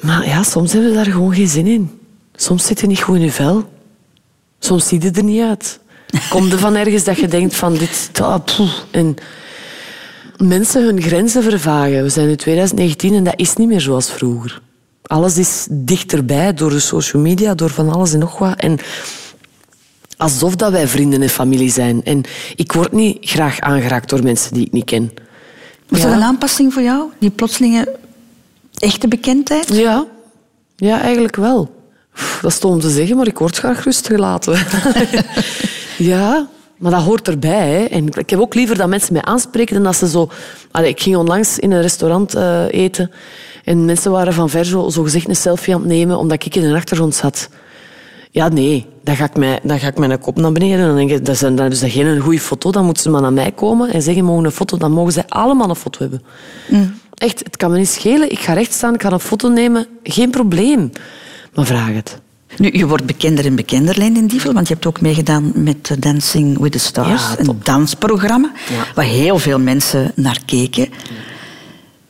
Maar 0.00 0.26
ja, 0.26 0.42
soms 0.42 0.72
hebben 0.72 0.90
we 0.90 0.96
daar 0.96 1.12
gewoon 1.12 1.34
geen 1.34 1.48
zin 1.48 1.66
in. 1.66 2.00
Soms 2.34 2.66
zit 2.66 2.80
je 2.80 2.86
niet 2.86 3.00
goed 3.00 3.16
in 3.16 3.22
je 3.22 3.32
vel. 3.32 3.68
Soms 4.58 4.88
ziet 4.88 5.02
het 5.02 5.16
er 5.16 5.24
niet 5.24 5.42
uit. 5.42 5.80
Komt 6.30 6.52
er 6.52 6.58
van 6.58 6.74
ergens 6.74 7.04
dat 7.04 7.18
je 7.18 7.28
denkt 7.28 7.54
van 7.54 7.74
dit... 7.74 8.10
ah, 8.20 8.44
poeh. 8.44 8.72
En 8.90 9.16
mensen 10.36 10.84
hun 10.84 11.02
grenzen 11.02 11.42
vervagen. 11.42 12.02
We 12.02 12.08
zijn 12.08 12.28
in 12.28 12.36
2019 12.36 13.14
en 13.14 13.24
dat 13.24 13.34
is 13.36 13.56
niet 13.56 13.68
meer 13.68 13.80
zoals 13.80 14.10
vroeger. 14.10 14.60
Alles 15.02 15.38
is 15.38 15.66
dichterbij 15.70 16.54
door 16.54 16.70
de 16.70 16.80
social 16.80 17.22
media, 17.22 17.54
door 17.54 17.70
van 17.70 17.88
alles 17.88 18.12
en 18.12 18.18
nog 18.18 18.38
wat. 18.38 18.56
En 18.56 18.78
alsof 20.16 20.56
dat 20.56 20.72
wij 20.72 20.88
vrienden 20.88 21.22
en 21.22 21.28
familie 21.28 21.70
zijn. 21.70 22.04
En 22.04 22.22
ik 22.56 22.72
word 22.72 22.92
niet 22.92 23.18
graag 23.20 23.60
aangeraakt 23.60 24.08
door 24.08 24.22
mensen 24.22 24.54
die 24.54 24.66
ik 24.66 24.72
niet 24.72 24.84
ken. 24.84 25.12
Was 25.88 26.00
dat 26.00 26.12
een 26.12 26.22
aanpassing 26.22 26.72
voor 26.72 26.82
jou? 26.82 27.10
Die 27.18 27.30
plotselinge 27.30 27.96
echte 28.78 29.08
bekendheid? 29.08 29.74
Ja, 29.74 30.06
ja 30.76 31.00
eigenlijk 31.00 31.36
wel. 31.36 31.76
Dat 32.42 32.52
is 32.52 32.60
om 32.60 32.80
te 32.80 32.90
zeggen, 32.90 33.16
maar 33.16 33.26
ik 33.26 33.38
word 33.38 33.56
graag 33.56 33.84
rust 33.84 34.06
gelaten. 34.06 34.58
ja, 36.12 36.48
maar 36.78 36.90
dat 36.90 37.02
hoort 37.02 37.28
erbij. 37.28 37.68
Hè. 37.68 37.84
En 37.84 38.06
ik 38.06 38.30
heb 38.30 38.40
ook 38.40 38.54
liever 38.54 38.76
dat 38.76 38.88
mensen 38.88 39.12
mij 39.12 39.22
aanspreken 39.22 39.74
dan 39.74 39.84
dat 39.84 39.96
ze 39.96 40.08
zo... 40.08 40.30
Ik 40.82 41.00
ging 41.00 41.16
onlangs 41.16 41.58
in 41.58 41.70
een 41.70 41.80
restaurant 41.80 42.34
eh, 42.34 42.64
eten 42.70 43.10
en 43.64 43.84
mensen 43.84 44.10
waren 44.10 44.32
van 44.32 44.50
ver 44.50 44.64
zo, 44.64 44.88
zo 44.88 45.06
een 45.12 45.36
selfie 45.36 45.74
aan 45.74 45.80
het 45.80 45.88
nemen 45.88 46.18
omdat 46.18 46.44
ik 46.44 46.54
in 46.54 46.64
een 46.64 46.74
achtergrond 46.74 47.14
zat. 47.14 47.48
Ja, 48.38 48.48
nee. 48.48 48.86
Dan 49.02 49.16
ga 49.16 49.24
ik, 49.24 49.36
mij, 49.36 49.60
dan 49.62 49.78
ga 49.78 49.86
ik 49.86 49.98
mijn 49.98 50.18
kop 50.18 50.36
naar 50.36 50.52
beneden. 50.52 50.78
En 50.78 50.86
dan 50.86 50.96
denk 50.96 51.10
ik, 51.10 51.24
dat 51.24 51.34
is, 51.34 51.40
dan 51.40 51.60
is 51.60 51.80
dat 51.80 51.90
geen 51.90 52.20
goede 52.20 52.40
foto. 52.40 52.70
Dan 52.70 52.84
moeten 52.84 53.02
ze 53.02 53.10
maar 53.10 53.20
naar 53.20 53.32
mij 53.32 53.52
komen 53.52 53.92
en 53.92 54.02
zeggen, 54.02 54.24
mogen 54.24 54.44
een 54.44 54.50
foto. 54.50 54.76
Dan 54.76 54.92
mogen 54.92 55.12
zij 55.12 55.24
allemaal 55.28 55.68
een 55.68 55.76
foto 55.76 55.98
hebben. 56.00 56.22
Echt, 57.14 57.38
het 57.44 57.56
kan 57.56 57.70
me 57.70 57.78
niet 57.78 57.88
schelen. 57.88 58.30
Ik 58.30 58.38
ga 58.38 58.52
recht 58.52 58.72
staan, 58.72 58.94
ik 58.94 59.02
ga 59.02 59.12
een 59.12 59.20
foto 59.20 59.48
nemen. 59.48 59.86
Geen 60.02 60.30
probleem. 60.30 60.90
Maar 61.54 61.66
vraag 61.66 61.88
het. 61.94 62.18
Nu, 62.56 62.70
je 62.72 62.86
wordt 62.86 63.06
bekender 63.06 63.44
en 63.44 63.54
bekender, 63.56 63.98
Leen 63.98 64.16
in 64.16 64.26
Dievel, 64.26 64.52
want 64.52 64.68
je 64.68 64.74
hebt 64.74 64.86
ook 64.86 65.00
meegedaan 65.00 65.52
met 65.54 65.90
eh, 65.90 65.96
Dancing 66.00 66.58
with 66.58 66.72
the 66.72 66.78
Stars, 66.78 67.22
Ja, 67.22 67.38
een 67.38 67.60
dansprogramma 67.62 68.52
Ja. 68.70 68.84
waar 68.94 69.04
heel 69.04 69.38
veel 69.38 69.58
mensen 69.58 70.12
naar 70.14 70.40
keken. 70.46 70.88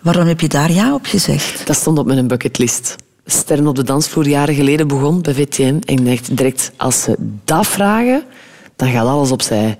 Waarom 0.00 0.26
heb 0.26 0.40
je 0.40 0.48
daar 0.48 0.72
ja 0.72 0.94
op 0.94 1.04
gezegd? 1.06 1.66
Dat 1.66 1.76
stond 1.76 1.98
op 1.98 2.06
mijn 2.06 2.26
bucketlist. 2.28 2.96
Sterren 3.30 3.66
op 3.66 3.76
de 3.76 3.82
dansvloer 3.82 4.28
jaren 4.28 4.54
geleden 4.54 4.88
begon 4.88 5.20
bij 5.20 5.34
VTM. 5.34 5.78
En 5.84 5.96
ik 5.96 6.04
dacht 6.04 6.36
direct, 6.36 6.72
als 6.76 7.02
ze 7.02 7.16
dat 7.44 7.66
vragen, 7.66 8.22
dan 8.76 8.88
gaat 8.88 9.06
alles 9.06 9.30
opzij. 9.30 9.78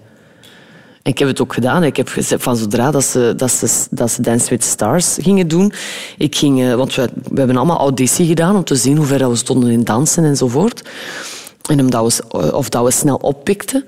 En 1.03 1.13
ik 1.13 1.19
heb 1.19 1.29
het 1.29 1.41
ook 1.41 1.53
gedaan. 1.53 1.85
Ik 1.85 1.97
heb 1.97 2.09
van 2.21 2.57
zodra 2.57 2.91
dat 2.91 3.05
ze, 3.05 3.33
dat 3.37 3.51
ze, 3.51 3.87
dat 3.91 4.11
ze 4.11 4.23
Dance 4.23 4.49
with 4.49 4.65
Stars 4.65 5.17
gingen 5.21 5.49
doen. 5.49 5.73
Ik 6.19 6.37
ging, 6.37 6.63
eh, 6.63 6.75
want 6.75 6.95
we, 6.95 7.11
we 7.31 7.39
hebben 7.39 7.57
allemaal 7.57 7.79
auditie 7.79 8.27
gedaan 8.27 8.57
om 8.57 8.65
te 8.65 8.75
zien 8.75 8.97
hoe 8.97 9.07
ver 9.07 9.31
we 9.31 9.37
stonden 9.37 9.71
in 9.71 9.85
dansen 9.85 10.25
enzovoort. 10.25 10.83
En 11.68 11.81
omdat 11.81 12.22
we, 12.28 12.57
of 12.57 12.68
dat 12.68 12.85
we 12.85 12.90
snel 12.90 13.16
oppikten. 13.16 13.85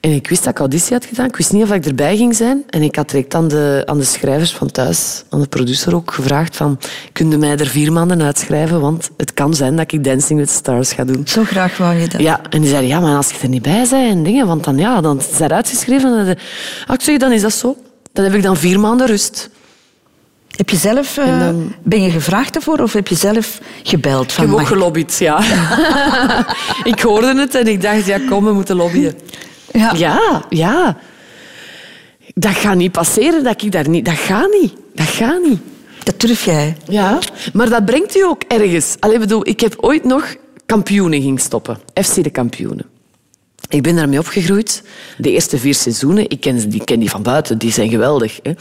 En 0.00 0.10
ik 0.10 0.28
wist 0.28 0.44
dat 0.44 0.52
ik 0.52 0.58
auditie 0.58 0.92
had 0.92 1.04
gedaan. 1.04 1.26
Ik 1.26 1.36
wist 1.36 1.52
niet 1.52 1.62
of 1.62 1.72
ik 1.72 1.86
erbij 1.86 2.16
ging 2.16 2.34
zijn. 2.34 2.64
En 2.70 2.82
ik 2.82 2.96
had 2.96 3.10
direct 3.10 3.34
aan 3.34 3.48
de, 3.48 3.82
aan 3.86 3.98
de 3.98 4.04
schrijvers 4.04 4.54
van 4.54 4.70
thuis, 4.70 5.24
aan 5.28 5.40
de 5.40 5.46
producer 5.46 5.94
ook, 5.94 6.12
gevraagd 6.12 6.56
van... 6.56 6.78
Kun 7.12 7.30
je 7.30 7.36
mij 7.36 7.56
er 7.56 7.66
vier 7.66 7.92
maanden 7.92 8.22
uitschrijven? 8.22 8.80
Want 8.80 9.10
het 9.16 9.34
kan 9.34 9.54
zijn 9.54 9.76
dat 9.76 9.92
ik 9.92 10.04
Dancing 10.04 10.38
with 10.38 10.50
Stars 10.50 10.92
ga 10.92 11.04
doen. 11.04 11.22
Zo 11.26 11.44
graag 11.44 11.76
wou 11.76 11.94
je 11.94 12.08
dat. 12.08 12.20
Ja, 12.20 12.40
en 12.50 12.60
die 12.60 12.70
zeiden, 12.70 12.90
ja, 12.90 13.00
maar 13.00 13.16
als 13.16 13.30
je 13.30 13.38
er 13.42 13.48
niet 13.48 13.62
bij 13.62 13.86
bent 13.90 13.92
en 13.92 14.22
dingen, 14.22 14.46
want 14.46 14.64
dan, 14.64 14.78
ja, 14.78 15.00
dan 15.00 15.18
is 15.18 15.38
het 15.38 15.52
uitgeschreven. 15.52 16.18
En 16.18 16.26
dan, 16.26 16.36
ah, 16.86 16.94
ik 16.94 17.00
zeg, 17.00 17.18
dan 17.18 17.32
is 17.32 17.42
dat 17.42 17.52
zo. 17.52 17.76
Dan 18.12 18.24
heb 18.24 18.34
ik 18.34 18.42
dan 18.42 18.56
vier 18.56 18.80
maanden 18.80 19.06
rust. 19.06 19.50
Heb 20.56 20.70
je 20.70 20.76
zelf, 20.76 21.16
eh, 21.18 21.38
dan- 21.38 21.74
ben 21.82 22.02
je 22.02 22.10
gevraagd 22.10 22.56
ervoor 22.56 22.78
of 22.78 22.92
heb 22.92 23.08
je 23.08 23.14
zelf 23.14 23.58
gebeld? 23.82 24.24
Ik 24.24 24.30
Van, 24.30 24.44
heb 24.44 24.52
ook 24.52 24.60
mag 24.60 24.68
ik- 24.70 24.74
gelobbyd, 24.76 25.16
ja. 25.18 25.40
ik 26.92 27.00
hoorde 27.00 27.34
het 27.40 27.54
en 27.54 27.66
ik 27.66 27.82
dacht, 27.82 28.06
ja, 28.06 28.18
kom, 28.28 28.44
we 28.44 28.52
moeten 28.52 28.76
lobbyen. 28.76 29.14
Ja. 29.72 29.92
Ja, 29.96 30.42
ja. 30.48 30.96
Dat 32.34 32.52
gaat 32.52 32.76
niet 32.76 32.92
passeren, 32.92 33.44
dat 33.44 33.62
ik 33.62 33.72
daar 33.72 33.88
niet... 33.88 34.04
Dat 34.04 34.14
gaat 34.14 34.48
niet. 34.60 34.72
Dat 34.94 35.06
gaat 35.06 35.42
niet. 35.42 35.60
Dat 36.02 36.20
durf 36.20 36.44
jij. 36.44 36.76
Ja, 36.88 37.18
maar 37.52 37.68
dat 37.68 37.84
brengt 37.84 38.16
u 38.16 38.24
ook 38.24 38.42
ergens. 38.48 38.96
Allee, 39.00 39.18
bedoel, 39.18 39.48
ik 39.48 39.60
heb 39.60 39.74
ooit 39.80 40.04
nog 40.04 40.34
kampioenen 40.66 41.22
ging 41.22 41.40
stoppen. 41.40 41.78
FC 42.04 42.22
de 42.24 42.30
kampioenen. 42.30 42.86
Ik 43.68 43.82
ben 43.82 43.96
daarmee 43.96 44.18
opgegroeid. 44.18 44.82
De 45.18 45.30
eerste 45.30 45.58
vier 45.58 45.74
seizoenen, 45.74 46.30
ik 46.30 46.40
ken 46.40 46.68
die, 46.68 46.84
ken 46.84 47.00
die 47.00 47.10
van 47.10 47.22
buiten, 47.22 47.58
die 47.58 47.72
zijn 47.72 47.90
geweldig. 47.90 48.38
Hè. 48.42 48.52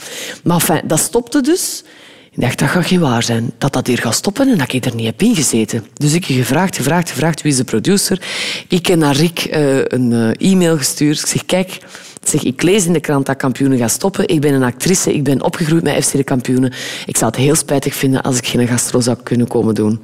Maar 0.44 0.82
dat 0.86 1.00
stopte 1.00 1.42
dus. 1.42 1.84
Ik 2.32 2.42
dacht, 2.42 2.60
dat 2.60 2.70
gaat 2.70 2.86
geen 2.86 3.00
waar 3.00 3.24
zijn. 3.24 3.52
Dat 3.58 3.74
dat 3.74 3.88
hier 3.88 3.98
gaat 3.98 4.16
stoppen 4.16 4.50
en 4.50 4.58
dat 4.58 4.74
ik 4.74 4.86
er 4.86 4.96
niet 4.96 5.06
heb 5.06 5.22
ingezeten. 5.22 5.86
Dus 5.94 6.14
ik 6.14 6.26
heb 6.26 6.38
gevraagd, 6.38 6.76
gevraagd, 6.76 7.10
gevraagd, 7.10 7.42
wie 7.42 7.52
is 7.52 7.58
de 7.58 7.64
producer? 7.64 8.22
Ik 8.68 8.86
heb 8.86 9.00
naar 9.00 9.16
Rick 9.16 9.40
eh, 9.40 9.78
een 9.78 10.14
eh, 10.14 10.52
e-mail 10.52 10.78
gestuurd. 10.78 11.20
Ik 11.20 11.28
zeg, 11.28 11.46
kijk, 11.46 11.80
zeg, 12.24 12.44
ik 12.44 12.62
lees 12.62 12.86
in 12.86 12.94
de 12.94 13.00
krant 13.00 13.26
dat 13.26 13.38
kampioenen 13.38 13.78
gaan 13.78 13.90
stoppen. 13.90 14.28
Ik 14.28 14.42
ben 14.42 14.54
een 14.54 14.64
actrice, 14.64 15.14
ik 15.14 15.24
ben 15.24 15.44
opgegroeid 15.44 15.84
met 15.84 16.06
FC 16.06 16.12
de 16.12 16.24
kampioenen. 16.24 16.74
Ik 17.06 17.18
zou 17.18 17.32
het 17.32 17.40
heel 17.40 17.56
spijtig 17.56 17.96
vinden 17.96 18.22
als 18.22 18.38
ik 18.38 18.48
geen 18.48 18.68
gastro 18.68 19.00
zou 19.00 19.18
kunnen 19.24 19.48
komen 19.48 19.76
doen 19.76 20.00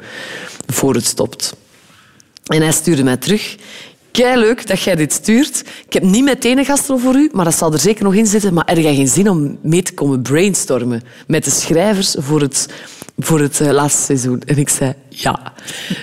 voor 0.68 0.94
het 0.94 1.06
stopt. 1.06 1.56
En 2.44 2.62
hij 2.62 2.72
stuurde 2.72 3.04
mij 3.04 3.18
terug. 3.18 3.56
Leuk 4.18 4.68
dat 4.68 4.82
jij 4.82 4.96
dit 4.96 5.14
stuurt. 5.14 5.64
Ik 5.86 5.94
heb 5.94 6.04
niet 6.04 6.24
meteen 6.24 6.58
een 6.58 6.66
gastro 6.66 6.98
voor 6.98 7.16
u, 7.16 7.30
maar 7.32 7.46
dat 7.46 7.58
zal 7.58 7.74
er 7.74 7.80
zeker 7.80 8.04
nog 8.04 8.14
in 8.14 8.26
zitten. 8.26 8.54
Maar 8.54 8.66
heb 8.66 8.78
jij 8.78 8.96
geen 8.96 9.08
zin 9.08 9.30
om 9.30 9.58
mee 9.62 9.82
te 9.82 9.94
komen 9.94 10.22
brainstormen 10.22 11.04
met 11.28 11.44
de 11.44 11.50
schrijvers 11.50 12.16
voor 12.20 12.42
het, 12.42 12.68
voor 13.18 13.40
het 13.40 13.62
eh, 13.62 13.72
laatste 13.72 14.02
seizoen? 14.02 14.42
En 14.42 14.58
ik 14.58 14.70
zei 14.70 14.94
ja. 15.10 15.54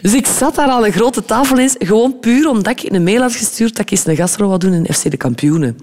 Dus 0.03 0.15
ik 0.15 0.27
zat 0.27 0.55
daar 0.55 0.69
aan 0.69 0.85
een 0.85 0.93
grote 0.93 1.25
tafel 1.25 1.59
eens, 1.59 1.75
gewoon 1.79 2.19
puur 2.21 2.49
omdat 2.49 2.81
ik 2.81 2.93
een 2.93 3.05
mail 3.05 3.21
had 3.21 3.37
gestuurd 3.37 3.77
dat 3.77 3.81
ik 3.81 3.91
eens 3.91 4.07
een 4.07 4.17
gastro 4.17 4.47
wou 4.47 4.59
doen 4.59 4.73
in 4.73 4.95
FC 4.95 5.11
de 5.11 5.17
Kampioenen. 5.17 5.79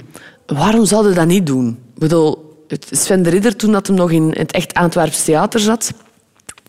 Waarom 0.46 0.86
zouden 0.86 1.12
we 1.12 1.18
dat 1.18 1.28
niet 1.28 1.46
doen? 1.46 1.70
Ik 1.94 2.00
bedoel, 2.00 2.66
Sven 2.92 3.24
de 3.24 3.30
Ridder, 3.30 3.56
toen 3.56 3.72
dat 3.72 3.88
hem 3.88 3.96
nog 3.96 4.12
in 4.12 4.34
het 4.38 4.52
echt 4.52 4.74
Antwerps 4.74 5.24
theater 5.24 5.60
zat, 5.60 5.92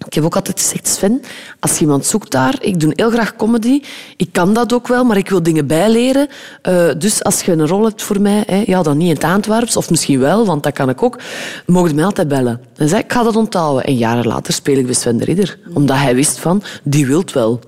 ik 0.06 0.14
heb 0.14 0.24
ook 0.24 0.34
altijd 0.34 0.60
gezegd, 0.60 0.88
Sven, 0.88 1.22
als 1.60 1.74
je 1.74 1.80
iemand 1.80 2.06
zoekt 2.06 2.30
daar, 2.30 2.54
ik 2.60 2.80
doe 2.80 2.92
heel 2.94 3.10
graag 3.10 3.36
comedy. 3.36 3.82
Ik 4.16 4.28
kan 4.32 4.54
dat 4.54 4.72
ook 4.72 4.88
wel, 4.88 5.04
maar 5.04 5.16
ik 5.16 5.28
wil 5.28 5.42
dingen 5.42 5.66
bijleren. 5.66 6.28
Eh, 6.62 6.88
dus 6.98 7.24
als 7.24 7.42
je 7.42 7.52
een 7.52 7.66
rol 7.66 7.84
hebt 7.84 8.02
voor 8.02 8.20
mij, 8.20 8.42
hè, 8.46 8.62
ja, 8.66 8.82
dan 8.82 8.96
niet 8.96 9.08
in 9.08 9.14
het 9.14 9.24
Antwerps, 9.24 9.76
of 9.76 9.90
misschien 9.90 10.18
wel, 10.18 10.46
want 10.46 10.62
dat 10.62 10.72
kan 10.72 10.88
ik 10.88 11.02
ook, 11.02 11.18
mocht 11.66 11.88
je 11.88 11.94
mij 11.94 12.04
altijd 12.04 12.28
bellen. 12.28 12.60
Dan 12.74 12.88
zei 12.88 13.00
ik, 13.00 13.06
ik 13.06 13.12
ga 13.12 13.22
dat 13.22 13.36
onthouden. 13.36 13.84
En 13.84 13.96
jaren 13.96 14.26
later 14.26 14.52
speel 14.52 14.76
ik 14.76 14.84
bij 14.86 14.94
Sven 14.94 15.16
de 15.16 15.24
Ridder. 15.24 15.58
Omdat 15.74 15.96
hij 15.96 16.14
wist 16.14 16.38
van, 16.38 16.62
die 16.82 17.06
wilt 17.06 17.32
wel. 17.32 17.60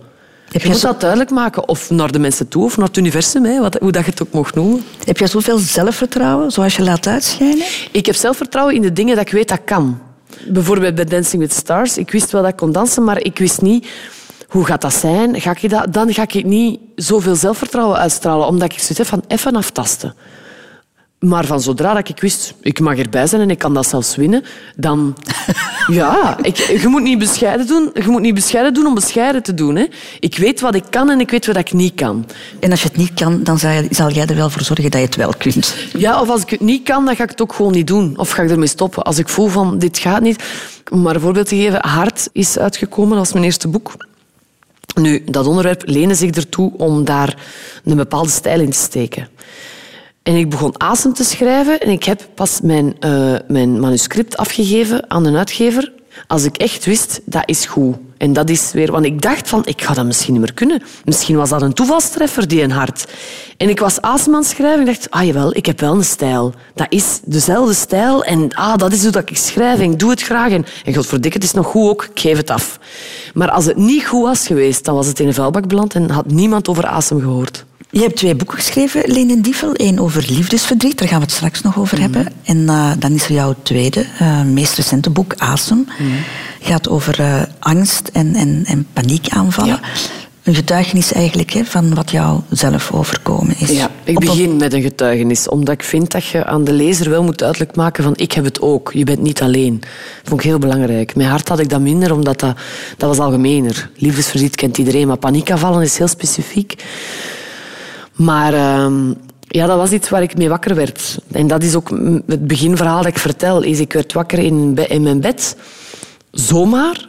Heb 0.45 0.63
Je 0.63 0.69
je, 0.69 0.69
moet 0.69 0.79
zo, 0.79 0.87
dat 0.87 1.01
duidelijk 1.01 1.31
maken, 1.31 1.69
of 1.69 1.91
naar 1.91 2.13
de 2.13 2.19
mensen 2.19 2.49
toe, 2.49 2.65
of 2.65 2.77
naar 2.77 2.87
het 2.87 2.97
universum, 2.97 3.45
hè, 3.45 3.61
wat, 3.61 3.77
hoe 3.81 3.93
dat 3.93 4.05
je 4.05 4.11
het 4.11 4.23
ook 4.23 4.33
mocht 4.33 4.55
noemen. 4.55 4.85
heb 5.05 5.19
je 5.19 5.27
zoveel 5.27 5.59
zelfvertrouwen, 5.59 6.51
zoals 6.51 6.77
je 6.77 6.83
laat 6.83 7.07
uitschijnen? 7.07 7.67
Ik 7.93 8.07
heb 8.07 8.15
zelfvertrouwen 8.15 8.75
in 8.75 8.83
de 8.83 8.93
dingen 8.93 9.17
dat 9.17 9.27
ik 9.27 9.33
weet 9.33 9.49
dat 9.49 9.59
ik 9.59 9.65
kan. 9.65 9.99
Bijvoorbeeld 10.49 10.95
bij 10.95 11.05
Dancing 11.05 11.43
with 11.43 11.53
Stars. 11.53 11.99
Ik 11.99 12.11
wist 12.11 12.31
wel 12.31 12.43
dat 12.43 12.51
ik 12.51 12.57
kon 12.57 12.73
dansen, 12.73 13.05
maar 13.05 13.21
ik 13.21 13.39
wist 13.39 13.61
niet... 13.61 13.89
Hoe 14.49 14.65
gaat 14.65 14.81
dat 14.81 14.95
zijn? 14.95 15.41
Ga 15.41 15.51
ik 15.61 15.71
dat, 15.71 15.93
dan 15.93 16.13
ga 16.13 16.23
ik 16.23 16.45
niet 16.45 16.81
zoveel 16.95 17.37
zelfvertrouwen 17.37 17.99
uitstralen, 17.99 18.47
omdat 18.47 18.73
ik 18.73 18.79
zoiets 18.79 19.09
van 19.09 19.23
even 19.29 19.57
aftasten. 19.57 20.15
Maar 21.25 21.45
van 21.45 21.61
zodra 21.61 21.95
dat 21.95 22.09
ik 22.09 22.21
wist, 22.21 22.55
ik 22.61 22.81
mag 22.81 22.99
erbij 22.99 23.27
zijn 23.27 23.41
en 23.41 23.51
ik 23.51 23.59
kan 23.59 23.75
dat 23.75 23.89
zelfs 23.89 24.17
winnen, 24.17 24.45
dan... 24.77 25.17
Ja, 25.87 26.39
ik, 26.43 26.57
je, 26.57 26.89
moet 26.89 27.03
niet 27.03 27.19
bescheiden 27.19 27.67
doen, 27.67 27.91
je 27.95 28.09
moet 28.09 28.21
niet 28.21 28.35
bescheiden 28.35 28.75
doen 28.75 28.87
om 28.87 28.95
bescheiden 28.95 29.43
te 29.43 29.55
doen. 29.55 29.77
Hè. 29.77 29.87
Ik 30.21 30.39
weet 30.39 30.61
wat 30.61 30.75
ik 30.75 30.85
kan 30.91 31.11
en 31.11 31.21
ik 31.21 31.31
weet 31.31 31.47
wat 31.47 31.57
ik 31.57 31.73
niet 31.73 31.95
kan. 31.95 32.27
En 32.61 32.71
als 32.71 32.83
je 32.83 32.89
het 32.89 32.97
niet 32.97 33.15
kan, 33.15 33.43
dan 33.43 33.59
zal, 33.91 34.11
jij 34.11 34.27
er 34.27 34.35
wel 34.35 34.51
voor 34.51 34.63
zorgen 34.63 34.91
dat 34.91 35.01
je 35.01 35.07
het 35.07 35.17
wel 35.17 35.35
kunt. 35.39 35.75
Ja, 35.97 36.21
of 36.21 36.29
als 36.29 36.43
ik 36.43 36.51
het 36.51 36.61
niet 36.61 36.83
kan, 36.83 37.05
dan 37.05 37.17
ga 37.17 37.23
ik 37.23 37.31
het 37.31 37.43
ook 37.43 37.53
gewoon 37.53 37.73
niet 37.73 37.87
doen. 37.87 38.19
Of 38.19 38.31
ga 38.31 38.43
ik 38.43 38.51
ermee 38.51 38.69
stoppen. 38.69 39.03
Als 39.03 39.19
ik 39.19 39.29
voel 39.29 39.49
van, 39.49 39.79
dit 39.79 39.99
gaat 39.99 40.23
niet. 40.23 40.43
Om 40.91 41.03
maar 41.03 41.15
een 41.15 41.21
voorbeeld 41.21 41.49
te 41.49 41.57
geven. 41.57 41.87
Hart 41.87 42.29
is 42.33 42.59
uitgekomen 42.59 43.19
als 43.19 43.33
mijn 43.33 43.45
eerste 43.45 43.69
boek. 43.69 43.93
Nu, 44.95 45.23
dat 45.25 45.47
onderwerp 45.47 45.83
leende 45.87 46.15
zich 46.15 46.31
ertoe 46.31 46.73
om 46.77 47.05
daar 47.05 47.37
een 47.85 47.97
bepaalde 47.97 48.31
stijl 48.31 48.61
in 48.61 48.71
te 48.71 48.79
steken. 48.79 49.29
En 50.25 50.35
ik 50.35 50.51
begon 50.51 50.81
Asem 50.81 51.13
te 51.13 51.25
schrijven 51.25 51.81
en 51.81 51.91
ik 51.91 52.05
heb 52.05 52.29
pas 52.35 52.61
mijn, 52.61 52.97
eh, 53.01 53.35
mijn 53.49 53.81
manuscript 53.81 54.37
afgegeven 54.37 55.11
aan 55.11 55.27
een 55.27 55.37
uitgever 55.37 55.93
als 56.27 56.45
ik 56.45 56.57
echt 56.57 56.85
wist, 56.85 57.21
dat 57.25 57.43
is 57.47 57.67
goed. 57.67 57.97
En 58.19 58.33
dat 58.33 58.51
is 58.51 58.73
weer... 58.73 58.93
Want 58.93 59.05
ik 59.05 59.23
dacht 59.23 59.49
van, 59.49 59.63
ik 59.65 59.83
ga 59.83 59.95
dat 59.95 60.05
misschien 60.05 60.33
niet 60.33 60.43
meer 60.43 60.55
kunnen. 60.55 60.83
Misschien 61.05 61.37
was 61.37 61.49
dat 61.49 61.63
een 61.63 61.73
toevalstreffer, 61.73 62.49
die 62.49 62.63
een 62.63 62.71
hart. 62.71 63.05
En 63.57 63.69
ik 63.69 63.81
was 63.81 63.99
het 64.01 64.47
schrijven 64.47 64.79
en 64.79 64.85
dacht, 64.85 65.11
ah 65.11 65.25
jawel, 65.25 65.57
ik 65.57 65.67
heb 65.67 65.81
wel 65.81 65.95
een 65.95 66.05
stijl. 66.05 66.55
Dat 66.75 66.87
is 66.89 67.21
dezelfde 67.25 67.75
stijl 67.75 68.25
en 68.25 68.55
ah, 68.55 68.77
dat 68.77 68.93
is 68.93 69.03
hoe 69.03 69.11
dat 69.11 69.31
ik 69.31 69.37
schrijf 69.37 69.79
en 69.79 69.91
ik 69.91 69.99
doe 69.99 70.11
het 70.11 70.23
graag. 70.23 70.51
En, 70.51 70.65
en 70.85 70.95
het 70.95 71.43
is 71.43 71.53
nog 71.53 71.67
goed 71.67 71.91
ook, 71.91 72.05
ik 72.05 72.21
geef 72.21 72.37
het 72.37 72.51
af. 72.51 72.79
Maar 73.35 73.51
als 73.51 73.65
het 73.65 73.77
niet 73.77 74.07
goed 74.07 74.23
was 74.23 74.47
geweest, 74.47 74.85
dan 74.85 74.95
was 74.95 75.07
het 75.07 75.21
in 75.21 75.27
een 75.27 75.35
vuilbak 75.35 75.69
beland 75.69 75.95
en 75.95 76.11
had 76.11 76.27
niemand 76.27 76.69
over 76.69 76.87
Asem 76.87 77.21
gehoord. 77.21 77.65
Je 77.95 78.01
hebt 78.01 78.17
twee 78.17 78.35
boeken 78.35 78.57
geschreven, 78.57 79.03
Leen 79.07 79.31
en 79.31 79.43
Dievel. 79.43 79.71
Eén 79.73 80.01
over 80.01 80.25
liefdesverdriet, 80.29 80.99
daar 80.99 81.09
gaan 81.09 81.19
we 81.19 81.25
het 81.25 81.35
straks 81.35 81.63
nog 81.63 81.79
over 81.79 82.01
hebben. 82.01 82.27
En 82.43 82.69
eh, 82.69 82.91
dan 82.99 83.13
is 83.13 83.25
er 83.25 83.33
jouw 83.33 83.55
tweede, 83.63 84.07
eh, 84.19 84.43
meest 84.43 84.75
recente 84.75 85.11
boek, 85.11 85.35
Asem. 85.37 85.87
Gaat 86.61 86.89
over 86.89 87.21
eh, 87.21 87.43
angst 87.59 88.09
en, 88.13 88.35
en, 88.35 88.63
en 88.67 88.87
paniekaanvallen. 88.93 89.81
Een 90.43 90.55
getuigenis 90.55 91.13
eigenlijk 91.13 91.53
hè, 91.53 91.65
van 91.65 91.95
wat 91.95 92.11
jou 92.11 92.41
zelf 92.51 92.93
overkomen 92.93 93.55
is. 93.59 93.71
Ja, 93.71 93.91
ik 94.05 94.19
begin 94.19 94.57
met 94.57 94.73
een 94.73 94.83
getuigenis, 94.83 95.49
omdat 95.49 95.75
ik 95.75 95.83
vind 95.83 96.11
dat 96.11 96.27
je 96.27 96.45
aan 96.45 96.65
de 96.65 96.73
lezer 96.73 97.11
wel 97.11 97.23
moet 97.23 97.39
duidelijk 97.39 97.77
maken 97.77 98.05
van 98.05 98.13
ik 98.17 98.33
heb 98.33 98.45
het 98.45 98.61
ook, 98.61 98.93
je 98.93 99.05
bent 99.05 99.23
niet 99.23 99.43
alleen. 99.43 99.79
Dat 99.81 99.89
vond 100.25 100.41
ik 100.41 100.47
heel 100.47 100.59
belangrijk. 100.59 101.15
Met 101.15 101.27
hart 101.27 101.49
had 101.49 101.59
ik 101.59 101.69
dat 101.69 101.81
minder, 101.81 102.13
omdat 102.13 102.41
dat, 102.41 102.57
dat 102.97 103.09
was 103.09 103.19
algemener. 103.19 103.91
Liefdesverdriet 103.97 104.57
kent 104.57 104.79
iedereen, 104.79 105.07
maar 105.07 105.17
paniekaanvallen 105.17 105.83
is 105.83 105.99
heel 105.99 106.09
specifiek. 106.09 106.83
Maar 108.15 108.55
ehm, 108.55 109.13
ja, 109.41 109.67
dat 109.67 109.77
was 109.77 109.91
iets 109.91 110.09
waar 110.09 110.23
ik 110.23 110.37
mee 110.37 110.49
wakker 110.49 110.75
werd. 110.75 111.19
En 111.33 111.47
dat 111.47 111.63
is 111.63 111.75
ook 111.75 111.89
het 112.27 112.47
beginverhaal 112.47 112.97
dat 113.03 113.07
ik 113.07 113.19
vertel. 113.19 113.63
Is 113.63 113.81
ik 113.81 113.93
werd 113.93 114.13
wakker 114.13 114.39
in, 114.39 114.77
in 114.89 115.03
mijn 115.03 115.21
bed, 115.21 115.57
zomaar, 116.31 117.09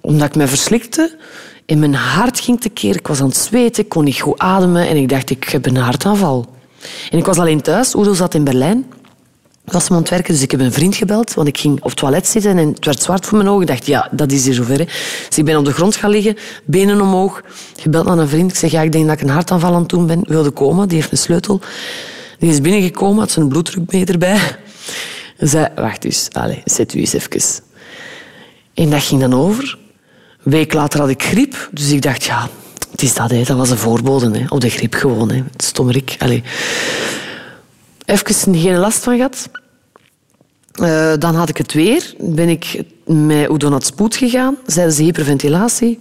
omdat 0.00 0.28
ik 0.28 0.36
me 0.36 0.46
verslikte. 0.46 1.18
En 1.66 1.78
mijn 1.78 1.94
hart 1.94 2.40
ging 2.40 2.60
tekeer. 2.60 2.96
Ik 2.96 3.06
was 3.06 3.20
aan 3.20 3.28
het 3.28 3.36
zweten, 3.36 3.88
kon 3.88 4.04
niet 4.04 4.20
goed 4.20 4.38
ademen. 4.38 4.88
En 4.88 4.96
ik 4.96 5.08
dacht, 5.08 5.30
ik 5.30 5.44
heb 5.44 5.66
een 5.66 5.76
hartaanval. 5.76 6.46
En 7.10 7.18
ik 7.18 7.24
was 7.24 7.38
alleen 7.38 7.62
thuis. 7.62 7.94
Oedo 7.94 8.14
zat 8.14 8.34
in 8.34 8.44
Berlijn. 8.44 8.86
Ik 9.66 9.72
was 9.72 9.90
aan 9.90 10.04
het 10.08 10.26
dus 10.26 10.42
ik 10.42 10.50
heb 10.50 10.60
een 10.60 10.72
vriend 10.72 10.94
gebeld. 10.96 11.34
Want 11.34 11.48
ik 11.48 11.58
ging 11.58 11.76
op 11.76 11.88
het 11.88 11.96
toilet 11.96 12.26
zitten 12.26 12.58
en 12.58 12.68
het 12.68 12.84
werd 12.84 13.02
zwart 13.02 13.26
voor 13.26 13.38
mijn 13.38 13.50
ogen. 13.50 13.62
Ik 13.62 13.68
dacht, 13.68 13.86
ja, 13.86 14.08
dat 14.12 14.32
is 14.32 14.44
hier 14.44 14.54
zover. 14.54 14.78
Hè. 14.78 14.84
Dus 15.28 15.38
ik 15.38 15.44
ben 15.44 15.56
op 15.56 15.64
de 15.64 15.72
grond 15.72 15.96
gaan 15.96 16.10
liggen, 16.10 16.36
benen 16.64 17.00
omhoog. 17.00 17.42
Gebeld 17.76 18.06
naar 18.06 18.18
een 18.18 18.28
vriend. 18.28 18.50
Ik 18.50 18.56
zeg, 18.56 18.70
ja, 18.70 18.82
ik 18.82 18.92
denk 18.92 19.06
dat 19.06 19.14
ik 19.14 19.22
een 19.22 19.28
hartaanval 19.28 19.74
aan 19.74 19.80
het 19.80 19.88
doen 19.88 20.06
ben. 20.06 20.24
Wilde 20.28 20.50
komen, 20.50 20.88
die 20.88 20.96
heeft 20.96 21.12
een 21.12 21.18
sleutel. 21.18 21.60
Die 22.38 22.50
is 22.50 22.60
binnengekomen, 22.60 23.18
had 23.18 23.30
zijn 23.30 23.48
bloeddrukmeter 23.48 24.14
erbij. 24.14 24.38
En 25.36 25.48
zei, 25.48 25.68
wacht 25.74 26.04
eens, 26.04 26.28
allez, 26.32 26.58
zet 26.64 26.94
u 26.94 26.98
eens 26.98 27.12
even. 27.12 27.64
En 28.74 28.90
dat 28.90 29.02
ging 29.02 29.20
dan 29.20 29.34
over. 29.34 29.78
Een 30.44 30.52
week 30.52 30.72
later 30.72 31.00
had 31.00 31.08
ik 31.08 31.22
griep, 31.22 31.68
dus 31.72 31.90
ik 31.90 32.02
dacht, 32.02 32.24
ja, 32.24 32.48
het 32.90 33.02
is 33.02 33.14
dat, 33.14 33.30
hè. 33.30 33.42
dat 33.42 33.56
was 33.56 33.70
een 33.70 33.76
voorbode 33.76 34.38
hè. 34.38 34.44
op 34.48 34.60
de 34.60 34.70
griep 34.70 34.94
gewoon. 34.94 35.30
Hè. 35.30 35.42
Stommerik. 35.56 36.16
Allee. 36.18 36.42
Even 38.06 38.54
geen 38.54 38.76
last 38.76 39.02
van 39.02 39.16
gehad. 39.16 39.48
Eh, 40.72 41.12
dan 41.18 41.34
had 41.34 41.48
ik 41.48 41.56
het 41.56 41.72
weer. 41.72 42.14
Ben 42.18 42.48
ik 42.48 42.82
met 43.04 43.62
het 43.62 43.86
spoed 43.86 44.16
gegaan. 44.16 44.56
Zeiden 44.66 44.94
ze 44.94 45.02
hyperventilatie. 45.02 45.98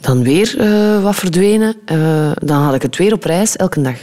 Dan 0.00 0.22
weer 0.22 0.58
eh, 0.58 1.02
wat 1.02 1.14
verdwenen. 1.14 1.74
Eh, 1.84 2.30
dan 2.42 2.62
had 2.62 2.74
ik 2.74 2.82
het 2.82 2.96
weer 2.96 3.12
op 3.12 3.24
reis, 3.24 3.56
elke 3.56 3.82
dag. 3.82 3.96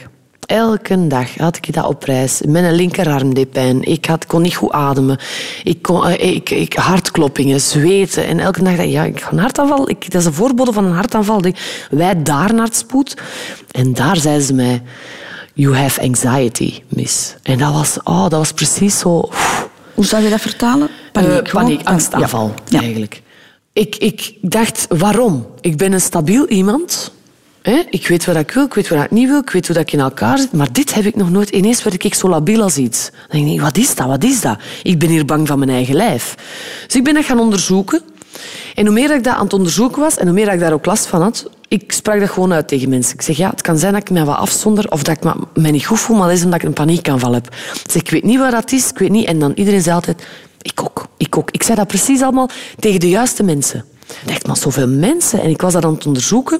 Elke 0.45 1.07
dag 1.07 1.35
had 1.35 1.57
ik 1.57 1.73
dat 1.73 1.85
op 1.85 2.03
reis. 2.03 2.41
Mijn 2.47 2.73
linkerarm 2.73 3.33
deed 3.33 3.51
pijn. 3.51 3.83
Ik 3.83 4.05
had, 4.05 4.25
kon 4.25 4.41
niet 4.41 4.55
goed 4.55 4.71
ademen. 4.71 5.17
Ik 5.63 5.81
kon, 5.81 6.09
ik, 6.09 6.49
ik, 6.49 6.73
hartkloppingen, 6.73 7.61
zweten. 7.61 8.25
En 8.25 8.39
elke 8.39 8.63
dag 8.63 8.75
dacht 8.75 8.87
ik, 8.87 8.93
ja, 8.93 9.03
ik 9.03 9.21
ga 9.21 9.31
een 9.31 9.39
hartaanval. 9.39 9.89
Ik, 9.89 10.11
dat 10.11 10.21
is 10.21 10.27
een 10.27 10.33
voorbode 10.33 10.73
van 10.73 10.85
een 10.85 10.93
hartaanval. 10.93 11.41
Wij 11.89 12.23
daar 12.23 12.53
naar 12.53 12.65
het 12.65 12.75
spoed. 12.75 13.17
En 13.71 13.93
daar 13.93 14.17
zeiden 14.17 14.43
ze 14.45 14.53
mij... 14.53 14.81
You 15.59 15.75
have 15.75 16.01
anxiety, 16.01 16.73
miss. 16.87 17.35
En 17.43 17.57
dat 17.57 17.73
was, 17.73 17.97
oh, 18.03 18.21
dat 18.21 18.31
was 18.31 18.51
precies 18.51 18.99
zo... 18.99 19.29
Hoe 19.93 20.05
zou 20.05 20.23
je 20.23 20.29
dat 20.29 20.41
vertalen? 20.41 20.89
Paniek, 21.11 21.29
Eh, 21.47 21.53
paniek, 21.53 21.81
angstaanval, 21.83 22.53
Ja. 22.67 22.79
eigenlijk. 22.79 23.21
Ik, 23.73 23.95
ik 23.95 24.33
dacht, 24.41 24.85
waarom? 24.89 25.47
Ik 25.61 25.77
ben 25.77 25.91
een 25.93 26.01
stabiel 26.01 26.47
iemand. 26.47 27.11
Hè? 27.61 27.81
Ik 27.89 28.07
weet 28.07 28.25
wat 28.25 28.35
ik 28.35 28.51
wil, 28.51 28.63
ik 28.65 28.73
weet 28.73 28.87
wat 28.89 29.03
ik 29.03 29.11
niet 29.11 29.27
wil, 29.27 29.39
ik 29.39 29.49
weet 29.49 29.65
hoe 29.67 29.75
dat 29.75 29.85
ik 29.85 29.93
in 29.93 29.99
elkaar 29.99 30.37
zit. 30.37 30.51
Maar 30.53 30.71
dit 30.73 30.93
heb 30.93 31.05
ik 31.05 31.15
nog 31.15 31.29
nooit. 31.29 31.49
Ineens 31.49 31.83
werd 31.83 32.03
ik 32.03 32.13
zo 32.13 32.29
labiel 32.29 32.61
als 32.61 32.77
iets. 32.77 33.09
Dan 33.29 33.39
denk 33.41 33.51
ik, 33.51 33.61
wat 33.61 33.77
is 33.77 33.95
dat, 33.95 34.07
wat 34.07 34.23
is 34.23 34.41
dat? 34.41 34.57
Ik 34.83 34.99
ben 34.99 35.09
hier 35.09 35.25
bang 35.25 35.47
van 35.47 35.59
mijn 35.59 35.71
eigen 35.71 35.95
lijf. 35.95 36.35
Dus 36.85 36.95
ik 36.95 37.03
ben 37.03 37.13
dat 37.13 37.25
gaan 37.25 37.39
onderzoeken. 37.39 38.01
En 38.75 38.85
hoe 38.85 38.93
meer 38.93 39.07
dat 39.07 39.17
ik 39.17 39.23
dat 39.23 39.33
aan 39.35 39.43
het 39.43 39.53
onderzoeken 39.53 40.01
was, 40.01 40.17
en 40.17 40.25
hoe 40.25 40.35
meer 40.35 40.45
dat 40.45 40.53
ik 40.53 40.59
daar 40.59 40.73
ook 40.73 40.85
last 40.85 41.05
van 41.05 41.21
had, 41.21 41.49
ik 41.67 41.91
sprak 41.91 42.19
dat 42.19 42.29
gewoon 42.29 42.53
uit 42.53 42.67
tegen 42.67 42.89
mensen. 42.89 43.13
Ik 43.13 43.21
zeg, 43.21 43.37
ja, 43.37 43.49
het 43.49 43.61
kan 43.61 43.77
zijn 43.77 43.93
dat 43.93 44.01
ik 44.01 44.09
mij 44.09 44.25
wat 44.25 44.37
afzonder 44.37 44.91
of 44.91 45.03
dat 45.03 45.17
ik 45.17 45.33
me- 45.53 45.71
niet 45.71 45.85
goed 45.85 45.99
voel, 45.99 46.17
maar 46.17 46.27
dat 46.27 46.37
is 46.37 46.43
omdat 46.43 46.59
ik 46.61 46.67
een 46.67 46.73
paniekaanval 46.73 47.33
heb. 47.33 47.47
Ik 47.83 47.91
zeg, 47.91 48.01
ik 48.01 48.09
weet 48.09 48.23
niet 48.23 48.39
wat 48.39 48.51
dat 48.51 48.71
is, 48.71 48.89
ik 48.89 48.97
weet 48.97 49.09
niet. 49.09 49.25
En 49.27 49.39
dan 49.39 49.51
iedereen 49.55 49.81
zei 49.81 49.95
altijd, 49.95 50.25
ik 50.61 50.81
ook, 50.81 51.07
ik 51.17 51.37
ook. 51.37 51.51
Ik 51.51 51.63
zei 51.63 51.77
dat 51.77 51.87
precies 51.87 52.21
allemaal 52.21 52.49
tegen 52.79 52.99
de 52.99 53.09
juiste 53.09 53.43
mensen. 53.43 53.85
Ik 54.21 54.27
dacht, 54.27 54.47
maar 54.47 54.57
zoveel 54.57 54.87
mensen. 54.87 55.41
En 55.41 55.49
ik 55.49 55.61
was 55.61 55.73
dat 55.73 55.85
aan 55.85 55.93
het 55.93 56.05
onderzoeken. 56.05 56.59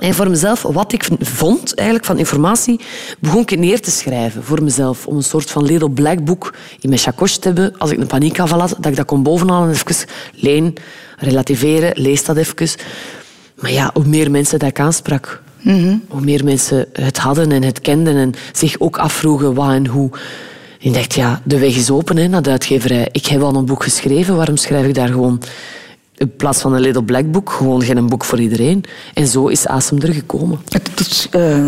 En 0.00 0.14
voor 0.14 0.30
mezelf, 0.30 0.62
wat 0.62 0.92
ik 0.92 1.08
vond 1.20 1.74
eigenlijk 1.74 2.06
van 2.06 2.18
informatie, 2.18 2.80
begon 3.18 3.40
ik 3.40 3.58
neer 3.58 3.80
te 3.80 3.90
schrijven 3.90 4.44
voor 4.44 4.62
mezelf. 4.62 5.06
Om 5.06 5.16
een 5.16 5.22
soort 5.22 5.50
van 5.50 5.64
little 5.64 5.90
black 5.90 6.24
book 6.24 6.54
in 6.80 6.88
mijn 6.88 7.00
chakos 7.00 7.36
te 7.36 7.46
hebben. 7.46 7.78
Als 7.78 7.90
ik 7.90 7.98
een 7.98 8.06
paniekaanval 8.06 8.60
had, 8.60 8.68
dat 8.78 8.86
ik 8.86 8.96
dat 8.96 9.06
kon 9.06 9.22
bovenhalen 9.22 9.68
en 9.68 9.74
even 9.74 10.06
leen, 10.34 10.74
relativeren, 11.18 11.92
lees 11.94 12.24
dat 12.24 12.36
even. 12.36 12.68
Maar 13.60 13.72
ja, 13.72 13.90
hoe 13.94 14.04
meer 14.04 14.30
mensen 14.30 14.58
dat 14.58 14.68
ik 14.68 14.80
aansprak, 14.80 15.42
hoe 16.08 16.20
meer 16.20 16.44
mensen 16.44 16.86
het 16.92 17.18
hadden 17.18 17.52
en 17.52 17.62
het 17.62 17.80
kenden 17.80 18.16
en 18.16 18.34
zich 18.52 18.78
ook 18.78 18.98
afvroegen 18.98 19.54
wat 19.54 19.70
en 19.70 19.86
hoe. 19.86 20.10
En 20.80 20.86
ik 20.86 20.94
dacht, 20.94 21.14
ja, 21.14 21.40
de 21.44 21.58
weg 21.58 21.76
is 21.76 21.90
open 21.90 22.16
hè, 22.16 22.28
naar 22.28 22.42
de 22.42 22.50
uitgeverij. 22.50 23.08
Ik 23.12 23.26
heb 23.26 23.42
al 23.42 23.54
een 23.54 23.64
boek 23.64 23.82
geschreven, 23.82 24.36
waarom 24.36 24.56
schrijf 24.56 24.86
ik 24.86 24.94
daar 24.94 25.08
gewoon 25.08 25.42
in 26.20 26.36
plaats 26.36 26.60
van 26.60 26.74
een 26.74 26.80
Little 26.80 27.02
Black 27.02 27.30
boek, 27.30 27.50
gewoon 27.50 27.82
geen 27.82 28.08
boek 28.08 28.24
voor 28.24 28.40
iedereen. 28.40 28.84
En 29.14 29.26
zo 29.26 29.46
is 29.46 29.66
Asem 29.66 30.00
er 30.00 30.12
gekomen. 30.12 30.60
Het 30.68 30.90
is 31.00 31.26
eh, 31.30 31.66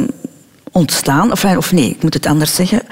ontstaan, 0.72 1.32
of, 1.32 1.44
of 1.44 1.72
nee, 1.72 1.90
ik 1.90 2.02
moet 2.02 2.14
het 2.14 2.26
anders 2.26 2.54
zeggen. 2.54 2.82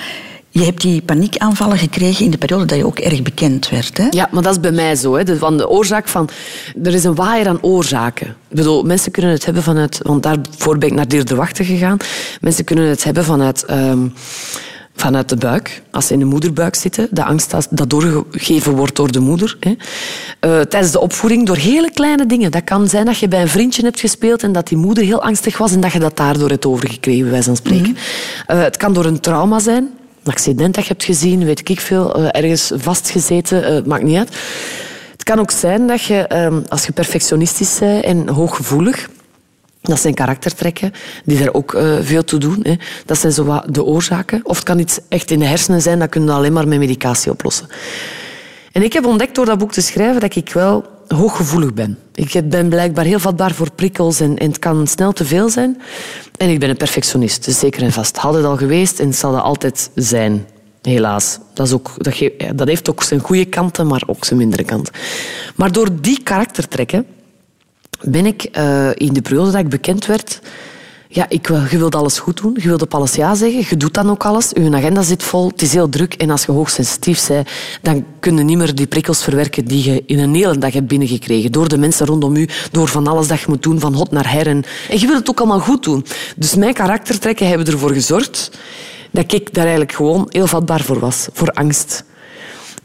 Je 0.49 0.65
hebt 0.65 0.81
die 0.81 1.03
paniekaanvallen 1.03 1.79
gekregen 1.79 2.25
in 2.25 2.31
de 2.31 2.39
periode 2.39 2.65
dat 2.65 2.79
je 2.79 2.87
ook 2.87 2.99
erg 2.99 3.23
bekend 3.23 3.69
werd. 3.69 3.99
Hè? 3.99 4.07
Ja, 4.11 4.29
maar 4.31 4.43
dat 4.43 4.53
is 4.53 4.61
bij 4.61 4.73
mij 4.73 4.97
zo. 4.97 5.15
Hè. 5.15 5.25
De, 5.25 5.37
van 5.37 5.57
de 5.57 5.69
oorzaak 5.69 6.09
van... 6.09 6.29
Er 6.83 6.95
is 6.95 7.05
een 7.05 7.15
waaier 7.15 7.49
aan 7.49 7.63
oorzaken. 7.63 8.27
Ik 8.27 8.57
bedoel, 8.57 8.83
mensen 8.83 9.13
kunnen 9.13 9.31
het 9.31 9.45
hebben 9.45 9.63
vanuit... 9.63 10.01
Want 10.03 10.23
daarvoor 10.23 10.79
ben 10.79 10.89
ik 10.89 10.95
naar 10.95 11.09
Dier 11.09 11.25
de 11.25 11.35
Wachter 11.35 11.65
gegaan. 11.65 11.97
Mensen 12.41 12.65
kunnen 12.65 12.89
het 12.89 13.05
hebben 13.05 13.25
vanuit... 13.25 13.65
ehm, 13.65 14.09
vanuit 15.01 15.28
de 15.28 15.36
buik, 15.36 15.82
als 15.90 16.07
ze 16.07 16.12
in 16.12 16.18
de 16.18 16.24
moederbuik 16.24 16.74
zitten, 16.74 17.09
de 17.11 17.24
angst 17.24 17.51
dat, 17.51 17.90
doorgegeven 17.90 18.72
wordt 18.72 18.96
door 18.96 19.12
de 19.12 19.20
moeder. 19.20 19.57
Hè. 19.61 19.74
Eh, 20.40 20.61
tijdens 20.61 20.92
de 20.92 21.01
opvoeding, 21.01 21.46
door 21.46 21.57
hele 21.57 21.90
kleine 21.90 22.26
dingen. 22.26 22.51
Dat 22.51 22.64
kan 22.64 22.88
zijn 22.88 23.05
dat 23.05 23.18
je 23.18 23.28
bij 23.28 23.40
een 23.40 23.48
vriendje 23.48 23.82
hebt 23.82 24.01
gespeeld 24.01 24.42
en 24.42 24.53
dat 24.53 24.68
die 24.68 24.78
moeder 24.78 25.05
heel 25.05 25.22
angstig 25.22 25.59
was 25.59 25.72
en 25.72 25.80
dat 25.80 25.92
je 25.92 25.98
dat 25.98 26.16
daardoor 26.16 26.48
hebt 26.48 26.66
overgekregen, 26.66 27.30
wijze 27.30 27.44
van 27.44 27.57
spreken. 27.57 27.96
Eh, 28.46 28.62
het 28.62 28.76
kan 28.76 28.92
door 28.92 29.05
een 29.05 29.20
trauma 29.20 29.59
zijn, 29.59 29.82
een 30.24 30.32
accident 30.32 30.74
dat 30.74 30.84
je 30.84 30.90
hebt 30.90 31.05
gezien, 31.05 31.44
weet 31.44 31.68
ik 31.68 31.80
veel, 31.80 32.14
eh, 32.14 32.42
ergens 32.42 32.72
vastgezeten, 32.74 33.82
maakt 33.86 34.05
niet 34.05 34.18
uit. 34.18 34.36
Het 35.12 35.24
kan 35.24 35.38
ook 35.38 35.51
zijn 35.51 35.86
dat 35.86 36.03
je, 36.03 36.26
ehm, 36.26 36.61
als 36.68 36.86
je 36.86 36.92
perfectionistisch 36.92 37.78
bent 37.78 38.05
en 38.05 38.28
hooggevoelig, 38.28 39.09
dat 39.83 40.01
zijn 40.01 40.14
karaktertrekken 40.14 40.93
die 41.24 41.39
daar 41.39 41.53
ook 41.53 41.74
eh, 41.74 41.97
veel 42.01 42.24
toe 42.24 42.39
doen. 42.39 42.59
Hè. 42.62 42.74
Dat 43.07 43.18
zijn 43.18 43.33
zo 43.33 43.45
wat 43.45 43.74
de 43.74 43.85
oorzaken. 43.85 44.41
Of 44.43 44.57
het 44.57 44.64
kan 44.64 44.78
iets 44.78 44.99
echt 45.09 45.31
in 45.31 45.39
de 45.39 45.45
hersenen 45.45 45.83
zijn, 45.83 45.99
dat 45.99 46.09
kun 46.09 46.24
je 46.24 46.31
alleen 46.31 46.53
maar 46.53 46.68
met 46.68 46.78
medicatie 46.78 47.31
oplossen. 47.31 47.68
En 48.72 48.83
ik 48.83 48.93
heb 48.93 49.05
ontdekt 49.05 49.35
door 49.35 49.45
dat 49.45 49.59
boek 49.59 49.72
te 49.72 49.81
schrijven 49.81 50.20
dat 50.20 50.37
ik 50.37 50.53
wel 50.53 50.85
hooggevoelig 51.09 51.74
ben. 51.74 51.99
Ik 52.14 52.49
ben 52.49 52.68
blijkbaar 52.68 53.05
heel 53.05 53.18
vatbaar 53.18 53.55
voor 53.55 53.72
prikkels 53.72 54.20
en, 54.20 54.39
en 54.39 54.49
het 54.49 54.59
kan 54.59 54.87
snel 54.87 55.12
te 55.12 55.24
veel 55.24 55.49
zijn. 55.49 55.81
En 56.37 56.49
ik 56.49 56.61
ben 56.61 56.70
een 56.70 56.76
perfectionist, 56.76 57.45
dus 57.45 57.59
zeker 57.59 57.83
en 57.83 57.93
vast. 57.93 58.16
Had 58.16 58.35
het 58.35 58.45
al 58.45 58.57
geweest 58.57 59.01
en 59.01 59.14
zal 59.14 59.33
dat 59.33 59.43
altijd 59.43 59.91
zijn. 59.95 60.47
Helaas. 60.83 61.39
Dat, 61.55 61.66
is 61.66 61.72
ook, 61.72 61.91
dat, 61.97 62.31
dat 62.55 62.68
heeft 62.68 62.91
ook 62.91 63.03
zijn 63.03 63.20
goede 63.20 63.45
kanten, 63.45 63.87
maar 63.87 64.03
ook 64.07 64.24
zijn 64.24 64.39
mindere 64.39 64.64
kanten. 64.64 64.95
Maar 65.57 65.72
door 65.72 65.89
die 66.01 66.22
karaktertrekken 66.22 67.07
ben 68.03 68.26
ik 68.26 68.42
eh, 68.42 68.88
in 68.94 69.12
de 69.12 69.22
periode 69.22 69.51
dat 69.51 69.61
ik 69.61 69.68
bekend 69.68 70.07
werd... 70.07 70.40
Ja, 71.12 71.26
ik, 71.28 71.46
wil- 71.46 71.62
je 71.70 71.78
wilt 71.78 71.94
alles 71.94 72.18
goed 72.18 72.36
doen. 72.42 72.57
Je 72.61 72.68
wilt 72.68 72.82
op 72.82 72.94
alles 72.94 73.14
ja 73.14 73.34
zeggen. 73.34 73.64
Je 73.68 73.76
doet 73.76 73.94
dan 73.94 74.11
ook 74.11 74.24
alles. 74.24 74.51
Je 74.53 74.70
agenda 74.72 75.03
zit 75.03 75.22
vol. 75.22 75.48
Het 75.48 75.62
is 75.62 75.72
heel 75.72 75.88
druk. 75.88 76.14
En 76.14 76.30
als 76.30 76.44
je 76.44 76.53
hoogsensitief 76.53 77.26
bent, 77.28 77.48
dan 77.82 78.05
kun 78.20 78.36
je 78.36 78.42
niet 78.42 78.57
meer 78.57 78.74
die 78.74 78.86
prikkels 78.86 79.22
verwerken 79.22 79.64
die 79.64 79.90
je 79.90 80.03
in 80.07 80.18
een 80.18 80.34
hele 80.34 80.59
dag 80.59 80.72
hebt 80.72 80.86
binnengekregen. 80.86 81.53
Door 81.53 81.68
de 81.68 81.78
mensen 81.78 82.07
rondom 82.07 82.36
u, 82.36 82.48
door 82.70 82.88
van 82.88 83.07
alles 83.07 83.28
dat 83.28 83.40
je 83.40 83.46
moet 83.48 83.62
doen, 83.62 83.80
van 83.80 83.94
hot 83.94 84.11
naar 84.11 84.32
her. 84.32 84.46
En, 84.46 84.64
je 84.90 85.07
wilt 85.07 85.18
het 85.18 85.30
ook 85.30 85.38
allemaal 85.38 85.61
goed 85.61 85.82
doen. 85.84 86.05
Dus 86.36 86.55
mijn 86.55 86.74
karaktertrekken 86.74 87.48
hebben 87.48 87.66
ervoor 87.66 87.92
gezorgd 87.92 88.51
dat 89.11 89.32
ik 89.32 89.55
daar 89.55 89.62
eigenlijk 89.62 89.92
gewoon 89.92 90.26
heel 90.28 90.46
vatbaar 90.46 90.80
voor 90.80 90.98
was. 90.98 91.28
Voor 91.32 91.51
angst. 91.51 92.05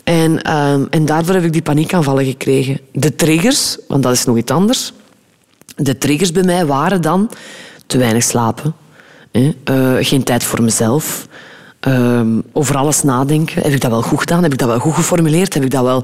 En, 0.03 0.41
ehm, 0.41 0.85
en 0.89 1.05
daarvoor 1.05 1.33
heb 1.33 1.43
ik 1.43 1.53
die 1.53 1.61
paniekaanvallen 1.61 2.25
gekregen. 2.25 2.79
De 2.91 3.15
triggers, 3.15 3.77
want 3.87 4.03
dat 4.03 4.13
is 4.13 4.25
nog 4.25 4.37
iets 4.37 4.51
anders. 4.51 4.93
De 5.75 5.97
triggers 5.97 6.31
bij 6.31 6.43
mij 6.43 6.65
waren 6.65 7.01
dan 7.01 7.29
te 7.87 7.97
weinig 7.97 8.23
slapen, 8.23 8.75
hè, 9.31 9.55
eh, 9.63 10.05
geen 10.05 10.23
tijd 10.23 10.43
voor 10.43 10.61
mezelf, 10.61 11.27
ehm, 11.79 12.41
over 12.51 12.77
alles 12.77 13.03
nadenken. 13.03 13.61
Heb 13.61 13.71
ik 13.71 13.81
dat 13.81 13.91
wel 13.91 14.01
goed 14.01 14.19
gedaan? 14.19 14.43
Heb 14.43 14.51
ik 14.53 14.57
dat 14.57 14.67
wel 14.67 14.79
goed 14.79 14.93
geformuleerd? 14.93 15.53
Heb 15.53 15.63
ik 15.63 15.71
dat 15.71 15.83
wel... 15.83 16.03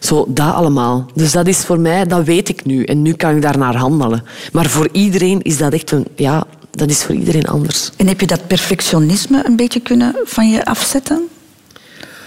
Zo, 0.00 0.24
dat 0.28 0.54
allemaal. 0.54 1.06
Dus 1.14 1.32
dat 1.32 1.46
is 1.46 1.58
voor 1.58 1.80
mij, 1.80 2.06
dat 2.06 2.24
weet 2.24 2.48
ik 2.48 2.64
nu. 2.64 2.84
En 2.84 3.02
nu 3.02 3.12
kan 3.12 3.36
ik 3.36 3.42
daarnaar 3.42 3.76
handelen. 3.76 4.24
Maar 4.52 4.66
voor 4.66 4.88
iedereen 4.92 5.42
is 5.42 5.58
dat 5.58 5.72
echt 5.72 5.90
een, 5.90 6.06
ja, 6.16 6.46
dat 6.70 6.90
is 6.90 7.02
voor 7.02 7.14
iedereen 7.14 7.46
anders. 7.46 7.90
En 7.96 8.06
heb 8.06 8.20
je 8.20 8.26
dat 8.26 8.46
perfectionisme 8.46 9.46
een 9.46 9.56
beetje 9.56 9.80
kunnen 9.80 10.16
van 10.24 10.50
je 10.50 10.64
afzetten? 10.64 11.28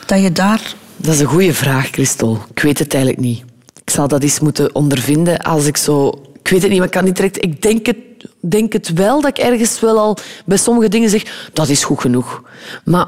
Dat 0.06 0.22
je 0.22 0.32
daar... 0.32 0.76
Dat 0.98 1.14
is 1.14 1.20
een 1.20 1.26
goede 1.26 1.54
vraag, 1.54 1.88
Christel. 1.88 2.39
Ik 2.50 2.60
weet 2.62 2.80
het 2.80 2.93
eigenlijk 2.93 3.24
niet. 3.24 3.43
Ik 3.84 3.89
zal 3.89 4.08
dat 4.08 4.24
eens 4.24 4.39
moeten 4.39 4.76
ondervinden 4.76 5.39
als 5.39 5.66
ik 5.66 5.78
zo... 5.78 6.22
Ik 6.46 6.52
weet 6.52 6.62
het 6.62 6.70
niet, 6.70 6.80
maar 6.80 6.88
ik 6.88 6.93
kan 6.93 7.04
niet 7.04 7.16
direct... 7.16 7.43
Ik 7.43 7.62
denk 7.62 7.86
het, 7.86 7.98
denk 8.39 8.74
het 8.74 8.93
wel 8.93 9.22
dat 9.22 9.38
ik 9.38 9.43
ergens 9.43 9.80
wel 9.80 10.00
al 10.00 10.18
bij 10.46 10.58
sommige 10.58 10.89
dingen 10.89 11.10
zeg... 11.10 11.50
Dat 11.54 11.70
is 11.70 11.84
goed 11.84 12.02
genoeg. 12.02 12.41
Maar 12.84 13.08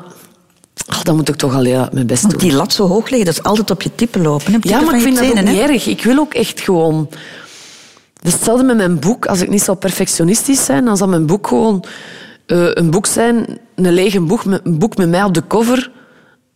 ach, 0.87 1.03
dan 1.03 1.15
moet 1.15 1.29
ik 1.29 1.35
toch 1.35 1.55
al 1.55 1.65
ja, 1.65 1.89
mijn 1.91 2.07
best 2.07 2.29
doen. 2.29 2.39
die 2.39 2.53
lat 2.53 2.73
zo 2.73 2.87
hoog 2.87 3.09
leggen, 3.09 3.25
dat 3.25 3.33
is 3.33 3.43
altijd 3.43 3.71
op 3.71 3.81
je 3.81 3.95
tippen 3.95 4.21
lopen. 4.21 4.55
Op 4.55 4.63
Ja, 4.63 4.81
maar 4.81 4.95
ik 4.95 5.01
vind 5.01 5.17
dat 5.17 5.29
ook 5.29 5.41
niet 5.41 5.59
erg. 5.59 5.87
Ik 5.87 6.03
wil 6.03 6.17
ook 6.17 6.33
echt 6.33 6.61
gewoon... 6.61 7.09
Hetzelfde 8.21 8.63
met 8.63 8.77
mijn 8.77 8.99
boek. 8.99 9.25
Als 9.25 9.41
ik 9.41 9.49
niet 9.49 9.63
zou 9.63 9.77
perfectionistisch 9.77 10.65
zijn, 10.65 10.85
dan 10.85 10.97
zal 10.97 11.07
mijn 11.07 11.25
boek 11.25 11.47
gewoon 11.47 11.83
eh, 12.45 12.69
een 12.73 12.89
boek 12.89 13.05
zijn, 13.05 13.59
een 13.75 13.93
lege 13.93 14.21
boek 14.21 14.43
een 14.43 14.79
boek 14.79 14.97
met 14.97 15.09
mij 15.09 15.23
op 15.23 15.33
de 15.33 15.47
cover. 15.47 15.91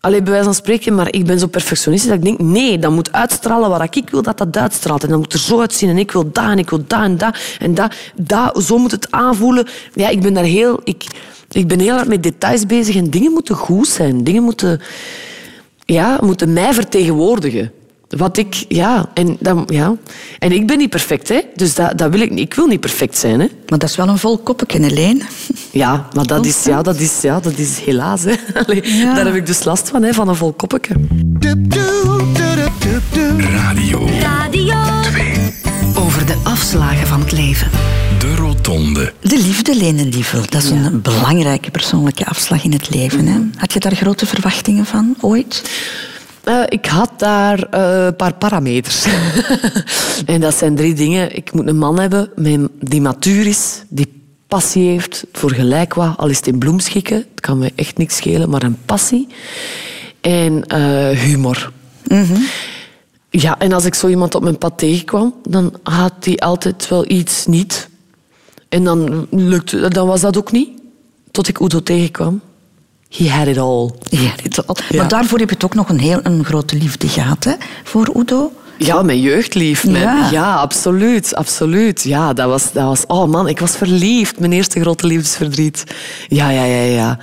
Alleen 0.01 0.23
bij 0.23 0.31
wijze 0.31 0.45
van 0.45 0.55
spreken, 0.55 0.95
maar 0.95 1.13
ik 1.13 1.25
ben 1.25 1.39
zo 1.39 1.47
perfectionistisch 1.47 2.09
dat 2.09 2.17
ik 2.17 2.25
denk, 2.25 2.39
nee, 2.39 2.79
dat 2.79 2.91
moet 2.91 3.11
uitstralen 3.11 3.69
wat 3.69 3.95
ik 3.95 4.09
wil 4.09 4.21
dat 4.21 4.37
dat 4.37 4.57
uitstraalt. 4.57 5.03
En 5.03 5.09
dat 5.09 5.17
moet 5.17 5.33
er 5.33 5.39
zo 5.39 5.59
uitzien 5.59 5.89
en 5.89 5.97
ik 5.97 6.11
wil 6.11 6.31
dat 6.31 6.43
en 6.43 6.59
ik 6.59 6.69
wil 6.69 6.83
dat 6.87 7.01
en 7.01 7.17
dat 7.17 7.35
en 7.59 7.75
dat. 8.15 8.63
zo 8.63 8.77
moet 8.77 8.91
het 8.91 9.11
aanvoelen. 9.11 9.67
Ja, 9.93 10.09
ik 10.09 10.21
ben 10.21 10.33
daar 10.33 10.43
heel... 10.43 10.81
Ik, 10.83 11.03
ik 11.51 11.67
ben 11.67 11.79
heel 11.79 11.93
hard 11.93 12.07
met 12.07 12.23
details 12.23 12.65
bezig 12.65 12.95
en 12.95 13.09
dingen 13.09 13.31
moeten 13.31 13.55
goed 13.55 13.87
zijn. 13.87 14.23
Dingen 14.23 14.43
moeten 14.43 14.81
ja, 15.85 16.19
moeten 16.21 16.53
mij 16.53 16.73
vertegenwoordigen. 16.73 17.71
Wat 18.17 18.37
ik, 18.37 18.65
ja, 18.67 19.09
en, 19.13 19.37
dan, 19.39 19.63
ja. 19.67 19.95
en 20.39 20.51
ik 20.51 20.67
ben 20.67 20.77
niet 20.77 20.89
perfect, 20.89 21.29
hè? 21.29 21.39
dus 21.55 21.75
dat, 21.75 21.97
dat 21.97 22.11
wil 22.11 22.19
ik 22.21 22.29
niet. 22.29 22.39
Ik 22.39 22.53
wil 22.53 22.67
niet 22.67 22.79
perfect 22.79 23.17
zijn. 23.17 23.39
Hè? 23.39 23.47
Maar 23.67 23.79
dat 23.79 23.89
is 23.89 23.95
wel 23.95 24.07
een 24.07 24.17
vol 24.17 24.37
koppetje, 24.37 24.81
Helene. 24.81 25.21
Ja, 25.71 26.07
maar 26.13 26.25
dat 26.25 26.45
is, 26.45 26.63
ja, 26.63 26.81
dat 26.81 26.99
is, 26.99 27.21
ja, 27.21 27.39
dat 27.39 27.57
is 27.57 27.79
helaas. 27.79 28.23
Hè? 28.23 28.33
Allee, 28.65 28.97
Ja. 28.97 29.13
Daar 29.13 29.25
heb 29.25 29.35
ik 29.35 29.45
dus 29.45 29.63
last 29.63 29.89
van, 29.89 30.03
hè, 30.03 30.13
van 30.13 30.27
een 30.27 30.35
vol 30.35 30.53
koppetje. 30.53 30.93
Radio 33.37 34.07
Radio 34.19 34.79
Over 35.95 36.25
de 36.25 36.35
afslagen 36.43 37.07
van 37.07 37.19
het 37.19 37.31
leven. 37.31 37.69
De 38.19 38.35
Rotonde. 38.35 39.13
De 39.19 39.37
liefde, 39.37 39.75
Lene 39.75 40.05
Lievel, 40.05 40.41
dat 40.49 40.63
is 40.63 40.69
een 40.69 41.01
belangrijke 41.01 41.71
persoonlijke 41.71 42.25
afslag 42.25 42.63
in 42.63 42.71
het 42.71 42.89
leven. 42.89 43.27
Hè? 43.27 43.39
Had 43.55 43.73
je 43.73 43.79
daar 43.79 43.95
grote 43.95 44.25
verwachtingen 44.25 44.85
van, 44.85 45.15
ooit? 45.21 45.63
Eh, 46.43 46.63
ik 46.67 46.85
had 46.85 47.11
daar 47.17 47.63
eh, 47.63 48.05
een 48.05 48.15
paar 48.15 48.33
parameters. 48.33 49.05
en 50.25 50.41
dat 50.41 50.55
zijn 50.55 50.75
drie 50.75 50.93
dingen. 50.93 51.35
Ik 51.35 51.53
moet 51.53 51.67
een 51.67 51.77
man 51.77 51.99
hebben 51.99 52.29
die 52.79 53.01
matuur 53.01 53.47
is, 53.47 53.83
die 53.89 54.21
passie 54.47 54.89
heeft 54.89 55.25
voor 55.31 55.51
gelijk 55.51 55.93
wat, 55.93 56.17
al 56.17 56.27
is 56.27 56.37
het 56.37 56.47
in 56.47 56.59
bloemschikken. 56.59 57.17
Het 57.17 57.39
kan 57.39 57.57
me 57.57 57.71
echt 57.75 57.97
niks 57.97 58.15
schelen, 58.15 58.49
maar 58.49 58.63
een 58.63 58.77
passie. 58.85 59.27
En 60.21 60.65
eh, 60.65 61.09
humor. 61.09 61.71
Ja, 63.29 63.59
en 63.59 63.73
als 63.73 63.85
ik 63.85 63.93
zo 63.93 64.07
iemand 64.07 64.35
op 64.35 64.43
mijn 64.43 64.57
pad 64.57 64.77
tegenkwam, 64.77 65.33
dan 65.49 65.73
had 65.83 66.13
hij 66.19 66.37
altijd 66.37 66.87
wel 66.87 67.11
iets 67.11 67.45
niet. 67.45 67.89
En 68.69 68.83
dan, 68.83 69.27
lukte, 69.29 69.89
dan 69.89 70.07
was 70.07 70.21
dat 70.21 70.37
ook 70.37 70.51
niet. 70.51 70.69
Tot 71.31 71.47
ik 71.47 71.59
Udo 71.59 71.83
tegenkwam. 71.83 72.41
He 73.17 73.29
had 73.29 73.47
it 73.47 73.57
all. 73.57 73.65
Al. 74.65 74.75
Ja. 74.89 74.97
Maar 74.97 75.07
daarvoor 75.07 75.39
heb 75.39 75.49
je 75.49 75.57
toch 75.57 75.73
nog 75.73 75.89
een 75.89 75.99
heel 75.99 76.19
een 76.23 76.45
grote 76.45 76.75
liefde 76.75 77.07
gehad, 77.07 77.43
hè? 77.43 77.53
Voor 77.83 78.09
Udo. 78.17 78.51
Ja, 78.77 79.01
mijn 79.01 79.21
jeugdlief. 79.21 79.85
Mijn, 79.85 80.03
Ja. 80.03 80.29
ja. 80.31 80.55
absoluut, 80.55 81.35
absoluut. 81.35 82.03
Ja, 82.03 82.33
dat 82.33 82.47
was, 82.47 82.71
dat 82.71 82.83
was... 82.83 83.03
Oh 83.07 83.29
man, 83.29 83.47
ik 83.47 83.59
was 83.59 83.75
verliefd. 83.75 84.39
Mijn 84.39 84.51
eerste 84.51 84.79
grote 84.81 85.07
liefdesverdriet. 85.07 85.83
Ja, 86.27 86.49
ja, 86.49 86.63
ja, 86.63 86.81
ja. 86.81 87.19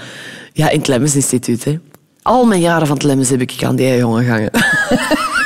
Ja, 0.53 0.69
in 0.71 0.79
het 0.79 0.89
Lemmens 0.89 1.15
Instituut, 1.15 1.65
hè. 1.65 1.79
Al 2.23 2.45
mijn 2.45 2.61
jaren 2.61 2.87
van 2.87 2.97
het 2.97 3.05
Lemmens 3.05 3.29
heb 3.31 3.41
ik 3.41 3.65
aan 3.65 3.77
die 3.77 3.97
jongen 3.97 4.25
gehangen. 4.25 4.51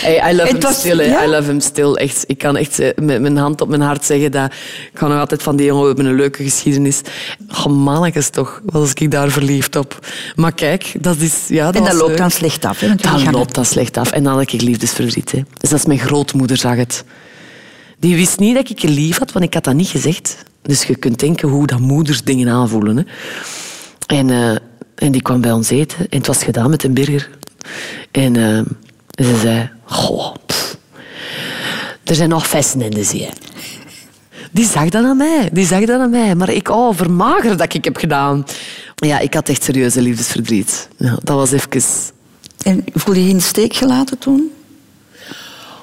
Hey, 0.00 0.32
I 0.32 0.36
love 0.36 0.48
him 0.48 0.60
was- 0.60 0.78
still. 0.78 1.00
ja? 1.08 1.24
I 1.24 1.28
love 1.28 1.50
him 1.50 1.60
still. 1.60 1.92
Echt, 1.94 2.24
ik 2.26 2.38
kan 2.38 2.56
echt 2.56 2.78
eh, 2.78 2.88
met 3.02 3.20
mijn 3.20 3.36
hand 3.36 3.60
op 3.60 3.68
mijn 3.68 3.80
hart 3.80 4.04
zeggen 4.04 4.30
dat 4.32 4.52
ik 4.52 4.90
kan 4.92 5.08
nog 5.10 5.18
altijd 5.18 5.42
van 5.42 5.56
die 5.56 5.66
jongen 5.66 5.80
we 5.82 5.86
hebben 5.88 6.06
een 6.06 6.14
leuke 6.16 6.42
geschiedenis. 6.42 7.00
Oh, 7.50 7.66
mannetjes 7.66 8.28
toch, 8.28 8.60
wat 8.64 8.80
was 8.82 8.92
ik 8.92 9.10
daar 9.10 9.30
verliefd 9.30 9.76
op. 9.76 10.06
Maar 10.34 10.52
kijk, 10.52 10.94
dat 11.00 11.16
is... 11.16 11.34
Ja, 11.48 11.64
dat 11.64 11.74
En 11.74 11.84
dat 11.84 11.92
loopt 11.94 12.08
leuk. 12.08 12.18
dan 12.18 12.30
slecht 12.30 12.64
af. 12.64 12.80
Hè? 12.80 12.88
Want 12.88 13.02
jullie 13.02 13.24
Dan 13.24 13.34
loopt 13.34 13.54
dat 13.54 13.66
slecht 13.66 13.96
af. 13.96 14.10
En 14.10 14.22
dan 14.24 14.32
had 14.32 14.52
ik 14.52 14.60
liefdesverdriet. 14.62 15.32
Hè. 15.32 15.42
Dus 15.60 15.70
dat 15.70 15.78
is 15.78 15.86
mijn 15.86 15.98
grootmoeder, 15.98 16.56
zag 16.56 16.76
het. 16.76 17.04
Die 17.98 18.16
wist 18.16 18.38
niet 18.38 18.54
dat 18.54 18.70
ik 18.70 18.78
je 18.78 18.88
lief 18.88 19.18
had, 19.18 19.32
want 19.32 19.44
ik 19.44 19.54
had 19.54 19.64
dat 19.64 19.74
niet 19.74 19.88
gezegd. 19.88 20.36
Dus 20.62 20.82
je 20.84 20.96
kunt 20.96 21.18
denken 21.20 21.48
hoe 21.48 21.66
dat 21.66 21.78
moeders 21.78 22.22
dingen 22.22 22.48
aanvoelen. 22.48 22.96
Hè. 22.96 23.02
En, 24.16 24.30
eh, 24.30 24.50
en 24.94 25.12
die 25.12 25.22
kwam 25.22 25.40
bij 25.40 25.52
ons 25.52 25.70
eten. 25.70 25.98
En 25.98 26.18
het 26.18 26.26
was 26.26 26.42
gedaan 26.44 26.70
met 26.70 26.84
een 26.84 26.94
burger. 26.94 27.28
En 28.10 28.36
eh, 29.22 29.28
ze 29.28 29.40
zei... 29.40 29.70
Goh, 29.84 30.34
pff, 30.46 30.76
er 32.04 32.14
zijn 32.14 32.28
nog 32.28 32.46
vissen 32.46 32.80
in 32.80 32.90
de 32.90 33.04
zee. 33.04 33.28
Die 34.50 34.66
zag 34.66 34.88
dat 34.88 35.04
aan 35.04 35.16
mij. 35.16 35.48
Die 35.52 35.66
zag 35.66 35.84
dat 35.84 36.00
aan 36.00 36.10
mij. 36.10 36.34
Maar 36.34 36.50
ik, 36.50 36.68
oh, 36.68 36.96
vermager 36.96 37.56
dat 37.56 37.74
ik 37.74 37.84
heb 37.84 37.96
gedaan. 37.96 38.44
Ja, 38.94 39.18
ik 39.18 39.34
had 39.34 39.48
echt 39.48 39.62
serieuze 39.62 40.02
liefdesverdriet. 40.02 40.88
Ja, 40.96 41.18
dat 41.22 41.36
was 41.36 41.52
even... 41.52 41.82
En 42.62 42.84
voelde 42.94 43.20
je 43.20 43.26
je 43.26 43.30
in 43.30 43.36
de 43.36 43.42
steek 43.42 43.74
gelaten 43.74 44.18
toen? 44.18 44.50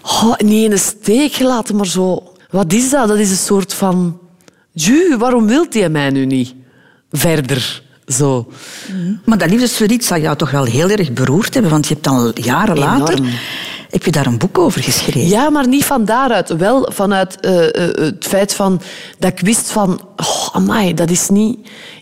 Oh, 0.04 0.38
niet 0.38 0.64
in 0.64 0.70
de 0.70 0.78
steek 0.78 1.34
gelaten, 1.34 1.76
maar 1.76 1.88
zo... 1.88 2.34
Wat 2.50 2.74
is 2.74 2.90
dat? 2.90 3.08
Dat 3.08 3.18
is 3.18 3.30
een 3.30 3.36
soort 3.36 3.74
van... 3.74 4.20
Ju, 4.72 5.18
waarom 5.18 5.46
wilt 5.48 5.74
hij 5.74 5.90
mij 5.90 6.10
nu 6.10 6.26
niet? 6.26 6.54
Verder, 7.12 7.84
zo. 8.10 8.48
Maar 9.26 9.38
dat 9.38 9.50
liefdesverdriet 9.50 10.06
zal 10.06 10.20
jou 10.20 10.36
toch 10.36 10.52
wel 10.52 10.64
heel 10.64 10.90
erg 10.90 11.14
beroerd 11.14 11.54
hebben, 11.54 11.72
want 11.72 11.88
je 11.88 11.94
hebt 11.94 12.08
al 12.08 12.32
jaren 12.40 12.78
later... 12.78 13.20
Heb 13.90 14.04
je 14.04 14.12
daar 14.12 14.26
een 14.26 14.38
boek 14.38 14.58
over 14.58 14.84
geschreven? 14.84 15.28
Ja, 15.28 15.50
maar 15.50 15.68
niet 15.68 15.86
van 15.86 16.06
daaruit. 16.06 16.50
Wel 16.50 16.92
vanuit 16.94 17.40
eh, 17.40 17.68
eh, 17.68 17.96
het 17.96 18.26
feit 18.26 18.54
van, 18.54 18.82
dat 19.20 19.32
ik 19.32 19.40
wist 19.40 19.72
van... 19.72 20.02
Oh, 20.16 20.48
amai, 20.52 20.94
dat 20.94 21.10
is 21.10 21.30
niet 21.30 21.58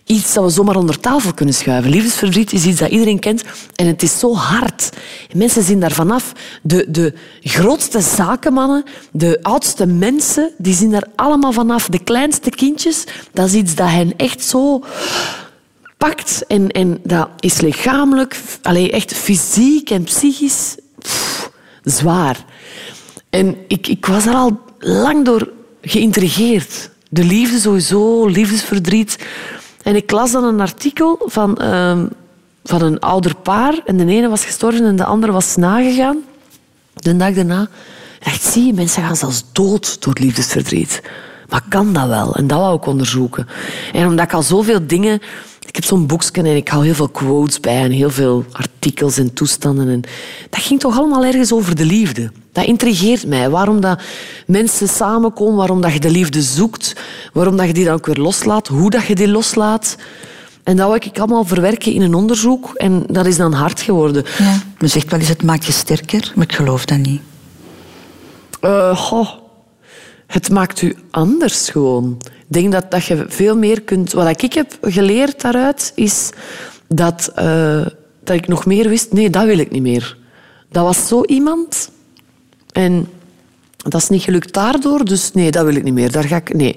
iets 0.07 0.33
dat 0.33 0.43
we 0.43 0.49
zomaar 0.49 0.75
onder 0.75 0.99
tafel 0.99 1.33
kunnen 1.33 1.55
schuiven. 1.55 1.91
Liefdesverdriet 1.91 2.53
is 2.53 2.65
iets 2.65 2.79
dat 2.79 2.89
iedereen 2.89 3.19
kent 3.19 3.43
en 3.75 3.87
het 3.87 4.03
is 4.03 4.19
zo 4.19 4.35
hard. 4.35 4.89
En 5.31 5.37
mensen 5.37 5.63
zien 5.63 5.79
daar 5.79 5.91
vanaf. 5.91 6.33
De, 6.61 6.85
de 6.89 7.13
grootste 7.41 8.01
zakenmannen, 8.01 8.83
de 9.11 9.39
oudste 9.41 9.85
mensen, 9.85 10.51
die 10.57 10.73
zien 10.73 10.91
daar 10.91 11.07
allemaal 11.15 11.51
vanaf. 11.51 11.87
De 11.87 12.03
kleinste 12.03 12.49
kindjes, 12.49 13.03
dat 13.33 13.47
is 13.47 13.53
iets 13.53 13.75
dat 13.75 13.89
hen 13.89 14.13
echt 14.17 14.43
zo 14.43 14.83
pakt. 15.97 16.43
En, 16.47 16.71
en 16.71 16.99
dat 17.03 17.29
is 17.39 17.61
lichamelijk, 17.61 18.37
allee, 18.61 18.91
echt 18.91 19.13
fysiek 19.13 19.89
en 19.89 20.03
psychisch 20.03 20.75
zwaar. 21.83 22.45
En 23.29 23.57
ik, 23.67 23.87
ik 23.87 24.05
was 24.05 24.25
er 24.25 24.33
al 24.33 24.59
lang 24.79 25.25
door 25.25 25.49
geïntrigeerd. 25.81 26.89
De 27.09 27.23
liefde 27.23 27.59
sowieso, 27.59 28.25
liefdesverdriet. 28.25 29.25
En 29.83 29.95
ik 29.95 30.11
las 30.11 30.31
dan 30.31 30.43
een 30.43 30.61
artikel 30.61 31.19
van, 31.25 31.57
ehm, 31.57 32.05
van 32.63 32.81
een 32.81 32.99
ouder 32.99 33.35
paar. 33.35 33.81
En 33.85 33.97
de 33.97 34.05
ene 34.05 34.27
was 34.27 34.45
gestorven 34.45 34.85
en 34.85 34.95
de 34.95 35.05
andere 35.05 35.31
was 35.31 35.55
nagegaan. 35.55 36.17
De 36.93 37.17
dag 37.17 37.33
daarna. 37.33 37.67
Dacht, 38.19 38.43
zie 38.43 38.65
je, 38.65 38.73
mensen 38.73 39.03
gaan 39.03 39.15
zelfs 39.15 39.43
dood 39.51 40.01
door 40.03 40.17
liefdesverdriet. 40.19 41.01
Maar 41.49 41.63
kan 41.69 41.93
dat 41.93 42.07
wel? 42.07 42.35
En 42.35 42.47
dat 42.47 42.59
wou 42.59 42.77
ik 42.77 42.85
onderzoeken. 42.85 43.47
En 43.93 44.07
omdat 44.07 44.25
ik 44.25 44.33
al 44.33 44.43
zoveel 44.43 44.87
dingen... 44.87 45.21
Ik 45.67 45.75
heb 45.75 45.83
zo'n 45.83 46.05
boekje 46.05 46.41
en 46.41 46.55
ik 46.55 46.67
hou 46.67 46.85
heel 46.85 46.93
veel 46.93 47.09
quotes 47.09 47.59
bij 47.59 47.83
en 47.83 47.91
heel 47.91 48.09
veel 48.09 48.45
artikels 48.51 49.17
en 49.17 49.33
toestanden. 49.33 49.89
En 49.89 50.01
dat 50.49 50.61
ging 50.61 50.79
toch 50.79 50.97
allemaal 50.97 51.25
ergens 51.25 51.53
over 51.53 51.75
de 51.75 51.85
liefde. 51.85 52.31
Dat 52.51 52.65
intrigeert 52.65 53.27
mij. 53.27 53.49
Waarom 53.49 53.81
dat 53.81 54.01
mensen 54.45 54.87
samenkomen, 54.87 55.55
waarom 55.55 55.81
dat 55.81 55.93
je 55.93 55.99
de 55.99 56.09
liefde 56.09 56.41
zoekt, 56.41 56.95
waarom 57.33 57.57
dat 57.57 57.67
je 57.67 57.73
die 57.73 57.85
dan 57.85 57.93
ook 57.93 58.05
weer 58.05 58.15
loslaat, 58.15 58.67
hoe 58.67 58.89
dat 58.89 59.05
je 59.05 59.15
die 59.15 59.27
loslaat. 59.27 59.95
En 60.63 60.77
dat 60.77 60.87
wou 60.87 60.99
ik 61.03 61.19
allemaal 61.19 61.43
verwerken 61.43 61.93
in 61.93 62.01
een 62.01 62.13
onderzoek. 62.13 62.71
En 62.73 63.03
dat 63.07 63.25
is 63.25 63.37
dan 63.37 63.53
hard 63.53 63.81
geworden. 63.81 64.23
Ja. 64.37 64.61
Men 64.79 64.89
zegt 64.89 65.11
wel 65.11 65.19
eens, 65.19 65.29
het 65.29 65.43
maakt 65.43 65.65
je 65.65 65.71
sterker, 65.71 66.31
maar 66.35 66.45
ik 66.45 66.53
geloof 66.53 66.85
dat 66.85 66.97
niet. 66.97 67.21
Eh, 68.59 68.97
goh, 68.97 69.29
het 70.27 70.49
maakt 70.49 70.81
u 70.81 70.95
anders 71.11 71.69
gewoon. 71.69 72.17
Denk 72.47 72.71
dat, 72.71 72.91
dat 72.91 73.05
je 73.05 73.25
veel 73.27 73.57
meer 73.57 73.81
kunt... 73.81 74.11
Wat 74.11 74.43
ik 74.43 74.53
heb 74.53 74.77
geleerd 74.81 75.41
daaruit, 75.41 75.91
is 75.95 76.29
dat, 76.87 77.31
eh, 77.35 77.85
dat 78.23 78.35
ik 78.35 78.47
nog 78.47 78.65
meer 78.65 78.89
wist... 78.89 79.13
Nee, 79.13 79.29
dat 79.29 79.45
wil 79.45 79.57
ik 79.57 79.71
niet 79.71 79.81
meer. 79.81 80.17
Dat 80.69 80.83
was 80.83 81.07
zo 81.07 81.23
iemand. 81.23 81.89
En 82.71 83.07
dat 83.77 84.01
is 84.01 84.09
niet 84.09 84.21
gelukt 84.23 84.53
daardoor, 84.53 85.05
dus 85.05 85.31
nee, 85.31 85.51
dat 85.51 85.65
wil 85.65 85.75
ik 85.75 85.83
niet 85.83 85.93
meer. 85.93 86.11
Daar 86.11 86.23
ga 86.23 86.35
ik, 86.35 86.53
nee. 86.53 86.75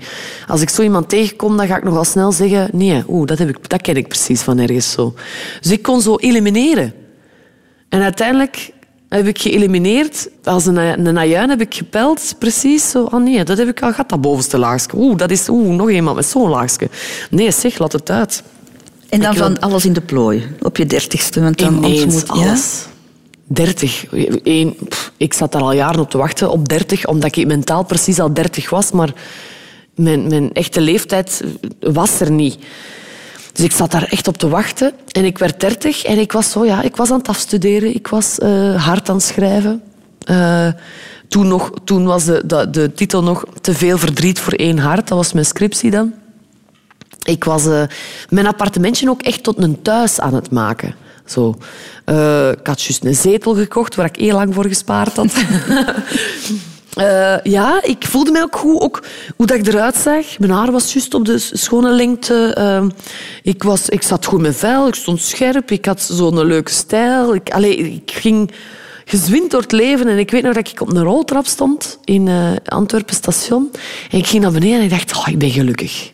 Als 0.48 0.60
ik 0.60 0.68
zo 0.68 0.82
iemand 0.82 1.08
tegenkom, 1.08 1.56
dan 1.56 1.66
ga 1.66 1.76
ik 1.76 1.84
nogal 1.84 2.04
snel 2.04 2.32
zeggen... 2.32 2.68
Nee, 2.72 3.02
oeh, 3.08 3.26
dat, 3.26 3.38
heb 3.38 3.48
ik, 3.48 3.68
dat 3.68 3.82
ken 3.82 3.96
ik 3.96 4.08
precies 4.08 4.40
van 4.40 4.58
ergens 4.58 4.90
zo. 4.90 5.14
Dus 5.60 5.70
ik 5.70 5.82
kon 5.82 6.00
zo 6.00 6.16
elimineren. 6.16 6.94
En 7.88 8.02
uiteindelijk 8.02 8.72
heb 9.18 9.26
ik 9.26 9.38
geëlimineerd. 9.40 10.28
Als 10.44 10.66
een, 10.66 11.06
een 11.06 11.18
ajuin 11.18 11.48
heb 11.48 11.60
ik 11.60 11.74
gepeld, 11.74 12.34
precies. 12.38 12.90
Zo, 12.90 13.02
oh 13.04 13.22
nee, 13.22 13.44
dat 13.44 13.58
heb 13.58 13.68
ik 13.68 13.82
al 13.82 13.90
gehad, 13.90 14.08
dat 14.08 14.20
bovenste 14.20 14.58
laagje. 14.58 14.96
Oeh, 14.96 15.16
dat 15.16 15.30
is 15.30 15.48
oeh, 15.48 15.74
nog 15.74 15.90
iemand 15.90 16.16
met 16.16 16.26
zo'n 16.26 16.48
laagje. 16.48 16.88
Nee, 17.30 17.50
zeg, 17.50 17.78
laat 17.78 17.92
het 17.92 18.10
uit. 18.10 18.42
En 19.08 19.20
dan 19.20 19.32
Ik 19.32 19.38
wil- 19.38 19.46
van 19.46 19.58
alles 19.60 19.84
in 19.84 19.92
de 19.92 20.00
plooi, 20.00 20.46
op 20.62 20.76
je 20.76 20.86
dertigste. 20.86 21.40
Want 21.40 21.58
dan 21.58 21.84
ontmoet 21.84 22.24
ja? 22.26 22.32
alles. 22.34 22.86
30. 23.44 24.04
Eén, 24.42 24.76
pff, 24.88 25.12
ik 25.16 25.34
zat 25.34 25.52
daar 25.52 25.62
al 25.62 25.72
jaren 25.72 26.00
op 26.00 26.10
te 26.10 26.18
wachten, 26.18 26.50
op 26.50 26.68
30, 26.68 27.06
omdat 27.06 27.36
ik 27.36 27.46
mentaal 27.46 27.84
precies 27.84 28.20
al 28.20 28.34
30 28.34 28.70
was, 28.70 28.90
maar 28.90 29.12
mijn, 29.94 30.26
mijn 30.28 30.52
echte 30.52 30.80
leeftijd 30.80 31.42
was 31.80 32.20
er 32.20 32.30
niet. 32.30 32.58
Dus 33.52 33.64
ik 33.64 33.72
zat 33.72 33.90
daar 33.90 34.02
echt 34.02 34.28
op 34.28 34.36
te 34.36 34.48
wachten. 34.48 34.92
En 35.12 35.24
ik 35.24 35.38
werd 35.38 35.60
30 35.60 36.04
en 36.04 36.18
ik 36.18 36.32
was 36.32 36.50
zo, 36.50 36.64
ja, 36.64 36.82
ik 36.82 36.96
was 36.96 37.10
aan 37.10 37.18
het 37.18 37.28
afstuderen. 37.28 37.94
Ik 37.94 38.06
was 38.06 38.38
eh, 38.38 38.84
hard 38.86 39.08
aan 39.08 39.14
het 39.14 39.24
schrijven. 39.24 39.82
Eh, 40.24 40.68
toen, 41.28 41.48
nog, 41.48 41.70
toen 41.84 42.04
was 42.04 42.24
de, 42.24 42.66
de, 42.70 42.92
titel 42.94 43.22
nog 43.22 43.44
Te 43.60 43.74
veel 43.74 43.98
verdriet 43.98 44.38
voor 44.38 44.52
één 44.52 44.78
hart. 44.78 45.08
Dat 45.08 45.18
was 45.18 45.32
mijn 45.32 45.46
scriptie 45.46 45.90
dan. 45.90 46.12
Ik 47.22 47.44
was 47.44 47.66
eh, 47.66 47.82
mijn 48.28 48.46
appartementje 48.46 49.10
ook 49.10 49.22
echt 49.22 49.42
tot 49.42 49.62
een 49.62 49.82
thuis 49.82 50.20
aan 50.20 50.34
het 50.34 50.50
maken. 50.50 50.94
Zo. 51.24 51.54
Ik 52.50 52.66
had 52.66 52.82
juist 52.82 53.04
een 53.04 53.14
zetel 53.14 53.54
gekocht 53.54 53.94
waar 53.94 54.06
ik 54.06 54.16
heel 54.16 54.34
lang 54.34 54.54
voor 54.54 54.66
gespaard 54.66 55.16
had. 55.16 55.32
Eh, 56.94 57.36
ja, 57.42 57.82
ik 57.82 58.06
voelde 58.06 58.30
mij 58.30 58.42
ook 58.42 58.56
goed. 58.56 58.80
Ook 58.80 59.02
hoe 59.36 59.46
dat 59.46 59.56
ik 59.56 59.66
eruit 59.66 59.96
zag. 59.96 60.38
Mijn 60.38 60.52
haar 60.52 60.72
was 60.72 60.92
juist 60.92 61.14
op 61.14 61.24
de 61.24 61.38
schone 61.38 61.90
lengte. 61.90 62.54
Eh, 62.54 62.84
ik, 63.42 63.62
was, 63.62 63.88
ik 63.88 64.02
zat 64.02 64.24
goed 64.24 64.40
mijn 64.40 64.54
vel. 64.54 64.88
Ik 64.88 64.94
stond 64.94 65.20
scherp. 65.20 65.70
Ik 65.70 65.84
had 65.84 66.02
zo'n 66.02 66.46
leuke 66.46 66.70
stijl. 66.70 67.34
Ik, 67.34 67.50
allee, 67.50 67.76
ik 67.76 68.10
ging 68.10 68.52
gezwind 69.04 69.50
door 69.50 69.60
het 69.60 69.72
leven. 69.72 70.08
En 70.08 70.18
ik 70.18 70.30
weet 70.30 70.42
nog 70.42 70.54
dat 70.54 70.68
ik 70.68 70.80
op 70.80 70.88
een 70.88 71.02
roltrap 71.02 71.46
stond 71.46 71.98
in 72.04 72.28
eh, 72.28 72.52
Antwerpen 72.64 73.14
station. 73.14 73.70
En 74.10 74.18
ik 74.18 74.26
ging 74.26 74.42
naar 74.42 74.52
beneden 74.52 74.78
en 74.78 74.84
ik 74.84 74.90
dacht, 74.90 75.16
oh, 75.16 75.28
ik 75.28 75.38
ben 75.38 75.50
gelukkig. 75.50 76.12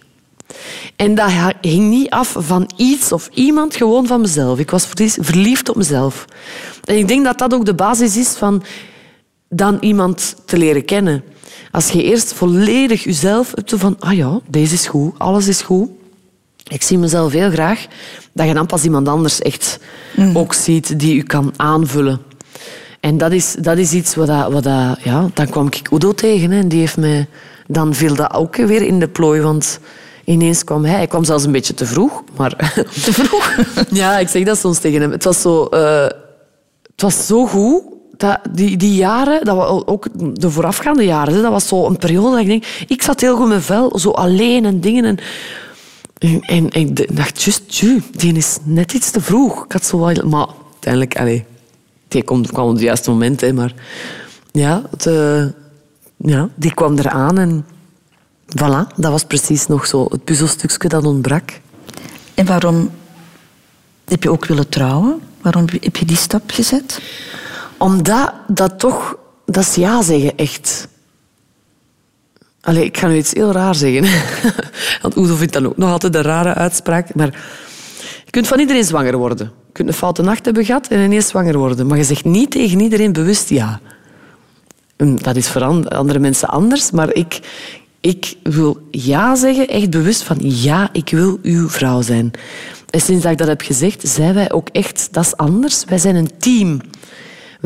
En 0.97 1.15
dat 1.15 1.31
hing 1.61 1.89
niet 1.89 2.11
af 2.11 2.35
van 2.39 2.71
iets 2.77 3.13
of 3.13 3.29
iemand, 3.35 3.77
gewoon 3.77 4.07
van 4.07 4.21
mezelf. 4.21 4.59
Ik 4.59 4.71
was 4.71 4.87
verliefd 5.21 5.69
op 5.69 5.77
mezelf. 5.77 6.25
En 6.85 6.97
ik 6.97 7.09
denk 7.09 7.25
dat 7.25 7.39
dat 7.39 7.55
ook 7.55 7.65
de 7.65 7.75
basis 7.75 8.17
is 8.17 8.29
van 8.29 8.63
dan 9.49 9.77
iemand 9.81 10.37
te 10.45 10.57
leren 10.57 10.85
kennen. 10.85 11.23
Als 11.71 11.91
je 11.91 12.03
eerst 12.03 12.33
volledig 12.33 13.05
jezelf 13.05 13.53
hebt 13.55 13.73
van, 13.77 13.97
ah 13.99 14.17
ja, 14.17 14.41
deze 14.49 14.75
is 14.75 14.87
goed, 14.87 15.15
alles 15.19 15.49
is 15.49 15.63
goed. 15.63 15.89
Ik 16.69 16.83
zie 16.83 16.99
mezelf 16.99 17.33
heel 17.33 17.51
graag 17.51 17.87
dat 18.33 18.47
je 18.47 18.55
dan 18.55 18.67
pas 18.67 18.85
iemand 18.85 19.09
anders 19.09 19.41
echt 19.41 19.79
ook 20.35 20.55
ziet 20.55 20.99
die 20.99 21.15
je 21.17 21.23
kan 21.23 21.53
aanvullen. 21.57 22.21
En 23.01 23.19
dat 23.19 23.33
is, 23.33 23.57
dat 23.59 23.79
is 23.79 23.93
iets 23.93 24.15
wat, 24.15 24.27
dat, 24.27 24.53
wat 24.53 24.63
dat, 24.63 24.99
ja, 25.03 25.29
dan 25.35 25.49
kwam 25.49 25.67
ik 25.67 25.91
Udo 25.93 26.13
tegen 26.13 26.51
hè, 26.51 26.59
en 26.59 26.69
die 26.69 26.79
heeft 26.79 26.97
mij, 26.97 27.29
dan 27.67 27.95
viel 27.95 28.15
dat 28.15 28.35
ook 28.35 28.57
weer 28.57 28.83
in 28.83 28.99
de 28.99 29.09
plooi, 29.09 29.41
want 29.41 29.79
ineens 30.25 30.65
kwam 30.65 30.85
hij. 30.85 30.97
Hij 30.97 31.07
kwam 31.07 31.25
zelfs 31.25 31.45
een 31.45 31.53
beetje 31.53 31.75
te 31.75 31.87
vroeg, 31.87 32.23
maar... 32.37 32.57
Te 33.05 33.13
vroeg? 33.13 33.57
ja, 34.01 34.19
ik 34.19 34.29
zeg 34.29 34.45
dat 34.45 34.59
soms 34.59 34.79
tegen 34.79 35.01
hem. 35.01 35.11
Het 35.11 35.25
was 35.25 35.41
zo, 35.41 35.65
eh, 35.65 36.03
het 36.83 37.03
was 37.03 37.27
zo 37.27 37.47
goed. 37.47 37.83
Dat 38.17 38.39
die, 38.51 38.77
die 38.77 38.95
jaren, 38.95 39.45
dat 39.45 39.87
ook 39.87 40.07
de 40.41 40.51
voorafgaande 40.51 41.05
jaren, 41.05 41.43
dat 41.43 41.51
was 41.51 41.69
zo 41.69 41.87
een 41.87 41.97
periode 41.97 42.31
dat 42.31 42.39
ik 42.39 42.47
denk... 42.47 42.65
Ik 42.87 43.03
zat 43.03 43.21
heel 43.21 43.37
goed 43.37 43.49
mijn 43.49 43.63
vel, 43.63 43.99
zo 43.99 44.11
alleen 44.11 44.65
en 44.65 44.81
dingen. 44.81 45.19
En, 46.19 46.41
en, 46.41 46.71
ik 46.71 47.17
dacht, 47.17 47.43
just, 47.43 47.75
ju, 47.75 48.03
die 48.11 48.35
is 48.35 48.59
net 48.63 48.93
iets 48.93 49.11
te 49.11 49.21
vroeg. 49.21 49.65
Ik 49.65 49.73
had 49.73 49.85
zo 49.85 49.99
wel... 49.99 50.29
Maar 50.29 50.49
uiteindelijk, 50.73 51.19
allee, 51.19 51.45
die 52.09 52.23
kwam, 52.23 52.47
kwam 52.47 52.67
op 52.67 52.73
het 52.73 52.83
juiste 52.83 53.11
moment, 53.11 53.41
hè, 53.41 53.53
maar... 53.53 53.75
Ja, 54.53 54.83
eh, 54.99 55.45
ja, 56.17 56.49
die 56.55 56.75
kwam 56.75 56.99
eraan 56.99 57.39
en... 57.39 57.67
Voilà, 58.47 58.95
dat 58.97 59.11
was 59.11 59.25
precies 59.25 59.67
nog 59.67 59.87
zo 59.87 60.07
het 60.11 60.25
puzzelstukje 60.25 60.89
dat 60.89 61.05
ontbrak. 61.05 61.61
En 62.35 62.47
waarom 62.47 62.91
heb 64.05 64.23
je 64.23 64.31
ook 64.31 64.47
willen 64.47 64.69
trouwen? 64.69 65.21
Waarom 65.43 65.65
heb 65.81 65.97
je 65.97 66.05
die 66.05 66.17
stap 66.17 66.51
gezet? 66.51 67.01
Omdat 67.79 68.33
dat 68.49 68.79
toch... 68.79 69.17
Dat 69.47 69.63
is 69.63 69.75
ja 69.75 70.03
zeggen, 70.03 70.37
echt. 70.37 70.89
Allee, 72.61 72.85
ik 72.85 72.97
ga 72.97 73.07
nu 73.07 73.17
iets 73.17 73.33
heel 73.33 73.53
raar 73.53 73.75
zeggen. 73.75 74.05
Want 75.03 75.17
Oedo 75.17 75.35
vindt 75.35 75.53
dat 75.53 75.65
ook 75.65 75.77
nog 75.77 75.91
altijd 75.91 76.15
een 76.15 76.23
rare 76.23 76.55
uitspraak. 76.55 77.15
Maar 77.15 77.27
je 78.25 78.31
kunt 78.31 78.47
van 78.47 78.59
iedereen 78.61 78.85
zwanger 78.85 79.17
worden. 79.17 79.53
Je 79.67 79.73
kunt 79.73 79.89
een 79.89 79.95
foute 79.95 80.23
nacht 80.23 80.45
hebben 80.45 80.65
gehad 80.65 80.87
en 80.89 81.01
ineens 81.01 81.29
zwanger 81.29 81.59
worden. 81.59 81.87
Maar 81.87 81.97
je 81.97 82.05
zegt 82.05 82.25
niet 82.25 82.51
tegen 82.51 82.81
iedereen 82.81 83.13
bewust 83.13 83.49
ja. 83.49 83.81
Dat 84.97 85.37
is 85.37 85.49
voor 85.49 85.63
an- 85.63 85.89
andere 85.89 86.19
mensen 86.19 86.49
anders. 86.49 86.91
Maar 86.91 87.13
ik, 87.13 87.41
ik 88.01 88.37
wil 88.43 88.87
ja 88.91 89.35
zeggen, 89.35 89.69
echt 89.69 89.91
bewust 89.91 90.23
van 90.23 90.37
ja, 90.41 90.89
ik 90.93 91.11
wil 91.11 91.39
uw 91.43 91.69
vrouw 91.69 92.03
zijn. 92.03 92.31
En 92.91 93.01
sinds 93.01 93.23
dat 93.23 93.33
ik 93.33 93.39
dat 93.39 93.49
heb 93.49 93.61
gezegd, 93.61 94.09
zijn 94.09 94.35
wij 94.35 94.53
ook 94.53 94.69
echt... 94.73 95.09
Dat 95.11 95.25
is 95.25 95.37
anders. 95.37 95.85
Wij 95.85 95.99
zijn 95.99 96.17
een 96.17 96.31
team. 96.39 96.81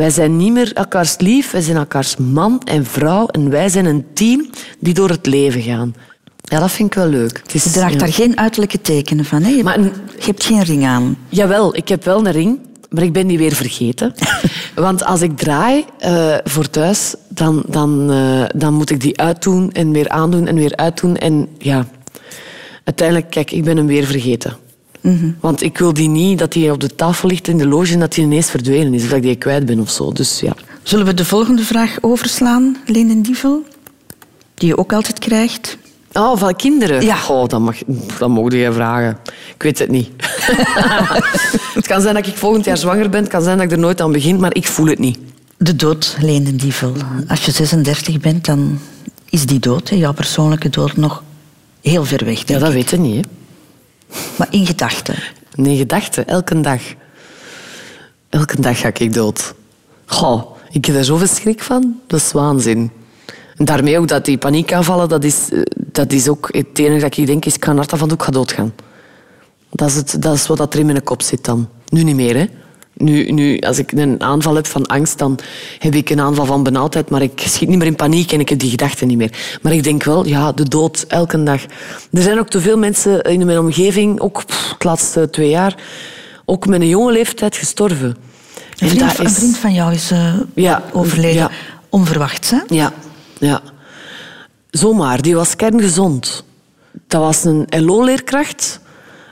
Wij 0.00 0.10
zijn 0.10 0.36
niet 0.36 0.52
meer 0.52 0.72
elkaars 0.72 1.18
lief, 1.18 1.50
wij 1.50 1.60
zijn 1.60 1.76
elkaars 1.76 2.16
man 2.16 2.60
en 2.64 2.84
vrouw. 2.84 3.26
En 3.26 3.50
wij 3.50 3.68
zijn 3.68 3.84
een 3.84 4.04
team 4.12 4.50
die 4.78 4.94
door 4.94 5.08
het 5.08 5.26
leven 5.26 5.62
gaan. 5.62 5.94
Ja, 6.42 6.58
dat 6.58 6.70
vind 6.70 6.88
ik 6.88 6.94
wel 6.94 7.08
leuk. 7.08 7.42
Is, 7.52 7.64
Je 7.64 7.70
draagt 7.70 7.92
ja. 7.92 7.98
daar 7.98 8.12
geen 8.12 8.38
uiterlijke 8.38 8.80
tekenen 8.80 9.24
van. 9.24 9.42
Hè? 9.42 9.48
Je, 9.50 9.62
Maar- 9.62 9.80
je 9.80 9.90
hebt 10.24 10.44
geen 10.44 10.62
ring 10.62 10.84
aan. 10.84 11.16
Jawel, 11.28 11.76
ik 11.76 11.88
heb 11.88 12.04
wel 12.04 12.26
een 12.26 12.32
ring, 12.32 12.58
maar 12.88 13.02
ik 13.02 13.12
ben 13.12 13.26
die 13.26 13.38
weer 13.38 13.52
vergeten. 13.52 14.14
Want 14.74 15.04
als 15.04 15.20
ik 15.20 15.36
draai 15.36 15.84
eh, 15.98 16.34
voor 16.44 16.70
thuis, 16.70 17.14
dan, 17.28 17.62
dan, 17.66 18.10
eh, 18.10 18.44
dan 18.56 18.74
moet 18.74 18.90
ik 18.90 19.00
die 19.00 19.20
uitdoen 19.20 19.72
en 19.72 19.90
weer 19.92 20.08
aandoen 20.08 20.46
en 20.46 20.54
weer 20.54 20.76
uitdoen. 20.76 21.16
En 21.16 21.48
ja, 21.58 21.86
uiteindelijk, 22.84 23.30
kijk, 23.30 23.50
ik 23.50 23.64
ben 23.64 23.76
hem 23.76 23.86
weer 23.86 24.04
vergeten. 24.04 24.56
Want 25.40 25.62
ik 25.62 25.78
wil 25.78 25.92
die 25.92 26.08
niet 26.08 26.38
dat 26.38 26.52
die 26.52 26.72
op 26.72 26.80
de 26.80 26.94
tafel 26.94 27.28
ligt 27.28 27.48
in 27.48 27.58
de 27.58 27.66
loge 27.66 27.92
en 27.92 28.00
dat 28.00 28.12
die 28.12 28.24
ineens 28.24 28.50
verdwenen 28.50 28.94
is. 28.94 29.02
Of 29.02 29.08
dat 29.08 29.16
ik 29.16 29.22
die 29.22 29.36
kwijt 29.36 29.66
ben 29.66 29.80
of 29.80 29.90
zo. 29.90 30.12
Dus 30.12 30.40
ja. 30.40 30.54
Zullen 30.82 31.06
we 31.06 31.14
de 31.14 31.24
volgende 31.24 31.62
vraag 31.62 31.98
overslaan, 32.00 32.76
Leen 32.86 33.22
Dievel? 33.22 33.62
Die 34.54 34.68
je 34.68 34.78
ook 34.78 34.92
altijd 34.92 35.18
krijgt. 35.18 35.78
Oh, 36.12 36.38
van 36.38 36.56
kinderen? 36.56 37.04
Ja. 37.04 37.14
Goh, 37.14 37.48
dat, 37.48 37.60
mag, 37.60 37.76
dat 38.18 38.28
mogen 38.28 38.58
jij 38.58 38.72
vragen. 38.72 39.18
Ik 39.54 39.62
weet 39.62 39.78
het 39.78 39.90
niet. 39.90 40.10
het 41.78 41.86
kan 41.86 42.00
zijn 42.00 42.14
dat 42.14 42.26
ik 42.26 42.36
volgend 42.36 42.64
jaar 42.64 42.76
zwanger 42.76 43.10
ben. 43.10 43.20
Het 43.20 43.30
kan 43.30 43.42
zijn 43.42 43.56
dat 43.56 43.66
ik 43.66 43.72
er 43.72 43.78
nooit 43.78 44.00
aan 44.00 44.12
begin, 44.12 44.40
maar 44.40 44.54
ik 44.54 44.66
voel 44.66 44.86
het 44.86 44.98
niet. 44.98 45.18
De 45.56 45.76
dood, 45.76 46.16
Leen 46.20 46.56
Dievel. 46.56 46.92
Als 47.28 47.44
je 47.44 47.50
36 47.50 48.20
bent, 48.20 48.44
dan 48.44 48.78
is 49.30 49.46
die 49.46 49.58
dood, 49.58 49.88
hè, 49.88 49.96
jouw 49.96 50.12
persoonlijke 50.12 50.68
dood, 50.68 50.96
nog 50.96 51.22
heel 51.80 52.04
ver 52.04 52.24
weg. 52.24 52.48
Ja, 52.48 52.58
dat 52.58 52.68
ik. 52.68 52.74
weet 52.74 52.90
je 52.90 52.98
niet. 52.98 53.14
Hè. 53.24 53.39
Maar 54.38 54.48
in 54.50 54.66
gedachten. 54.66 55.14
Nee, 55.54 55.76
gedachten, 55.76 56.26
elke 56.26 56.60
dag. 56.60 56.80
Elke 58.28 58.60
dag 58.60 58.78
ga 58.78 58.90
ik 58.94 59.12
dood. 59.12 59.54
Goh, 60.06 60.56
ik 60.70 60.84
heb 60.84 60.96
er 60.96 61.04
zoveel 61.04 61.26
schrik 61.26 61.62
van. 61.62 62.00
Dat 62.06 62.20
is 62.20 62.32
waanzin. 62.32 62.90
En 63.56 63.64
daarmee 63.64 63.98
ook 63.98 64.08
dat 64.08 64.24
die 64.24 64.38
paniekaanvallen, 64.38 65.08
dat 65.08 65.24
is, 65.24 65.50
eh, 65.50 65.60
dat 65.74 66.12
is 66.12 66.28
ook 66.28 66.48
het 66.52 66.78
enige 66.78 67.00
dat 67.00 67.16
ik 67.16 67.26
denk, 67.26 67.44
is 67.44 67.54
ik 67.54 67.64
ga 67.64 67.74
hartaanval, 67.74 68.10
ook 68.10 68.22
ga 68.22 68.30
doodgaan. 68.30 68.72
Dat 69.70 69.88
is, 69.88 69.94
het, 69.94 70.16
dat 70.22 70.34
is 70.34 70.46
wat 70.46 70.74
er 70.74 70.80
in 70.80 70.86
mijn 70.86 71.02
kop 71.02 71.22
zit 71.22 71.44
dan. 71.44 71.68
Nu 71.88 72.02
niet 72.02 72.14
meer, 72.14 72.36
hè. 72.36 72.46
Nu, 73.00 73.30
nu, 73.30 73.58
als 73.58 73.78
ik 73.78 73.92
een 73.92 74.22
aanval 74.22 74.54
heb 74.54 74.66
van 74.66 74.86
angst, 74.86 75.18
dan 75.18 75.38
heb 75.78 75.94
ik 75.94 76.10
een 76.10 76.20
aanval 76.20 76.44
van 76.44 76.62
benauwdheid, 76.62 77.10
maar 77.10 77.22
ik 77.22 77.42
schiet 77.46 77.68
niet 77.68 77.78
meer 77.78 77.86
in 77.86 77.96
paniek 77.96 78.32
en 78.32 78.40
ik 78.40 78.48
heb 78.48 78.58
die 78.58 78.70
gedachten 78.70 79.06
niet 79.08 79.16
meer. 79.16 79.58
Maar 79.62 79.72
ik 79.72 79.82
denk 79.82 80.02
wel, 80.02 80.26
ja, 80.26 80.52
de 80.52 80.68
dood, 80.68 81.04
elke 81.08 81.42
dag. 81.42 81.62
Er 82.12 82.22
zijn 82.22 82.38
ook 82.38 82.48
te 82.48 82.60
veel 82.60 82.78
mensen 82.78 83.22
in 83.22 83.46
mijn 83.46 83.58
omgeving, 83.58 84.20
ook 84.20 84.44
pff, 84.46 84.74
de 84.78 84.86
laatste 84.88 85.30
twee 85.30 85.48
jaar, 85.48 85.74
ook 86.44 86.66
met 86.66 86.80
een 86.80 86.88
jonge 86.88 87.12
leeftijd 87.12 87.56
gestorven. 87.56 88.08
Een 88.08 88.16
En 88.78 88.88
vriend, 88.88 89.00
dat 89.08 89.18
een 89.18 89.24
is- 89.26 89.32
vriend 89.34 89.56
van 89.56 89.72
jou 89.72 89.92
is 89.92 90.10
eh, 90.10 90.34
Ja, 90.54 90.82
overleden. 90.92 91.34
ja. 91.36 91.50
Onverwachts, 91.88 92.50
hè? 92.50 92.58
Ja, 92.68 92.92
ja. 93.38 93.60
Zomaar, 94.70 95.22
die 95.22 95.34
was 95.34 95.56
kerngezond. 95.56 96.44
Dat 97.06 97.20
was 97.20 97.44
een 97.44 97.66
LO-leerkracht. 97.70 98.80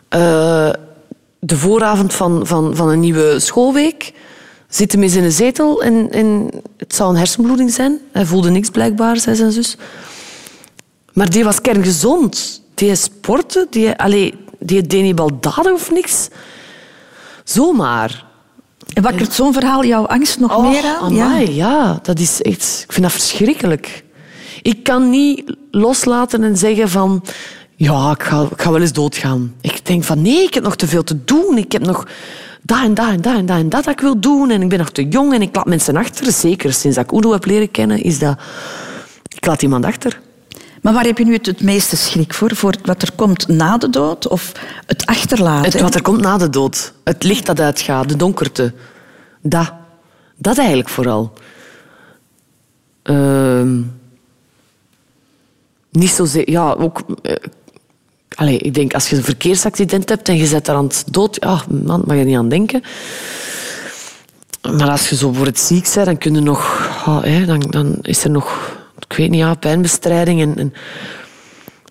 Eh, 0.09 0.69
de 1.39 1.57
vooravond 1.57 2.15
van, 2.15 2.47
van, 2.47 2.77
van 2.77 2.89
een 2.89 3.01
nieuwe 3.01 3.39
schoolweek 3.39 4.13
zit 4.69 4.93
hem 4.93 5.03
eens 5.03 5.15
in 5.15 5.25
een 5.25 5.33
zetel 5.33 5.83
en, 5.83 6.11
en 6.11 6.51
het 6.77 6.95
zou 6.95 7.11
een 7.11 7.17
hersenbloeding 7.17 7.73
zijn. 7.73 7.99
Hij 8.13 8.27
voelde 8.27 8.51
niks 8.51 8.71
blijkbaar, 8.71 9.17
zei 9.17 9.37
zijn 9.37 9.53
zus. 9.53 9.77
Maar 11.13 11.31
die 11.31 11.45
was 11.45 11.61
kerngezond. 11.61 12.63
Die 12.75 12.95
sportte, 12.95 13.67
die, 13.71 13.95
allee, 13.95 14.35
die 14.59 14.87
deed 14.87 15.03
niet 15.03 15.15
baldadig 15.15 15.73
of 15.73 15.91
niks. 15.91 16.29
Zomaar. 17.45 18.27
En 18.93 19.03
wakkert 19.03 19.33
zo'n 19.33 19.53
verhaal 19.53 19.85
jouw 19.85 20.07
angst 20.07 20.39
nog 20.39 20.63
meer 20.63 20.85
aan? 20.85 21.21
Amai, 21.21 21.55
ja. 21.55 21.99
dat 22.03 22.19
is 22.19 22.43
echt... 22.43 22.83
Ik 22.87 22.93
vind 22.93 23.03
dat 23.03 23.13
verschrikkelijk. 23.13 24.05
Ik 24.63 24.83
kan 24.83 25.11
niet 25.11 25.57
loslaten 25.71 26.43
en 26.43 26.57
zeggen 26.57 26.89
van... 26.89 27.23
Ja, 27.79 28.11
ik 28.11 28.23
ga, 28.23 28.43
ik 28.51 28.63
ga 28.63 28.71
wel 28.71 28.81
eens 28.81 28.93
doodgaan. 28.93 29.55
Ik 29.61 29.87
denk 29.87 30.05
van 30.05 30.23
nee, 30.23 30.43
ik 30.43 30.55
heb 30.55 30.63
nog 30.63 30.77
te 30.77 30.87
veel 30.87 31.05
te 31.05 31.25
doen. 31.25 31.59
Ik 31.59 31.73
heb 31.73 31.83
nog 31.83 32.07
dat 32.63 32.83
en 32.83 32.95
dat 32.95 33.09
en 33.09 33.21
dat 33.21 33.37
en 33.37 33.47
dat 33.47 33.57
en 33.57 33.69
dat 33.69 33.85
dat 33.85 33.93
ik 33.93 34.01
wil 34.01 34.21
doen. 34.21 34.51
En 34.51 34.63
ik 34.63 34.69
ben 34.69 34.79
nog 34.79 34.91
te 34.91 35.09
jong 35.09 35.35
en 35.35 35.43
ik 35.43 35.57
laat 35.57 35.67
mensen 35.67 35.97
achter. 35.97 36.33
Zeker 36.33 36.73
sinds 36.73 36.97
dat 36.97 37.05
ik 37.05 37.13
Udo 37.13 37.33
heb 37.33 37.45
leren 37.45 37.71
kennen, 37.71 38.03
is 38.03 38.19
dat... 38.19 38.39
Ik 39.35 39.47
laat 39.47 39.63
iemand 39.63 39.85
achter. 39.85 40.21
Maar 40.83 40.93
waar 40.93 41.05
heb 41.05 41.19
je 41.19 41.25
nu 41.25 41.33
het, 41.33 41.47
het 41.47 41.63
meeste 41.63 41.97
schrik 41.97 42.35
voor? 42.35 42.57
Voor 42.57 42.75
wat 42.85 43.03
er 43.03 43.13
komt 43.15 43.49
na 43.49 43.79
de 43.79 43.91
dood 43.91 44.29
of 44.29 44.53
het 44.87 45.07
achterlaten? 45.07 45.73
Het, 45.73 45.81
wat 45.81 45.95
er 45.95 46.03
komt 46.03 46.21
na 46.21 46.39
de 46.39 46.51
dood. 46.51 46.93
Het 47.05 47.25
licht 47.25 47.47
dat 47.47 47.61
uitgaat, 47.61 48.09
de 48.09 48.17
donkerte. 48.17 48.73
Dat. 49.43 49.73
Dat 50.37 50.59
eigenlijk 50.59 50.89
vooral. 50.89 51.33
Ehm, 53.03 53.83
niet 55.91 56.11
zozeer... 56.11 56.51
Ja, 56.51 56.73
ook... 56.73 57.01
eh, 57.23 57.35
allee, 58.39 58.59
ik 58.59 58.75
denk, 58.75 58.95
als 58.95 59.09
je 59.09 59.17
een 59.17 59.25
verkeersaccident 59.25 60.09
hebt 60.09 60.29
en 60.29 60.37
je 60.37 60.47
zet 60.47 60.67
daar 60.67 60.77
aan 60.77 60.85
het 60.85 61.05
dood... 61.11 61.37
Ja, 61.41 61.63
man, 61.85 62.03
mag 62.07 62.17
je 62.17 62.25
niet 62.25 62.37
aan 62.37 62.49
denken. 62.49 62.83
Maar 64.63 64.91
als 64.91 65.09
je 65.09 65.17
zo 65.17 65.33
voor 65.33 65.47
het 65.47 65.59
ziek 65.61 65.91
bent, 65.95 66.07
dan 66.07 66.19
kun 66.19 66.35
je 66.35 66.41
nog... 66.41 66.89
ah, 67.05 67.47
dan, 67.47 67.61
dan 67.61 67.99
is 68.03 68.25
er 68.25 68.31
nog... 68.31 68.77
Ik 69.09 69.17
weet 69.17 69.31
niet, 69.31 69.41
ja, 69.41 69.55
pijnbestrijding 69.55 70.41
en... 70.41 70.57
en 70.57 70.73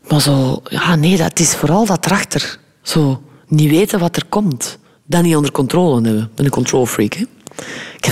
maar 0.07 0.21
zo, 0.21 0.61
ja, 0.63 0.95
nee, 0.95 1.17
dat 1.17 1.39
is 1.39 1.55
vooral 1.55 1.85
dat 1.85 2.05
erachter. 2.05 2.59
Zo, 2.81 3.21
niet 3.47 3.69
weten 3.69 3.99
wat 3.99 4.15
er 4.15 4.25
komt. 4.29 4.77
Dat 5.05 5.23
niet 5.23 5.35
onder 5.35 5.51
controle 5.51 6.01
hebben. 6.01 6.31
Ben 6.35 6.45
een 6.45 6.51
control 6.51 6.85
freak, 6.85 7.13
hè. 7.13 7.25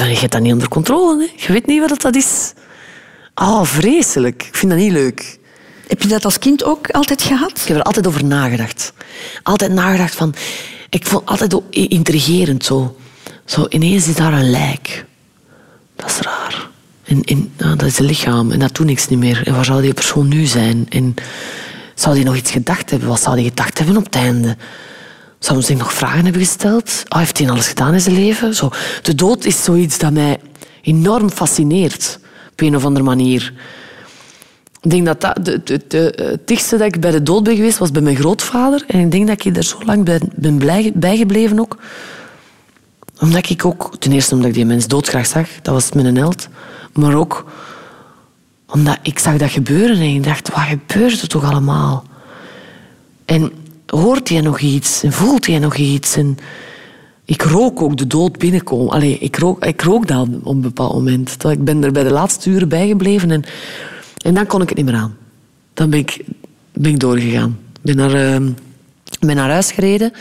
Je 0.05 0.27
dat 0.27 0.41
niet 0.41 0.53
onder 0.53 0.69
controle, 0.69 1.17
hè. 1.17 1.45
Je 1.45 1.53
weet 1.53 1.65
niet 1.65 1.89
wat 1.89 2.01
dat 2.01 2.15
is. 2.15 2.53
Ah, 3.33 3.63
vreselijk. 3.63 4.43
Ik 4.43 4.55
vind 4.55 4.71
dat 4.71 4.81
niet 4.81 4.91
leuk. 4.91 5.39
Heb 5.87 6.01
je 6.01 6.07
dat 6.07 6.25
als 6.25 6.39
kind 6.39 6.63
ook 6.63 6.89
altijd 6.89 7.21
gehad? 7.21 7.51
Ik 7.51 7.67
heb 7.67 7.77
er 7.77 7.83
altijd 7.83 8.07
over 8.07 8.25
nagedacht. 8.25 8.93
Altijd 9.43 9.71
nagedacht 9.71 10.15
van... 10.15 10.33
Ik 10.89 11.05
vond 11.05 11.29
het 11.29 11.41
altijd 11.41 11.63
intrigerend 11.71 12.65
zo. 12.65 12.95
Zo, 13.45 13.65
ineens 13.69 14.07
is 14.07 14.15
daar 14.15 14.33
een 14.33 14.49
lijk. 14.49 15.05
Dat 15.95 16.09
is 16.09 16.19
raar. 16.19 16.69
En, 17.25 17.51
dat 17.57 17.83
is 17.83 17.99
een 17.99 18.05
lichaam 18.05 18.51
en 18.51 18.59
dat 18.59 18.75
doet 18.75 18.85
niks 18.85 19.07
niet 19.07 19.19
meer. 19.19 19.47
En 19.47 19.55
waar 19.55 19.65
zou 19.65 19.81
die 19.81 19.93
persoon 19.93 20.27
nu 20.27 20.45
zijn? 20.45 20.85
En 20.89 21.13
zou 21.95 22.15
die 22.15 22.23
nog 22.23 22.35
iets 22.35 22.51
gedacht 22.51 22.89
hebben? 22.89 23.09
Wat 23.09 23.21
zou 23.21 23.35
die 23.35 23.45
gedacht 23.45 23.77
hebben 23.77 23.97
op 23.97 24.03
het 24.03 24.15
einde? 24.15 24.57
Zou 25.39 25.61
zich 25.61 25.77
nog 25.77 25.93
vragen 25.93 26.23
hebben 26.23 26.41
gesteld? 26.41 27.03
Ah, 27.07 27.19
heeft 27.19 27.37
hij 27.37 27.49
alles 27.49 27.67
gedaan 27.67 27.93
in 27.93 28.01
zijn 28.01 28.15
leven? 28.15 28.55
Zo. 28.55 28.69
De 29.01 29.15
dood 29.15 29.45
is 29.45 29.63
zoiets 29.63 29.97
dat 29.97 30.11
mij 30.11 30.39
enorm 30.81 31.29
fascineert. 31.29 32.19
Op 32.51 32.61
een 32.61 32.75
of 32.75 32.85
andere 32.85 33.05
manier. 33.05 33.53
Ik 34.85 34.91
denk 34.91 35.05
dat 35.05 35.21
dat 35.21 35.45
de, 35.45 35.61
de, 35.63 35.81
de, 35.87 36.13
het 36.15 36.47
dichtste 36.47 36.77
dat 36.77 36.87
ik 36.87 36.99
bij 36.99 37.11
de 37.11 37.23
dood 37.23 37.43
ben 37.43 37.55
geweest 37.55 37.77
was 37.77 37.91
bij 37.91 38.01
mijn 38.01 38.15
grootvader. 38.15 38.83
En 38.87 38.99
ik 38.99 39.11
denk 39.11 39.27
dat 39.27 39.45
ik 39.45 39.57
er 39.57 39.63
zo 39.63 39.77
lang 39.85 40.03
bij 40.03 40.21
ben 40.35 40.57
blij, 40.57 40.91
bijgebleven 40.95 41.59
ook. 41.59 41.77
Omdat 43.19 43.49
ik 43.49 43.65
ook, 43.65 43.95
ten 43.99 44.11
eerste 44.11 44.33
omdat 44.33 44.49
ik 44.49 44.55
die 44.55 44.65
mens 44.65 44.87
doodgraag 44.87 45.25
zag, 45.25 45.47
dat 45.61 45.73
was 45.73 45.91
mijn 45.91 46.17
held. 46.17 46.47
Maar 46.93 47.15
ook 47.15 47.45
omdat 48.67 48.97
ik 49.01 49.19
zag 49.19 49.37
dat 49.37 49.49
gebeuren 49.49 49.97
en 49.97 50.15
ik 50.15 50.23
dacht, 50.23 50.49
wat 50.49 50.63
gebeurt 50.63 51.21
er 51.21 51.27
toch 51.27 51.43
allemaal? 51.43 52.03
En 53.25 53.51
hoort 53.85 54.29
hij 54.29 54.41
nog 54.41 54.59
iets? 54.59 55.03
En 55.03 55.11
voelt 55.11 55.45
hij 55.45 55.59
nog 55.59 55.75
iets? 55.75 56.15
En 56.15 56.37
ik 57.25 57.41
rook 57.41 57.81
ook 57.81 57.97
de 57.97 58.07
dood 58.07 58.37
binnenkomen. 58.37 58.93
Allee, 58.93 59.17
ik 59.17 59.37
rook, 59.37 59.65
ik 59.65 59.81
rook 59.81 60.07
dat 60.07 60.27
op 60.43 60.55
een 60.55 60.61
bepaald 60.61 60.93
moment. 60.93 61.37
Ik 61.43 61.63
ben 61.63 61.83
er 61.83 61.91
bij 61.91 62.03
de 62.03 62.11
laatste 62.11 62.49
uren 62.49 62.69
bijgebleven 62.69 63.31
en, 63.31 63.43
en 64.25 64.33
dan 64.33 64.45
kon 64.45 64.61
ik 64.61 64.69
het 64.69 64.77
niet 64.77 64.85
meer 64.85 64.95
aan. 64.95 65.17
Dan 65.73 65.89
ben 65.89 65.99
ik, 65.99 66.25
ben 66.73 66.91
ik 66.91 66.99
doorgegaan. 66.99 67.59
Ik 67.73 67.81
ben 67.81 67.95
naar, 67.95 68.13
ehm, 68.13 68.49
ben 69.19 69.35
naar 69.35 69.49
huis 69.49 69.71
gereden 69.71 70.11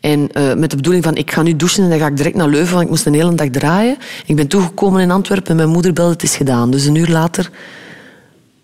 en 0.00 0.32
eh, 0.32 0.54
met 0.54 0.70
de 0.70 0.76
bedoeling 0.76 1.04
van 1.04 1.16
ik 1.16 1.30
ga 1.30 1.42
nu 1.42 1.56
douchen 1.56 1.84
en 1.84 1.90
dan 1.90 1.98
ga 1.98 2.06
ik 2.06 2.16
direct 2.16 2.36
naar 2.36 2.48
Leuven, 2.48 2.72
want 2.72 2.84
ik 2.84 2.90
moest 2.90 3.06
een 3.06 3.14
hele 3.14 3.34
dag 3.34 3.48
draaien. 3.48 3.96
Ik 4.26 4.36
ben 4.36 4.46
toegekomen 4.46 5.00
in 5.00 5.10
Antwerpen 5.10 5.50
en 5.50 5.56
mijn 5.56 5.68
moeder 5.68 5.92
belde, 5.92 6.12
het 6.12 6.22
is 6.22 6.36
gedaan. 6.36 6.70
Dus 6.70 6.84
een 6.84 6.94
uur 6.94 7.08
later 7.08 7.50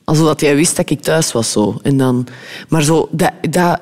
Alsof 0.07 0.41
hij 0.41 0.57
wist 0.57 0.77
dat 0.77 0.91
ik 0.91 1.01
thuis 1.01 1.33
was. 1.33 1.53
Zo. 1.53 1.79
En 1.83 1.97
dan, 1.97 2.27
maar 2.69 2.83
zo, 2.83 3.09
dat, 3.11 3.33
dat, 3.51 3.81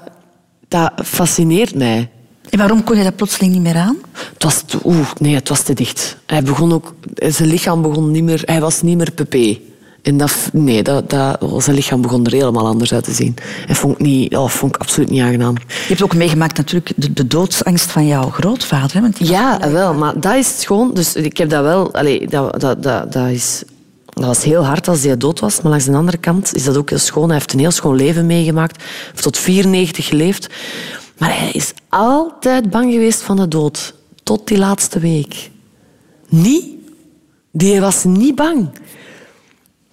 dat 0.68 0.92
fascineert 1.04 1.74
mij. 1.74 2.10
En 2.50 2.58
waarom 2.58 2.84
kon 2.84 2.96
je 2.96 3.02
dat 3.02 3.16
plotseling 3.16 3.52
niet 3.52 3.62
meer 3.62 3.76
aan? 3.76 3.96
Het 4.32 4.42
was 4.42 4.62
te, 4.62 4.78
oeh, 4.84 5.10
nee, 5.18 5.34
het 5.34 5.48
was 5.48 5.62
te 5.62 5.74
dicht. 5.74 6.16
Hij 6.26 6.42
begon 6.42 6.72
ook, 6.72 6.94
zijn 7.14 7.48
lichaam 7.48 7.82
begon 7.82 8.10
niet 8.10 8.22
meer... 8.22 8.42
Hij 8.44 8.60
was 8.60 8.82
niet 8.82 8.96
meer 8.96 9.12
pepé. 9.12 9.58
En 10.04 10.16
dat, 10.16 10.50
nee, 10.52 10.82
dat, 10.82 11.10
dat, 11.10 11.38
zijn 11.58 11.76
lichaam 11.76 12.02
begon 12.02 12.26
er 12.26 12.32
helemaal 12.32 12.66
anders 12.66 12.92
uit 12.92 13.04
te 13.04 13.12
zien. 13.12 13.34
En 13.66 13.74
vond 13.74 13.94
ik, 13.94 14.06
niet, 14.06 14.36
oh, 14.36 14.48
vond 14.48 14.74
ik 14.74 14.80
absoluut 14.80 15.10
niet 15.10 15.20
aangenaam. 15.20 15.54
Je 15.66 15.88
hebt 15.88 16.02
ook 16.02 16.14
meegemaakt 16.14 16.56
natuurlijk 16.56 16.92
de, 16.96 17.12
de 17.12 17.26
doodsangst 17.26 17.90
van 17.90 18.06
jouw 18.06 18.30
grootvader. 18.30 18.94
Hè? 18.94 19.00
Want 19.00 19.18
was 19.18 19.28
Ja, 19.28 19.70
wel, 19.70 19.94
maar 19.94 20.20
dat 20.20 20.34
is 20.34 20.64
gewoon... 20.66 20.94
Dus 20.94 21.14
ik 21.14 21.36
heb 21.36 21.50
dat 21.50 21.62
wel... 21.62 21.94
Allee, 21.94 22.28
dat, 22.28 22.60
dat, 22.60 22.82
dat, 22.82 23.12
dat, 23.12 23.28
is, 23.28 23.62
dat 24.06 24.24
was 24.24 24.44
heel 24.44 24.64
hard 24.64 24.88
als 24.88 25.02
hij 25.02 25.16
dood 25.16 25.40
was. 25.40 25.60
Maar 25.60 25.70
langs 25.70 25.84
de 25.84 25.92
andere 25.92 26.18
kant 26.18 26.54
is 26.54 26.64
dat 26.64 26.76
ook 26.76 26.90
heel 26.90 26.98
schoon. 26.98 27.28
Hij 27.28 27.36
heeft 27.36 27.52
een 27.52 27.58
heel 27.58 27.70
schoon 27.70 27.96
leven 27.96 28.26
meegemaakt. 28.26 28.76
Hij 28.76 29.10
heeft 29.10 29.22
tot 29.22 29.38
94 29.38 30.06
geleefd. 30.06 30.48
Maar 31.18 31.38
hij 31.38 31.50
is 31.50 31.72
altijd 31.88 32.70
bang 32.70 32.92
geweest 32.92 33.22
van 33.22 33.36
de 33.36 33.48
dood. 33.48 33.94
Tot 34.22 34.46
die 34.46 34.58
laatste 34.58 34.98
week. 34.98 35.50
Niet. 36.28 36.64
Die 37.52 37.80
was 37.80 38.04
niet 38.04 38.34
bang. 38.34 38.68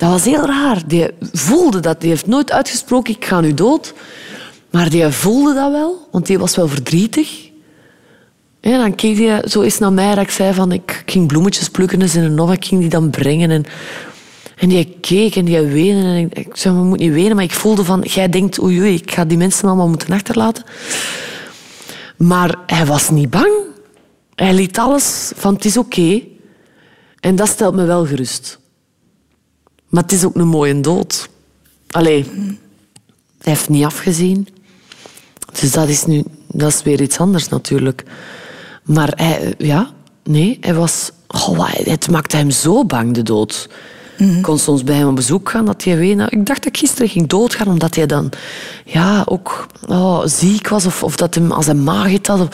Dat 0.02 0.10
was 0.10 0.26
heel 0.26 0.45
raar. 0.45 0.88
Die 0.88 1.08
voelde 1.34 1.80
dat. 1.80 2.02
Die 2.02 2.10
heeft 2.10 2.28
nooit 2.28 2.52
uitgesproken, 2.52 3.14
ik 3.14 3.26
ga 3.26 3.41
nu 3.41 3.54
dood. 3.54 3.93
Maar 4.70 4.89
die 4.89 5.08
voelde 5.08 5.54
dat 5.54 5.72
wel, 5.72 6.08
want 6.12 6.26
die 6.26 6.39
was 6.39 6.56
wel 6.56 6.68
verdrietig. 6.68 7.49
En 8.60 8.80
dan 8.80 8.95
keek 8.95 9.18
hij 9.18 9.47
zo 9.47 9.62
eens 9.62 9.80
naar 9.80 9.93
mij 9.93 10.16
dat 10.16 10.24
ik 10.24 10.32
zei 10.32 10.54
van 10.54 10.72
ik 10.72 11.04
ging 11.06 11.28
bloemetjes 11.28 11.70
plukken 11.70 11.99
dus 11.99 12.16
in 12.16 12.24
een 12.24 12.64
ging 12.64 12.82
die 12.82 12.89
dan 12.89 13.10
brengen. 13.10 13.52
En, 13.52 13.66
en 14.56 14.70
die 14.70 14.97
keek 15.02 15.36
en 15.36 15.45
die 15.45 15.60
weende. 15.60 16.02
En 16.02 16.16
ik, 16.16 16.38
ik 16.38 16.56
zei, 16.56 16.76
we 16.76 16.84
moeten 16.84 17.08
niet 17.08 17.16
wenen, 17.16 17.36
maar 17.36 17.43
ik 17.43 17.52
voelde 17.52 17.84
van, 17.84 18.02
jij 18.02 18.30
denkt, 18.30 18.62
oei, 18.62 18.80
oei, 18.80 18.93
ik 18.93 19.12
ga 19.12 19.26
die 19.26 19.38
mensen 19.38 19.68
allemaal 19.68 19.89
moeten 19.89 20.14
achterlaten. 20.14 20.64
Maar 22.18 22.56
hij 22.66 22.86
was 22.86 23.10
niet 23.10 23.30
bang. 23.30 23.54
Hij 24.36 24.54
liet 24.54 24.78
alles 24.78 25.32
van, 25.36 25.54
het 25.54 25.66
is 25.66 25.78
oké. 25.78 26.22
En 27.20 27.36
dat 27.36 27.47
stelt 27.47 27.76
me 27.76 27.86
wel 27.86 28.06
gerust. 28.06 28.60
Maar 29.92 30.04
het 30.04 30.12
is 30.12 30.26
ook 30.26 30.36
een 30.36 30.48
mooie 30.48 30.82
dood. 30.82 31.30
Allee, 31.92 32.24
hij 33.42 33.54
heeft 33.54 33.70
niet 33.70 33.86
afgezien. 33.86 34.48
Dus 35.60 35.72
dat 35.72 35.88
is 35.88 36.06
nu 36.06 36.24
dat 36.54 36.70
is 36.70 36.84
weer 36.84 37.02
iets 37.02 37.18
anders 37.18 37.50
natuurlijk. 37.50 38.04
Maar 38.84 39.12
hij, 39.16 39.54
ja, 39.58 39.89
nee, 40.24 40.58
hij 40.62 40.74
was. 40.74 41.12
Oh, 41.28 41.70
het 41.72 42.10
maakte 42.10 42.38
hem 42.38 42.52
zo 42.52 42.86
bang, 42.86 43.14
de 43.14 43.24
dood. 43.24 43.70
Ik 44.18 44.42
kon 44.42 44.60
soms 44.60 44.84
bij 44.84 44.96
hem 44.96 45.08
op 45.08 45.16
bezoek 45.16 45.50
gaan 45.50 45.66
dat 45.66 45.84
hij 45.84 45.98
weet. 45.98 46.16
nou, 46.16 46.30
ik 46.32 46.46
dacht 46.46 46.64
dat 46.64 46.74
ik 46.74 46.80
gisteren 46.80 47.10
ging 47.10 47.28
doodgaan 47.28 47.68
omdat 47.68 47.96
hij 47.96 48.06
dan 48.06 48.30
ja, 48.86 49.24
ook 49.26 49.68
oh, 49.88 50.22
ziek 50.26 50.68
was 50.68 50.86
of, 50.86 51.04
of 51.04 51.16
dat 51.16 51.36
hem 51.36 51.52
als 51.52 51.68
een 51.68 51.84
maag 51.84 52.12
had. 52.12 52.39
Of, 52.39 52.48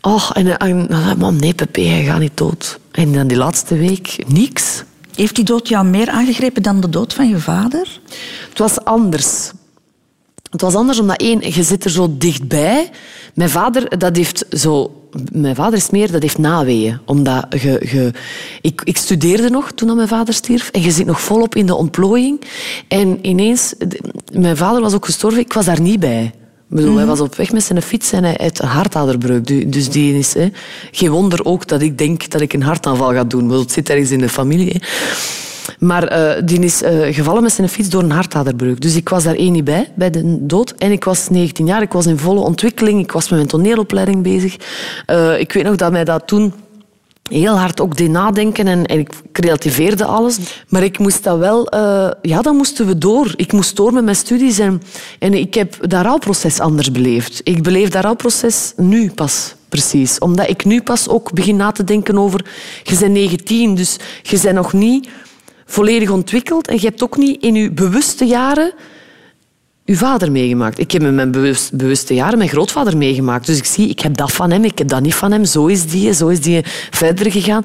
oh, 0.00 0.30
en, 0.32 0.58
en, 0.58 0.88
en 0.88 1.18
man, 1.18 1.36
nee, 1.36 1.54
Pepe, 1.54 1.80
hij 1.80 2.04
gaat 2.04 2.18
niet 2.18 2.36
dood. 2.36 2.78
En 2.90 3.12
dan 3.12 3.26
die 3.26 3.36
laatste 3.36 3.76
week 3.76 4.24
niks. 4.26 4.82
Heeft 5.18 5.34
die 5.34 5.44
dood 5.44 5.68
jou 5.68 5.86
meer 5.86 6.08
aangegrepen 6.08 6.62
dan 6.62 6.80
de 6.80 6.88
dood 6.88 7.14
van 7.14 7.28
je 7.28 7.38
vader? 7.38 8.00
Het 8.48 8.58
was 8.58 8.84
anders. 8.84 9.50
Het 10.50 10.60
was 10.60 10.74
anders 10.74 10.98
omdat 10.98 11.20
één, 11.20 11.52
je 11.54 11.62
zit 11.62 11.84
er 11.84 11.90
zo 11.90 12.14
dichtbij. 12.18 12.90
Mijn 13.34 13.50
vader, 13.50 13.98
dat 13.98 14.16
heeft 14.16 14.46
zo... 14.50 14.92
Mijn 15.32 15.54
vader 15.54 15.78
is 15.78 15.90
meer, 15.90 16.12
dat 16.12 16.22
heeft 16.22 16.38
naweeën. 16.38 16.98
Omdat 17.04 17.46
je, 17.50 17.86
je, 17.92 18.12
ik, 18.60 18.80
ik 18.84 18.96
studeerde 18.96 19.50
nog 19.50 19.72
toen 19.72 19.96
mijn 19.96 20.08
vader 20.08 20.34
stierf. 20.34 20.68
En 20.70 20.82
je 20.82 20.90
zit 20.90 21.06
nog 21.06 21.20
volop 21.20 21.54
in 21.54 21.66
de 21.66 21.74
ontplooiing. 21.74 22.40
En 22.88 23.26
ineens... 23.26 23.74
Mijn 24.32 24.56
vader 24.56 24.80
was 24.80 24.94
ook 24.94 25.04
gestorven. 25.04 25.40
Ik 25.40 25.52
was 25.52 25.64
daar 25.64 25.80
niet 25.80 26.00
bij. 26.00 26.32
Ik 26.70 26.76
bedoel, 26.76 26.96
Hij 26.96 27.06
was 27.06 27.20
op 27.20 27.34
weg 27.36 27.52
met 27.52 27.62
zijn 27.64 27.82
fiets 27.82 28.12
en 28.12 28.24
hij 28.24 28.36
had 28.42 28.58
een 28.62 28.68
hartaderbreuk. 28.68 29.46
Du- 29.46 29.68
Dus 29.68 29.90
die 29.90 30.18
is... 30.18 30.34
Hè, 30.34 30.48
geen 30.90 31.10
wonder 31.10 31.44
ook 31.44 31.66
dat 31.66 31.80
ik 31.80 31.98
denk 31.98 32.30
dat 32.30 32.40
ik 32.40 32.52
een 32.52 32.62
hartaanval 32.62 33.12
ga 33.12 33.24
doen. 33.24 33.46
Bedoel, 33.46 33.60
Het 33.62 33.72
zit 33.72 33.88
ergens 33.90 34.10
in 34.10 34.18
de 34.18 34.28
familie. 34.28 34.72
hè. 34.72 34.86
Maar 35.86 36.04
eh, 36.04 36.42
die 36.44 36.58
is 36.60 36.82
eh, 36.82 37.14
gevallen 37.14 37.42
met 37.42 37.52
zijn 37.52 37.68
fiets 37.68 37.88
door 37.88 38.02
een 38.02 38.10
hartaderbreuk. 38.10 38.80
Dus 38.80 38.96
ik 38.96 39.08
was 39.08 39.24
daar 39.24 39.34
één 39.34 39.52
niet 39.52 39.64
bij, 39.64 39.88
bij 39.94 40.10
de 40.10 40.36
dood. 40.46 40.70
En 40.78 40.92
ik 40.92 41.04
was 41.04 41.28
19 41.28 41.66
jaar, 41.66 41.82
ik 41.82 41.92
was 41.92 42.06
in 42.06 42.18
volle 42.18 42.40
ontwikkeling. 42.40 43.00
Ik 43.00 43.12
was 43.12 43.22
met 43.28 43.38
mijn 43.38 43.48
toneelopleiding 43.50 44.22
bezig. 44.22 44.56
Eh, 45.06 45.38
ik 45.40 45.52
weet 45.52 45.64
nog 45.64 45.76
dat 45.76 45.92
mij 45.92 46.04
dat 46.04 46.26
toen 46.26 46.52
heel 47.28 47.58
hard 47.58 47.80
ook 47.80 47.96
deed 47.96 48.10
nadenken 48.10 48.66
en, 48.66 48.86
en 48.86 48.98
ik 48.98 49.10
relativeerde 49.32 50.04
alles. 50.04 50.38
Maar 50.68 50.82
ik 50.82 50.98
moest 50.98 51.24
dat 51.24 51.38
wel... 51.38 51.66
eh, 51.68 52.10
ja, 52.22 52.42
dan 52.42 52.56
moesten 52.56 52.86
we 52.86 52.98
door. 52.98 53.32
Ik 53.36 53.52
moest 53.52 53.76
door 53.76 53.92
met 53.92 54.04
mijn 54.04 54.16
studies 54.16 54.58
en, 54.58 54.82
en 55.18 55.34
ik 55.34 55.54
heb 55.54 55.76
dat 55.88 56.02
rouwproces 56.02 56.60
anders 56.60 56.90
beleefd. 56.90 57.40
Ik 57.44 57.62
beleef 57.62 57.88
dat 57.88 58.02
rouwproces 58.02 58.72
nu 58.76 59.10
pas. 59.10 59.54
Precies. 59.68 60.18
Omdat 60.18 60.48
ik 60.48 60.64
nu 60.64 60.82
pas 60.82 61.08
ook 61.08 61.32
begin 61.32 61.56
na 61.56 61.72
te 61.72 61.84
denken 61.84 62.18
over... 62.18 62.44
Je 62.82 62.96
bent 62.98 63.12
19, 63.12 63.74
dus 63.74 63.96
je 64.22 64.40
bent 64.42 64.54
nog 64.54 64.72
niet 64.72 65.08
volledig 65.66 66.10
ontwikkeld. 66.10 66.68
En 66.68 66.74
je 66.74 66.86
hebt 66.86 67.02
ook 67.02 67.16
niet 67.16 67.42
in 67.42 67.54
je 67.54 67.70
bewuste 67.70 68.24
jaren 68.24 68.72
uw 69.88 69.94
vader 69.94 70.32
meegemaakt. 70.32 70.78
Ik 70.78 70.90
heb 70.90 71.02
in 71.02 71.14
mijn 71.14 71.30
bewust, 71.30 71.72
bewuste 71.72 72.14
jaren 72.14 72.38
mijn 72.38 72.50
grootvader 72.50 72.96
meegemaakt. 72.96 73.46
Dus 73.46 73.58
ik 73.58 73.64
zie, 73.64 73.88
ik 73.88 74.00
heb 74.00 74.16
dat 74.16 74.32
van 74.32 74.50
hem, 74.50 74.64
ik 74.64 74.78
heb 74.78 74.88
dat 74.88 75.02
niet 75.02 75.14
van 75.14 75.32
hem. 75.32 75.44
Zo 75.44 75.66
is 75.66 75.86
die, 75.86 76.14
zo 76.14 76.28
is 76.28 76.40
die 76.40 76.62
verder 76.90 77.30
gegaan. 77.32 77.62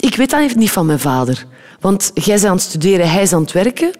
Ik 0.00 0.16
weet 0.16 0.30
dat 0.30 0.54
niet 0.54 0.70
van 0.70 0.86
mijn 0.86 0.98
vader. 0.98 1.46
Want 1.80 2.10
jij 2.14 2.34
bent 2.34 2.46
aan 2.46 2.56
het 2.56 2.62
studeren, 2.64 3.10
hij 3.10 3.22
is 3.22 3.32
aan 3.32 3.42
het 3.42 3.52
werken. 3.52 3.90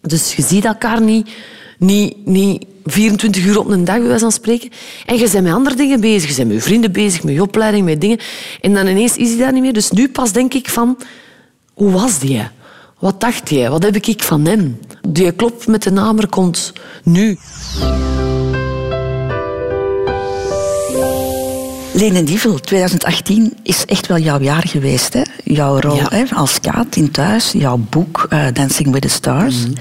Dus 0.00 0.34
je 0.34 0.42
ziet 0.42 0.64
elkaar 0.64 1.02
niet, 1.02 1.30
niet, 1.78 2.26
niet 2.26 2.64
24 2.84 3.44
uur 3.44 3.58
op 3.58 3.68
een 3.68 3.84
dag, 3.84 3.98
bij 3.98 4.08
wijze 4.08 4.30
spreken. 4.30 4.70
En 5.06 5.18
je 5.18 5.30
bent 5.30 5.44
met 5.44 5.52
andere 5.52 5.76
dingen 5.76 6.00
bezig. 6.00 6.30
Je 6.30 6.36
bent 6.36 6.48
met 6.48 6.56
je 6.56 6.62
vrienden 6.62 6.92
bezig, 6.92 7.22
met 7.22 7.34
je 7.34 7.42
opleiding, 7.42 7.84
met 7.84 8.00
dingen. 8.00 8.18
En 8.60 8.74
dan 8.74 8.86
ineens 8.86 9.16
is 9.16 9.28
hij 9.28 9.38
daar 9.38 9.52
niet 9.52 9.62
meer. 9.62 9.72
Dus 9.72 9.90
nu 9.90 10.08
pas 10.08 10.32
denk 10.32 10.54
ik 10.54 10.68
van... 10.68 10.98
Hoe 11.74 11.90
was 11.90 12.18
die? 12.18 12.42
Wat 12.98 13.20
dacht 13.20 13.50
jij? 13.50 13.70
Wat 13.70 13.82
heb 13.82 13.96
ik 13.96 14.22
van 14.22 14.44
hem? 14.44 14.78
Die 15.08 15.32
klopt 15.32 15.66
met 15.66 15.82
de 15.82 15.90
naam, 15.90 16.18
er 16.18 16.28
komt 16.28 16.72
nu. 17.02 17.38
Lene 21.92 22.22
Dievel, 22.24 22.58
2018 22.60 23.56
is 23.62 23.84
echt 23.84 24.06
wel 24.06 24.18
jouw 24.18 24.40
jaar 24.40 24.68
geweest. 24.68 25.12
Hè? 25.12 25.22
Jouw 25.44 25.80
rol 25.80 25.96
Ja. 25.96 26.06
hè, 26.08 26.24
als 26.34 26.60
kaat 26.60 26.96
in 26.96 27.10
thuis, 27.10 27.52
jouw 27.52 27.76
boek 27.90 28.26
eh, 28.28 28.46
Dancing 28.52 28.92
with 28.92 29.02
the 29.02 29.08
Stars. 29.08 29.56
Mhm. 29.66 29.72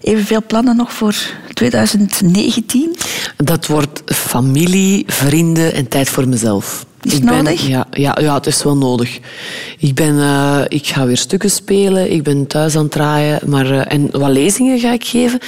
Evenveel 0.00 0.42
plannen 0.46 0.76
nog 0.76 0.92
voor 0.92 1.14
2019? 1.52 2.96
Dat 3.36 3.66
wordt 3.66 4.02
familie, 4.04 5.04
vrienden 5.06 5.74
en 5.74 5.88
tijd 5.88 6.08
voor 6.08 6.28
mezelf. 6.28 6.86
Is 7.02 7.12
het 7.12 7.24
ben, 7.24 7.44
nodig? 7.44 7.66
Ja, 7.66 7.86
ja, 7.90 8.16
ja, 8.20 8.34
het 8.34 8.46
is 8.46 8.62
wel 8.62 8.76
nodig. 8.76 9.20
Ik, 9.78 9.94
ben, 9.94 10.18
eh, 10.18 10.60
ik 10.68 10.86
ga 10.86 11.06
weer 11.06 11.16
stukken 11.16 11.50
spelen, 11.50 12.12
ik 12.12 12.22
ben 12.22 12.46
thuis 12.46 12.76
aan 12.76 12.82
het 12.82 12.92
draaien 12.92 13.40
maar, 13.46 13.70
eh, 13.70 13.92
en 13.92 14.10
wat 14.10 14.30
lezingen 14.30 14.78
ga 14.78 14.92
ik 14.92 15.04
geven. 15.04 15.38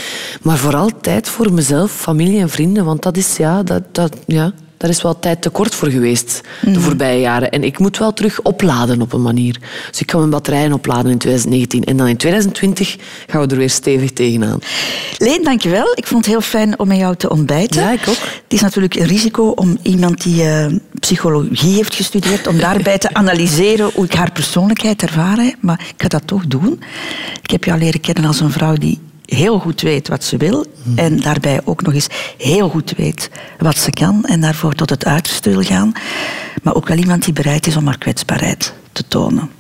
Maar 0.42 0.58
vooral 0.58 0.90
tijd 1.00 1.28
voor 1.28 1.52
mezelf, 1.52 1.92
familie 1.92 2.40
en 2.40 2.50
vrienden. 2.50 2.84
Want 2.84 3.02
dat 3.02 3.16
is, 3.16 3.36
ja, 3.36 3.62
dat, 3.62 3.82
dat, 3.92 4.16
ja, 4.26 4.52
daar 4.84 4.92
is 4.92 5.02
wel 5.02 5.18
tijd 5.18 5.42
tekort 5.42 5.74
voor 5.74 5.88
geweest 5.88 6.40
Mhm. 6.62 6.72
de 6.72 6.80
voorbije 6.80 7.20
jaren. 7.20 7.50
En 7.50 7.64
ik 7.64 7.78
moet 7.78 7.98
wel 7.98 8.12
terug 8.12 8.40
opladen 8.42 9.00
op 9.02 9.12
een 9.12 9.22
manier. 9.22 9.58
Dus 9.90 10.00
ik 10.00 10.10
ga 10.10 10.18
mijn 10.18 10.30
batterijen 10.30 10.72
opladen 10.72 11.10
in 11.10 11.18
2019. 11.18 11.84
En 11.84 11.96
dan 11.96 12.06
in 12.06 12.16
2020 12.16 12.96
gaan 13.26 13.40
we 13.40 13.46
er 13.46 13.56
weer 13.56 13.70
stevig 13.70 14.12
tegenaan. 14.12 14.58
Leen, 15.18 15.44
dankjewel. 15.44 15.92
Ik 15.94 16.06
vond 16.06 16.24
het 16.24 16.34
heel 16.34 16.42
fijn 16.42 16.78
om 16.78 16.88
met 16.88 16.96
jou 16.96 17.16
te 17.16 17.30
ontbijten. 17.30 17.82
Ja, 17.82 17.92
ik 17.92 18.08
ook. 18.08 18.14
Het 18.16 18.42
is 18.48 18.60
natuurlijk 18.60 18.94
een 18.94 19.06
risico 19.06 19.48
om 19.48 19.78
iemand 19.82 20.22
die 20.22 20.42
eh, 20.42 20.66
psychologie 21.00 21.74
heeft 21.74 21.94
gestudeerd, 21.94 22.46
om 22.46 22.58
daarbij 22.58 22.98
te 22.98 23.14
analyseren 23.22 23.90
hoe 23.94 24.04
ik 24.04 24.14
haar 24.14 24.32
persoonlijkheid 24.32 25.00
heb. 25.00 25.10
Maar 25.60 25.80
ik 25.88 26.02
ga 26.02 26.08
dat 26.08 26.26
toch 26.26 26.46
doen. 26.46 26.80
Ik 27.42 27.50
heb 27.50 27.64
jou 27.64 27.78
leren 27.78 28.00
kennen 28.00 28.24
als 28.24 28.40
een 28.40 28.50
vrouw 28.50 28.74
die 28.74 29.00
heel 29.26 29.58
goed 29.58 29.80
weet 29.80 30.08
wat 30.08 30.24
ze 30.24 30.36
wil 30.36 30.66
en 30.96 31.20
daarbij 31.20 31.60
ook 31.64 31.82
nog 31.82 31.94
eens 31.94 32.06
heel 32.38 32.68
goed 32.68 32.92
weet 32.96 33.30
wat 33.58 33.78
ze 33.78 33.90
kan 33.90 34.24
en 34.24 34.40
daarvoor 34.40 34.74
tot 34.74 34.90
het 34.90 35.04
uiterste 35.04 35.50
wil 35.50 35.62
gaan. 35.62 35.92
Maar 36.62 36.74
ook 36.74 36.88
wel 36.88 36.96
iemand 36.96 37.24
die 37.24 37.32
bereid 37.32 37.66
is 37.66 37.76
om 37.76 37.86
haar 37.86 37.98
kwetsbaarheid 37.98 38.72
te 38.92 39.08
tonen. 39.08 39.50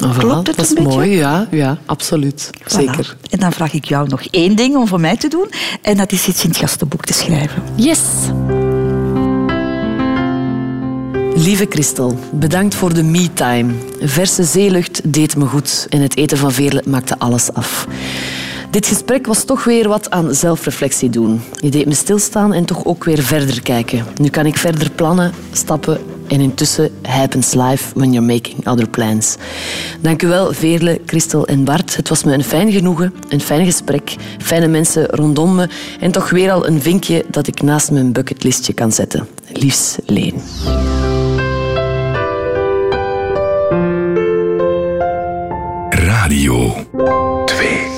Ah, 0.00 0.16
voilà, 0.16 0.18
Klopt 0.18 0.46
het 0.46 0.56
dat 0.56 0.64
is 0.64 0.70
een 0.70 0.74
beetje? 0.84 0.90
mooi, 0.90 1.10
ja, 1.10 1.48
ja 1.50 1.78
absoluut. 1.86 2.50
Voilà. 2.54 2.66
Zeker. 2.66 3.16
En 3.30 3.38
dan 3.38 3.52
vraag 3.52 3.72
ik 3.72 3.84
jou 3.84 4.08
nog 4.08 4.22
één 4.30 4.56
ding 4.56 4.76
om 4.76 4.86
voor 4.86 5.00
mij 5.00 5.16
te 5.16 5.28
doen 5.28 5.50
en 5.82 5.96
dat 5.96 6.12
is 6.12 6.26
iets 6.26 6.42
in 6.44 6.50
het 6.50 6.58
gastenboek 6.58 7.04
te 7.04 7.12
schrijven. 7.12 7.62
Yes! 7.74 8.00
Lieve 11.34 11.66
Christel, 11.68 12.18
bedankt 12.32 12.74
voor 12.74 12.94
de 12.94 13.02
me-time. 13.02 13.72
Verse 14.00 14.44
zeelucht 14.44 15.12
deed 15.12 15.36
me 15.36 15.46
goed 15.46 15.86
en 15.88 16.00
het 16.00 16.16
eten 16.16 16.38
van 16.38 16.52
veerle 16.52 16.82
maakte 16.86 17.18
alles 17.18 17.52
af. 17.52 17.86
Dit 18.70 18.86
gesprek 18.86 19.26
was 19.26 19.44
toch 19.44 19.64
weer 19.64 19.88
wat 19.88 20.10
aan 20.10 20.34
zelfreflectie 20.34 21.10
doen. 21.10 21.40
Je 21.60 21.70
deed 21.70 21.86
me 21.86 21.94
stilstaan 21.94 22.52
en 22.52 22.64
toch 22.64 22.84
ook 22.84 23.04
weer 23.04 23.22
verder 23.22 23.62
kijken. 23.62 24.06
Nu 24.16 24.28
kan 24.28 24.46
ik 24.46 24.56
verder 24.56 24.90
plannen, 24.90 25.32
stappen 25.52 25.98
en 26.28 26.40
intussen 26.40 26.90
happens 27.02 27.54
life 27.54 27.94
when 27.94 28.12
you're 28.12 28.32
making 28.32 28.66
other 28.66 28.88
plans. 28.88 29.36
Dank 30.00 30.22
u 30.22 30.26
wel, 30.26 30.52
Veerle, 30.52 31.00
Christel 31.06 31.46
en 31.46 31.64
Bart. 31.64 31.96
Het 31.96 32.08
was 32.08 32.24
me 32.24 32.32
een 32.32 32.44
fijn 32.44 32.72
genoegen, 32.72 33.14
een 33.28 33.40
fijn 33.40 33.64
gesprek, 33.64 34.16
fijne 34.38 34.66
mensen 34.66 35.06
rondom 35.06 35.54
me 35.54 35.68
en 36.00 36.12
toch 36.12 36.30
weer 36.30 36.50
al 36.50 36.66
een 36.66 36.82
vinkje 36.82 37.24
dat 37.30 37.46
ik 37.46 37.62
naast 37.62 37.90
mijn 37.90 38.12
bucketlistje 38.12 38.72
kan 38.72 38.92
zetten. 38.92 39.28
Liefs 39.52 39.96
Leen. 40.06 40.34
Radio 45.90 46.74
2. 47.44 47.89